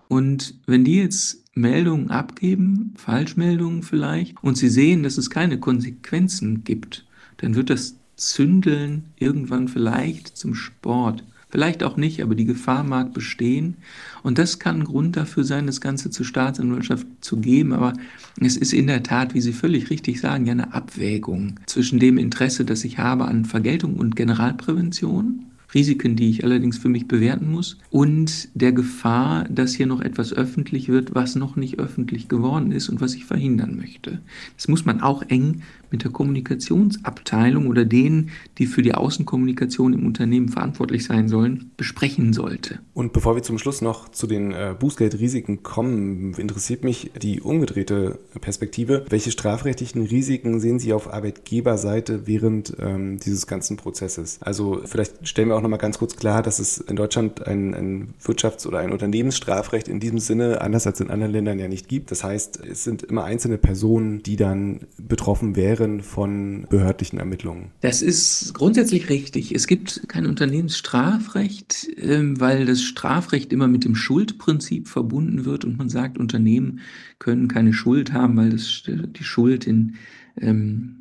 Und 0.08 0.56
wenn 0.66 0.84
die 0.84 0.98
jetzt 0.98 1.44
Meldungen 1.56 2.10
abgeben, 2.10 2.94
Falschmeldungen 2.96 3.84
vielleicht, 3.84 4.42
und 4.44 4.58
sie 4.58 4.70
sehen, 4.70 5.04
dass 5.04 5.18
es 5.18 5.30
keine 5.30 5.60
Konsequenzen 5.60 6.64
gibt, 6.64 7.06
dann 7.38 7.56
wird 7.56 7.70
das 7.70 7.98
Zündeln 8.16 9.06
irgendwann 9.18 9.68
vielleicht 9.68 10.38
zum 10.38 10.54
Sport. 10.54 11.24
Vielleicht 11.52 11.84
auch 11.84 11.98
nicht, 11.98 12.24
aber 12.24 12.34
die 12.34 12.46
Gefahr 12.46 12.84
mag 12.84 13.14
bestehen. 13.14 13.76
Und 14.24 14.38
das 14.38 14.58
kann 14.58 14.80
ein 14.80 14.84
Grund 14.86 15.18
dafür 15.18 15.44
sein, 15.44 15.68
das 15.68 15.82
Ganze 15.82 16.10
zur 16.10 16.26
Staatsanwaltschaft 16.26 17.06
zu 17.20 17.38
geben. 17.38 17.74
Aber 17.74 17.94
es 18.40 18.56
ist 18.56 18.72
in 18.72 18.88
der 18.88 19.04
Tat, 19.04 19.34
wie 19.34 19.42
Sie 19.42 19.52
völlig 19.52 19.90
richtig 19.90 20.22
sagen, 20.22 20.46
ja 20.46 20.54
eine 20.54 20.74
Abwägung 20.74 21.60
zwischen 21.66 22.00
dem 22.00 22.18
Interesse, 22.18 22.64
das 22.64 22.86
ich 22.86 23.00
habe 23.00 23.26
an 23.26 23.44
Vergeltung 23.44 23.98
und 23.98 24.16
Generalprävention 24.16 25.51
Risiken, 25.74 26.16
die 26.16 26.30
ich 26.30 26.44
allerdings 26.44 26.78
für 26.78 26.90
mich 26.90 27.08
bewerten 27.08 27.52
muss, 27.52 27.78
und 27.90 28.50
der 28.54 28.72
Gefahr, 28.72 29.46
dass 29.50 29.74
hier 29.74 29.88
noch 29.88 30.02
etwas 30.02 30.34
öffentlich 30.34 30.90
wird, 30.90 31.16
was 31.16 31.36
noch 31.36 31.56
nicht 31.56 31.80
öffentlich 31.80 32.28
geworden 32.28 32.72
ist 32.72 32.90
und 32.90 33.02
was 33.02 33.16
ich 33.16 33.26
verhindern 33.26 33.76
möchte. 33.78 34.20
Das 34.56 34.68
muss 34.68 34.86
man 34.86 35.02
auch 35.02 35.24
eng 35.24 35.62
mit 35.92 36.04
der 36.04 36.12
Kommunikationsabteilung 36.12 37.68
oder 37.68 37.86
denen, 37.86 38.30
die 38.58 38.66
für 38.66 38.82
die 38.82 38.94
Außenkommunikation 38.96 39.94
im 39.94 40.06
Unternehmen 40.06 40.50
verantwortlich 40.50 41.04
sein 41.04 41.28
sollen, 41.28 41.72
besprechen 41.78 42.34
sollte. 42.34 42.80
Und 42.94 43.14
bevor 43.14 43.36
wir 43.36 43.44
zum 43.44 43.58
Schluss 43.58 43.82
noch 43.82 44.10
zu 44.10 44.28
den 44.28 44.52
äh, 44.52 44.76
Bußgeldrisiken 44.80 45.64
kommen, 45.64 46.34
interessiert 46.36 46.84
mich 46.84 47.12
die 47.22 47.42
umgedrehte 47.42 48.20
Perspektive. 48.40 49.06
Welche 49.10 49.32
strafrechtlichen 49.32 50.06
Risiken 50.06 50.60
sehen 50.60 50.80
Sie 50.80 50.94
auf 50.94 51.14
Arbeitgeberseite 51.14 52.26
während 52.26 52.74
ähm, 52.80 53.20
dieses 53.20 53.48
ganzen 53.48 53.78
Prozesses? 53.78 54.40
Also 54.42 54.82
vielleicht 54.86 55.28
stellen 55.28 55.50
wir 55.50 55.56
auch 55.56 55.61
noch 55.62 55.70
mal 55.70 55.78
ganz 55.78 55.98
kurz 55.98 56.16
klar, 56.16 56.42
dass 56.42 56.60
es 56.60 56.78
in 56.78 56.96
Deutschland 56.96 57.46
ein, 57.48 57.74
ein 57.74 58.14
Wirtschafts- 58.24 58.68
oder 58.68 58.80
ein 58.80 58.92
Unternehmensstrafrecht 58.92 59.88
in 59.88 60.00
diesem 60.00 60.20
Sinne, 60.20 60.62
anders 60.62 60.88
als 60.88 61.00
in 61.00 61.10
anderen 61.10 61.32
Ländern 61.32 61.60
ja 61.60 61.68
nicht 61.68 61.88
gibt. 61.88 62.12
Das 62.12 62.24
heißt, 62.24 62.62
es 62.66 62.84
sind 62.84 63.04
immer 63.04 63.24
einzelne 63.24 63.58
Personen, 63.58 64.24
die 64.24 64.36
dann 64.36 64.82
betroffen 64.98 65.56
wären 65.56 66.02
von 66.02 66.68
behördlichen 66.70 67.20
Ermittlungen. 67.20 67.72
Das 67.82 68.02
ist 68.02 68.54
grundsätzlich 68.54 69.10
richtig. 69.10 69.54
Es 69.54 69.68
gibt 69.68 70.08
kein 70.08 70.26
Unternehmensstrafrecht, 70.26 71.88
ähm, 71.98 72.40
weil 72.40 72.66
das 72.66 72.82
Strafrecht 72.82 73.54
immer 73.54 73.68
mit 73.68 73.86
dem 73.86 73.96
Schuldprinzip 73.96 74.88
verbunden 74.88 75.46
wird 75.46 75.66
und 75.66 75.78
man 75.78 75.90
sagt, 75.90 76.18
Unternehmen 76.18 76.80
können 77.20 77.48
keine 77.48 77.74
Schuld 77.74 78.14
haben, 78.14 78.38
weil 78.38 78.50
das, 78.50 78.84
die 78.86 79.24
Schuld 79.24 79.68
in 79.68 79.96
ähm, 80.40 80.96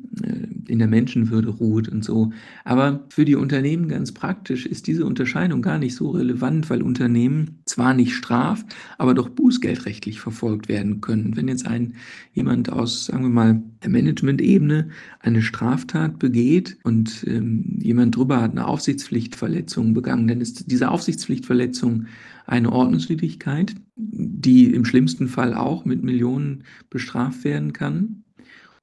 in 0.67 0.79
der 0.79 0.87
Menschenwürde 0.87 1.49
ruht 1.49 1.87
und 1.87 2.03
so. 2.03 2.31
Aber 2.65 3.05
für 3.09 3.25
die 3.25 3.35
Unternehmen 3.35 3.87
ganz 3.87 4.11
praktisch 4.11 4.65
ist 4.65 4.87
diese 4.87 5.05
Unterscheidung 5.05 5.61
gar 5.61 5.77
nicht 5.79 5.95
so 5.95 6.09
relevant, 6.11 6.69
weil 6.69 6.81
Unternehmen 6.81 7.61
zwar 7.65 7.93
nicht 7.93 8.13
straf, 8.13 8.65
aber 8.97 9.13
doch 9.13 9.29
bußgeldrechtlich 9.29 10.19
verfolgt 10.19 10.69
werden 10.69 11.01
können. 11.01 11.35
Wenn 11.35 11.47
jetzt 11.47 11.65
ein 11.65 11.93
jemand 12.33 12.71
aus, 12.71 13.05
sagen 13.05 13.23
wir 13.23 13.29
mal, 13.29 13.61
der 13.83 13.89
Management-Ebene 13.89 14.89
eine 15.19 15.41
Straftat 15.41 16.19
begeht 16.19 16.77
und 16.83 17.25
ähm, 17.27 17.79
jemand 17.81 18.15
drüber 18.15 18.41
hat 18.41 18.51
eine 18.51 18.67
Aufsichtspflichtverletzung 18.67 19.93
begangen, 19.93 20.27
dann 20.27 20.41
ist 20.41 20.69
diese 20.71 20.89
Aufsichtspflichtverletzung 20.89 22.05
eine 22.45 22.71
Ordnungswidrigkeit, 22.71 23.75
die 23.95 24.73
im 24.73 24.85
schlimmsten 24.85 25.27
Fall 25.27 25.53
auch 25.53 25.85
mit 25.85 26.03
Millionen 26.03 26.63
bestraft 26.89 27.43
werden 27.43 27.71
kann. 27.73 28.23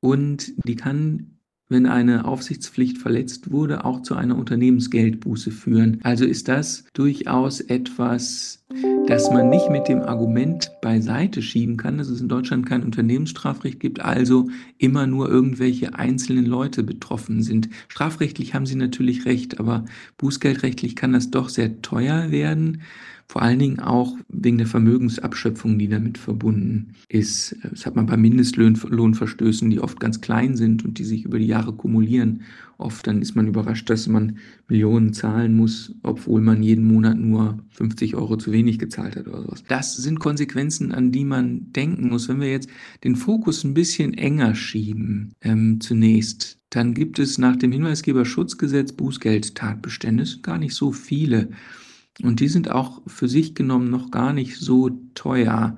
Und 0.01 0.53
die 0.67 0.77
kann 0.77 1.39
wenn 1.69 1.87
eine 1.87 2.25
Aufsichtspflicht 2.25 2.99
verletzt 2.99 3.51
wurde, 3.51 3.85
auch 3.85 4.03
zu 4.03 4.15
einer 4.15 4.37
Unternehmensgeldbuße 4.37 5.51
führen. 5.51 6.01
Also 6.03 6.25
ist 6.25 6.49
das 6.49 6.85
durchaus 6.95 7.61
etwas, 7.61 8.65
das 9.07 9.31
man 9.31 9.51
nicht 9.51 9.69
mit 9.71 9.89
dem 9.89 10.01
Argument 10.01 10.71
beiseite 10.81 11.43
schieben 11.43 11.77
kann, 11.77 11.99
dass 11.99 12.09
es 12.09 12.21
in 12.21 12.29
Deutschland 12.29 12.67
kein 12.67 12.83
Unternehmensstrafrecht 12.83 13.81
gibt, 13.81 14.01
also 14.01 14.49
immer 14.79 15.07
nur 15.07 15.29
irgendwelche 15.29 15.95
einzelnen 15.95 16.47
Leute 16.47 16.83
betroffen 16.83 17.43
sind. 17.43 17.69
Strafrechtlich 17.89 18.55
haben 18.55 18.67
Sie 18.67 18.77
natürlich 18.77 19.27
recht, 19.27 19.61
aber 19.61 19.85
bußgeldrechtlich 20.17 20.97
kann 20.97 21.13
das 21.13 21.31
doch 21.31 21.51
sehr 21.51 21.83
teuer 21.83 22.31
werden. 22.31 22.83
Vor 23.31 23.43
allen 23.43 23.59
Dingen 23.59 23.81
auch 23.81 24.17
wegen 24.31 24.57
der 24.57 24.67
Vermögensabschöpfung, 24.67 25.79
die 25.79 25.89
damit 25.89 26.17
verbunden 26.17 26.95
ist. 27.11 27.57
Das 27.63 27.85
hat 27.85 27.95
man 27.95 28.07
bei 28.07 28.17
Mindestlohnverstößen, 28.17 29.69
die 29.69 29.81
oft 29.81 30.01
ganz 30.01 30.23
klein 30.23 30.57
sind 30.57 30.83
und 30.83 30.99
die 30.99 31.05
sich 31.05 31.27
über 31.27 31.39
die 31.39 31.47
Jahre 31.47 31.75
kumulieren. 31.75 32.43
Oft 32.79 33.07
dann 33.07 33.21
ist 33.21 33.35
man 33.35 33.47
überrascht, 33.47 33.91
dass 33.91 34.07
man 34.07 34.39
Millionen 34.69 35.13
zahlen 35.13 35.55
muss, 35.55 35.95
obwohl 36.03 36.41
man 36.41 36.63
jeden 36.63 36.87
Monat 36.87 37.19
nur 37.19 37.59
50 37.71 38.15
Euro 38.15 38.39
zu 38.39 38.51
wenig 38.51 38.79
gezahlt 38.79 39.17
hat 39.17 39.29
oder 39.29 39.43
sowas. 39.43 39.63
Das 39.69 39.95
sind 39.97 40.21
Konsequenzen, 40.21 40.93
an 40.93 41.13
die 41.13 41.25
man 41.25 41.71
denken 41.73 42.09
muss. 42.09 42.29
Wenn 42.29 42.41
wir 42.41 42.51
jetzt 42.51 42.71
den 43.05 43.17
Fokus 43.17 43.63
ein 43.63 43.75
bisschen 43.75 44.15
enger 44.15 44.55
schieben, 44.55 45.35
ähm, 45.43 45.81
zunächst, 45.83 46.59
dann 46.71 46.95
gibt 46.95 47.19
es 47.19 47.37
nach 47.37 47.57
dem 47.57 47.73
Hinweisgeberschutzgesetz 47.73 48.93
Bußgeldtatbestände. 48.93 50.25
Gar 50.43 50.59
nicht 50.59 50.75
so 50.75 50.93
viele. 50.93 51.51
Und 52.23 52.41
die 52.41 52.49
sind 52.49 52.71
auch 52.71 53.03
für 53.07 53.29
sich 53.29 53.55
genommen 53.55 53.91
noch 53.91 54.11
gar 54.11 54.33
nicht 54.33 54.57
so 54.57 54.91
teuer. 55.15 55.77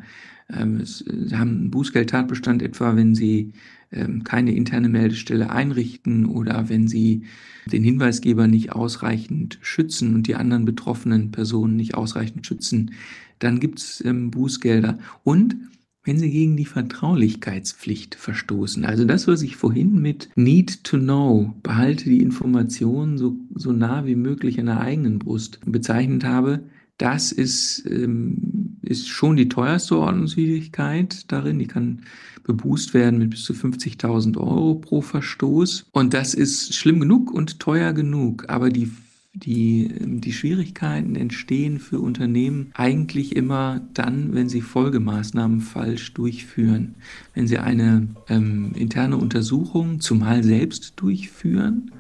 Ähm, 0.48 0.84
sie 0.84 1.36
haben 1.36 1.50
einen 1.50 1.70
Bußgeldtatbestand 1.70 2.62
etwa, 2.62 2.96
wenn 2.96 3.14
Sie 3.14 3.52
ähm, 3.92 4.24
keine 4.24 4.54
interne 4.54 4.88
Meldestelle 4.88 5.50
einrichten 5.50 6.26
oder 6.26 6.68
wenn 6.68 6.88
Sie 6.88 7.22
den 7.66 7.84
Hinweisgeber 7.84 8.46
nicht 8.46 8.72
ausreichend 8.72 9.58
schützen 9.60 10.14
und 10.14 10.26
die 10.26 10.34
anderen 10.34 10.64
betroffenen 10.64 11.30
Personen 11.30 11.76
nicht 11.76 11.94
ausreichend 11.94 12.46
schützen, 12.46 12.92
dann 13.38 13.60
gibt 13.60 13.80
es 13.80 14.02
ähm, 14.04 14.30
Bußgelder. 14.30 14.98
Und 15.24 15.56
wenn 16.04 16.18
sie 16.18 16.30
gegen 16.30 16.56
die 16.56 16.64
Vertraulichkeitspflicht 16.64 18.14
verstoßen. 18.14 18.84
Also 18.84 19.04
das, 19.04 19.26
was 19.28 19.42
ich 19.42 19.56
vorhin 19.56 20.00
mit 20.00 20.30
Need 20.34 20.84
to 20.84 20.98
Know, 20.98 21.54
behalte 21.62 22.04
die 22.04 22.22
Informationen 22.22 23.18
so, 23.18 23.36
so 23.54 23.72
nah 23.72 24.06
wie 24.06 24.16
möglich 24.16 24.58
an 24.58 24.66
der 24.66 24.80
eigenen 24.80 25.18
Brust 25.18 25.60
bezeichnet 25.66 26.24
habe, 26.24 26.64
das 27.00 27.32
ist, 27.32 27.84
ähm, 27.90 28.76
ist 28.82 29.08
schon 29.08 29.36
die 29.36 29.48
teuerste 29.48 29.98
Ordnungswidrigkeit 29.98 31.32
darin. 31.32 31.58
Die 31.58 31.66
kann 31.66 32.02
bebußt 32.44 32.92
werden 32.92 33.18
mit 33.18 33.30
bis 33.30 33.44
zu 33.44 33.54
50.000 33.54 34.36
Euro 34.36 34.74
pro 34.74 35.00
Verstoß. 35.00 35.86
Und 35.92 36.12
das 36.12 36.34
ist 36.34 36.74
schlimm 36.74 37.00
genug 37.00 37.32
und 37.32 37.58
teuer 37.58 37.92
genug. 37.94 38.44
Aber 38.48 38.68
die 38.68 38.90
die, 39.32 39.90
die 39.96 40.32
Schwierigkeiten 40.32 41.14
entstehen 41.14 41.78
für 41.78 42.00
Unternehmen 42.00 42.70
eigentlich 42.74 43.36
immer 43.36 43.80
dann, 43.94 44.34
wenn 44.34 44.48
sie 44.48 44.60
Folgemaßnahmen 44.60 45.60
falsch 45.60 46.12
durchführen. 46.14 46.96
Wenn 47.34 47.46
sie 47.46 47.58
eine 47.58 48.08
ähm, 48.28 48.72
interne 48.74 49.16
Untersuchung 49.16 50.00
zumal 50.00 50.42
selbst 50.42 50.94
durchführen, 50.96 51.92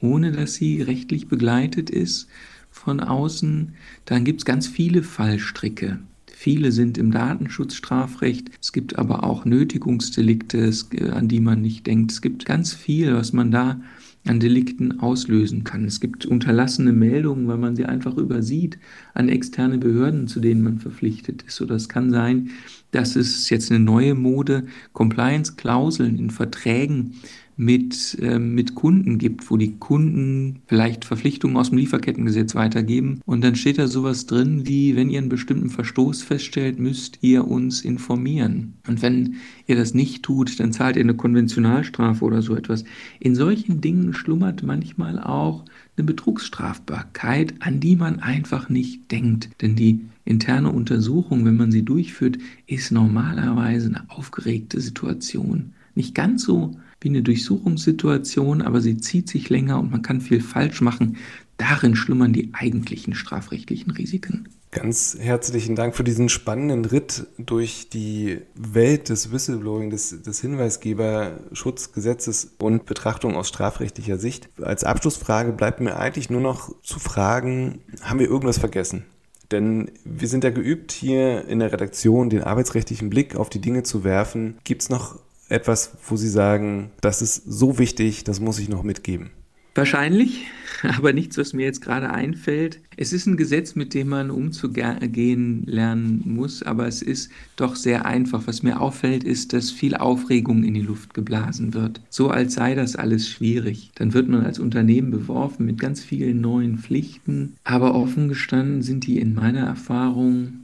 ohne 0.00 0.30
dass 0.30 0.54
sie 0.54 0.80
rechtlich 0.82 1.26
begleitet 1.26 1.90
ist 1.90 2.28
von 2.70 3.00
außen, 3.00 3.72
dann 4.04 4.24
gibt 4.24 4.42
es 4.42 4.44
ganz 4.44 4.68
viele 4.68 5.02
Fallstricke. 5.02 5.98
Viele 6.30 6.70
sind 6.70 6.98
im 6.98 7.10
Datenschutzstrafrecht. 7.10 8.50
Es 8.60 8.72
gibt 8.72 8.98
aber 8.98 9.24
auch 9.24 9.44
Nötigungsdelikte, 9.44 10.70
an 11.10 11.28
die 11.28 11.40
man 11.40 11.62
nicht 11.62 11.86
denkt. 11.86 12.12
Es 12.12 12.20
gibt 12.20 12.44
ganz 12.44 12.74
viel, 12.74 13.14
was 13.14 13.32
man 13.32 13.50
da 13.50 13.80
an 14.28 14.40
Delikten 14.40 15.00
auslösen 15.00 15.64
kann. 15.64 15.84
Es 15.84 16.00
gibt 16.00 16.26
unterlassene 16.26 16.92
Meldungen, 16.92 17.48
weil 17.48 17.58
man 17.58 17.76
sie 17.76 17.86
einfach 17.86 18.16
übersieht 18.16 18.78
an 19.14 19.28
externe 19.28 19.78
Behörden, 19.78 20.28
zu 20.28 20.40
denen 20.40 20.62
man 20.62 20.78
verpflichtet 20.78 21.42
ist. 21.42 21.60
Oder 21.60 21.76
es 21.76 21.88
kann 21.88 22.10
sein, 22.10 22.50
dass 22.90 23.16
es 23.16 23.48
jetzt 23.50 23.70
eine 23.70 23.80
neue 23.80 24.14
Mode, 24.14 24.64
Compliance-Klauseln 24.92 26.18
in 26.18 26.30
Verträgen 26.30 27.14
mit, 27.56 28.18
äh, 28.20 28.38
mit 28.38 28.74
Kunden 28.74 29.18
gibt, 29.18 29.50
wo 29.50 29.56
die 29.56 29.76
Kunden 29.78 30.60
vielleicht 30.66 31.04
Verpflichtungen 31.04 31.56
aus 31.56 31.70
dem 31.70 31.78
Lieferkettengesetz 31.78 32.54
weitergeben. 32.54 33.20
Und 33.24 33.42
dann 33.42 33.56
steht 33.56 33.78
da 33.78 33.86
sowas 33.86 34.26
drin 34.26 34.66
wie, 34.66 34.94
wenn 34.94 35.08
ihr 35.08 35.18
einen 35.18 35.30
bestimmten 35.30 35.70
Verstoß 35.70 36.22
feststellt, 36.22 36.78
müsst 36.78 37.18
ihr 37.22 37.46
uns 37.46 37.82
informieren. 37.82 38.74
Und 38.86 39.00
wenn 39.00 39.36
ihr 39.66 39.76
das 39.76 39.94
nicht 39.94 40.22
tut, 40.22 40.60
dann 40.60 40.72
zahlt 40.72 40.96
ihr 40.96 41.02
eine 41.02 41.14
Konventionalstrafe 41.14 42.24
oder 42.24 42.42
so 42.42 42.54
etwas. 42.54 42.84
In 43.20 43.34
solchen 43.34 43.80
Dingen 43.80 44.12
schlummert 44.12 44.62
manchmal 44.62 45.18
auch 45.18 45.64
eine 45.96 46.04
Betrugsstrafbarkeit, 46.04 47.54
an 47.60 47.80
die 47.80 47.96
man 47.96 48.20
einfach 48.20 48.68
nicht 48.68 49.10
denkt. 49.10 49.48
Denn 49.62 49.76
die 49.76 50.00
interne 50.26 50.70
Untersuchung, 50.70 51.46
wenn 51.46 51.56
man 51.56 51.72
sie 51.72 51.84
durchführt, 51.84 52.36
ist 52.66 52.92
normalerweise 52.92 53.88
eine 53.88 54.10
aufgeregte 54.10 54.80
Situation. 54.80 55.72
Nicht 55.94 56.14
ganz 56.14 56.44
so 56.44 56.76
wie 57.00 57.08
eine 57.08 57.22
Durchsuchungssituation, 57.22 58.62
aber 58.62 58.80
sie 58.80 58.98
zieht 58.98 59.28
sich 59.28 59.50
länger 59.50 59.80
und 59.80 59.90
man 59.90 60.02
kann 60.02 60.20
viel 60.20 60.40
falsch 60.40 60.80
machen. 60.80 61.16
Darin 61.58 61.96
schlummern 61.96 62.32
die 62.32 62.50
eigentlichen 62.52 63.14
strafrechtlichen 63.14 63.90
Risiken. 63.92 64.48
Ganz 64.72 65.16
herzlichen 65.18 65.74
Dank 65.74 65.96
für 65.96 66.04
diesen 66.04 66.28
spannenden 66.28 66.84
Ritt 66.84 67.26
durch 67.38 67.88
die 67.88 68.42
Welt 68.54 69.08
des 69.08 69.32
Whistleblowing, 69.32 69.88
des, 69.88 70.22
des 70.22 70.42
Hinweisgeberschutzgesetzes 70.42 72.56
und 72.58 72.84
Betrachtung 72.84 73.36
aus 73.36 73.48
strafrechtlicher 73.48 74.18
Sicht. 74.18 74.50
Als 74.60 74.84
Abschlussfrage 74.84 75.52
bleibt 75.52 75.80
mir 75.80 75.96
eigentlich 75.96 76.28
nur 76.28 76.42
noch 76.42 76.74
zu 76.82 76.98
fragen, 76.98 77.78
haben 78.02 78.18
wir 78.18 78.28
irgendwas 78.28 78.58
vergessen? 78.58 79.06
Denn 79.50 79.90
wir 80.04 80.28
sind 80.28 80.44
ja 80.44 80.50
geübt, 80.50 80.92
hier 80.92 81.46
in 81.46 81.60
der 81.60 81.72
Redaktion 81.72 82.28
den 82.28 82.42
arbeitsrechtlichen 82.42 83.08
Blick 83.08 83.34
auf 83.36 83.48
die 83.48 83.62
Dinge 83.62 83.82
zu 83.82 84.04
werfen. 84.04 84.58
Gibt 84.64 84.82
es 84.82 84.90
noch 84.90 85.18
etwas, 85.48 85.92
wo 86.06 86.16
Sie 86.16 86.28
sagen, 86.28 86.90
das 87.00 87.22
ist 87.22 87.42
so 87.46 87.78
wichtig, 87.78 88.24
das 88.24 88.40
muss 88.40 88.58
ich 88.58 88.68
noch 88.68 88.82
mitgeben? 88.82 89.30
Wahrscheinlich, 89.76 90.46
aber 90.96 91.12
nichts, 91.12 91.36
was 91.36 91.52
mir 91.52 91.66
jetzt 91.66 91.82
gerade 91.82 92.10
einfällt. 92.10 92.80
Es 92.96 93.12
ist 93.12 93.26
ein 93.26 93.36
Gesetz, 93.36 93.74
mit 93.74 93.92
dem 93.92 94.08
man 94.08 94.30
umzugehen 94.30 95.64
lernen 95.66 96.22
muss, 96.24 96.62
aber 96.62 96.86
es 96.86 97.02
ist 97.02 97.30
doch 97.56 97.76
sehr 97.76 98.06
einfach. 98.06 98.46
Was 98.46 98.62
mir 98.62 98.80
auffällt, 98.80 99.22
ist, 99.22 99.52
dass 99.52 99.70
viel 99.70 99.94
Aufregung 99.94 100.64
in 100.64 100.72
die 100.72 100.80
Luft 100.80 101.12
geblasen 101.12 101.74
wird. 101.74 102.00
So 102.08 102.30
als 102.30 102.54
sei 102.54 102.74
das 102.74 102.96
alles 102.96 103.28
schwierig. 103.28 103.90
Dann 103.96 104.14
wird 104.14 104.28
man 104.28 104.46
als 104.46 104.58
Unternehmen 104.58 105.10
beworfen 105.10 105.66
mit 105.66 105.78
ganz 105.78 106.02
vielen 106.02 106.40
neuen 106.40 106.78
Pflichten, 106.78 107.56
aber 107.64 107.94
offen 107.94 108.28
gestanden 108.28 108.82
sind 108.82 109.06
die 109.06 109.18
in 109.18 109.34
meiner 109.34 109.66
Erfahrung, 109.66 110.54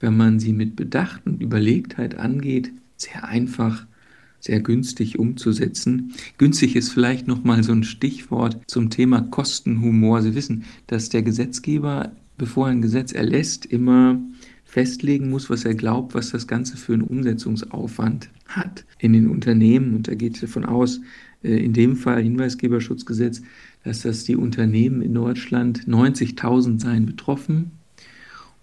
wenn 0.00 0.16
man 0.16 0.40
sie 0.40 0.52
mit 0.52 0.74
Bedacht 0.74 1.24
und 1.24 1.40
Überlegtheit 1.40 2.16
angeht, 2.16 2.72
sehr 2.96 3.24
einfach 3.28 3.86
sehr 4.40 4.60
günstig 4.60 5.18
umzusetzen. 5.18 6.14
Günstig 6.38 6.74
ist 6.76 6.90
vielleicht 6.90 7.28
noch 7.28 7.44
mal 7.44 7.62
so 7.62 7.72
ein 7.72 7.84
Stichwort 7.84 8.58
zum 8.66 8.90
Thema 8.90 9.20
Kostenhumor. 9.20 10.22
Sie 10.22 10.34
wissen, 10.34 10.64
dass 10.86 11.10
der 11.10 11.22
Gesetzgeber, 11.22 12.12
bevor 12.38 12.66
er 12.66 12.72
ein 12.72 12.82
Gesetz 12.82 13.12
erlässt, 13.12 13.66
immer 13.66 14.18
festlegen 14.64 15.30
muss, 15.30 15.50
was 15.50 15.64
er 15.64 15.74
glaubt, 15.74 16.14
was 16.14 16.30
das 16.30 16.46
Ganze 16.46 16.76
für 16.76 16.94
einen 16.94 17.02
Umsetzungsaufwand 17.02 18.30
hat 18.46 18.84
in 18.98 19.12
den 19.12 19.28
Unternehmen. 19.28 19.94
Und 19.94 20.08
da 20.08 20.14
geht 20.14 20.42
davon 20.42 20.64
aus, 20.64 21.00
äh, 21.42 21.56
in 21.56 21.72
dem 21.72 21.96
Fall 21.96 22.22
Hinweisgeberschutzgesetz, 22.22 23.42
dass 23.84 24.02
das 24.02 24.24
die 24.24 24.36
Unternehmen 24.36 25.02
in 25.02 25.14
Deutschland 25.14 25.88
90.000 25.88 26.80
seien 26.80 27.06
betroffen. 27.06 27.72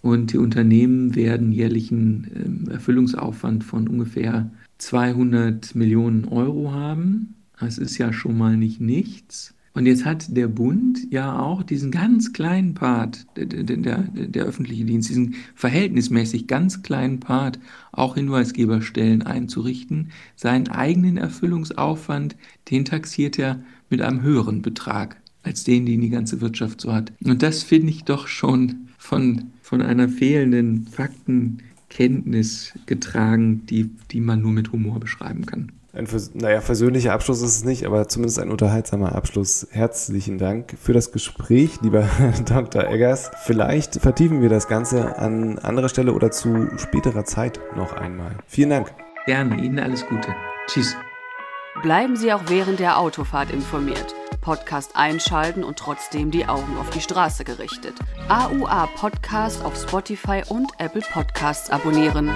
Und 0.01 0.31
die 0.31 0.37
Unternehmen 0.37 1.15
werden 1.15 1.51
jährlichen 1.51 2.27
ähm, 2.35 2.71
Erfüllungsaufwand 2.71 3.63
von 3.63 3.87
ungefähr 3.87 4.49
200 4.77 5.75
Millionen 5.75 6.25
Euro 6.25 6.71
haben. 6.71 7.35
Das 7.59 7.77
ist 7.77 7.97
ja 7.97 8.13
schon 8.13 8.37
mal 8.37 8.55
nicht 8.57 8.79
nichts. 8.79 9.53
Und 9.77 9.85
jetzt 9.85 10.05
hat 10.05 10.35
der 10.35 10.47
Bund 10.47 10.97
ja 11.11 11.39
auch 11.39 11.61
diesen 11.61 11.91
ganz 11.91 12.33
kleinen 12.33 12.73
Part, 12.73 13.27
der, 13.35 13.45
der, 13.45 14.07
der, 14.09 14.45
öffentliche 14.45 14.85
Dienst, 14.85 15.09
diesen 15.09 15.35
verhältnismäßig 15.53 16.47
ganz 16.47 16.81
kleinen 16.81 17.19
Part, 17.19 17.59
auch 17.91 18.15
Hinweisgeberstellen 18.15 19.21
einzurichten. 19.21 20.09
Seinen 20.35 20.69
eigenen 20.69 21.17
Erfüllungsaufwand, 21.17 22.35
den 22.71 22.85
taxiert 22.85 23.37
er 23.37 23.59
mit 23.91 24.01
einem 24.01 24.23
höheren 24.23 24.63
Betrag 24.63 25.17
als 25.43 25.63
den, 25.63 25.85
den 25.85 26.01
die 26.01 26.09
ganze 26.09 26.41
Wirtschaft 26.41 26.81
so 26.81 26.91
hat. 26.91 27.13
Und 27.23 27.43
das 27.43 27.61
finde 27.61 27.89
ich 27.89 28.03
doch 28.03 28.27
schon 28.27 28.87
von, 28.97 29.51
von 29.61 29.83
einer 29.83 30.09
fehlenden 30.09 30.87
Fakten, 30.87 31.59
Kenntnis 31.89 32.73
getragen, 32.85 33.65
die, 33.65 33.89
die 34.11 34.21
man 34.21 34.41
nur 34.41 34.51
mit 34.51 34.71
Humor 34.71 34.99
beschreiben 34.99 35.45
kann. 35.45 35.71
Ein, 35.93 36.07
naja, 36.35 36.61
versöhnlicher 36.61 37.13
Abschluss 37.13 37.41
ist 37.41 37.55
es 37.55 37.63
nicht, 37.63 37.85
aber 37.85 38.07
zumindest 38.07 38.39
ein 38.39 38.51
unterhaltsamer 38.51 39.15
Abschluss. 39.15 39.67
Herzlichen 39.71 40.37
Dank 40.37 40.75
für 40.79 40.93
das 40.93 41.11
Gespräch, 41.11 41.81
lieber 41.81 42.07
Dr. 42.45 42.87
Eggers. 42.87 43.31
Vielleicht 43.45 43.95
vertiefen 43.95 44.43
wir 44.43 44.49
das 44.49 44.67
Ganze 44.67 45.17
an 45.17 45.57
anderer 45.57 45.89
Stelle 45.89 46.13
oder 46.13 46.29
zu 46.29 46.67
späterer 46.77 47.25
Zeit 47.25 47.59
noch 47.75 47.93
einmal. 47.93 48.35
Vielen 48.45 48.69
Dank. 48.69 48.93
Gerne, 49.25 49.59
Ihnen 49.63 49.79
alles 49.79 50.05
Gute. 50.05 50.35
Tschüss. 50.67 50.95
Bleiben 51.81 52.15
Sie 52.15 52.31
auch 52.31 52.43
während 52.47 52.79
der 52.79 52.99
Autofahrt 52.99 53.51
informiert. 53.51 54.13
Podcast 54.47 54.95
einschalten 54.95 55.61
und 55.65 55.77
trotzdem 55.77 56.31
die 56.31 56.45
Augen 56.45 56.77
auf 56.77 56.89
die 56.91 57.01
Straße 57.01 57.43
gerichtet. 57.43 57.95
AUA 58.29 58.87
Podcast 58.95 59.61
auf 59.65 59.75
Spotify 59.75 60.41
und 60.47 60.71
Apple 60.77 61.01
Podcasts 61.01 61.69
abonnieren. 61.69 62.31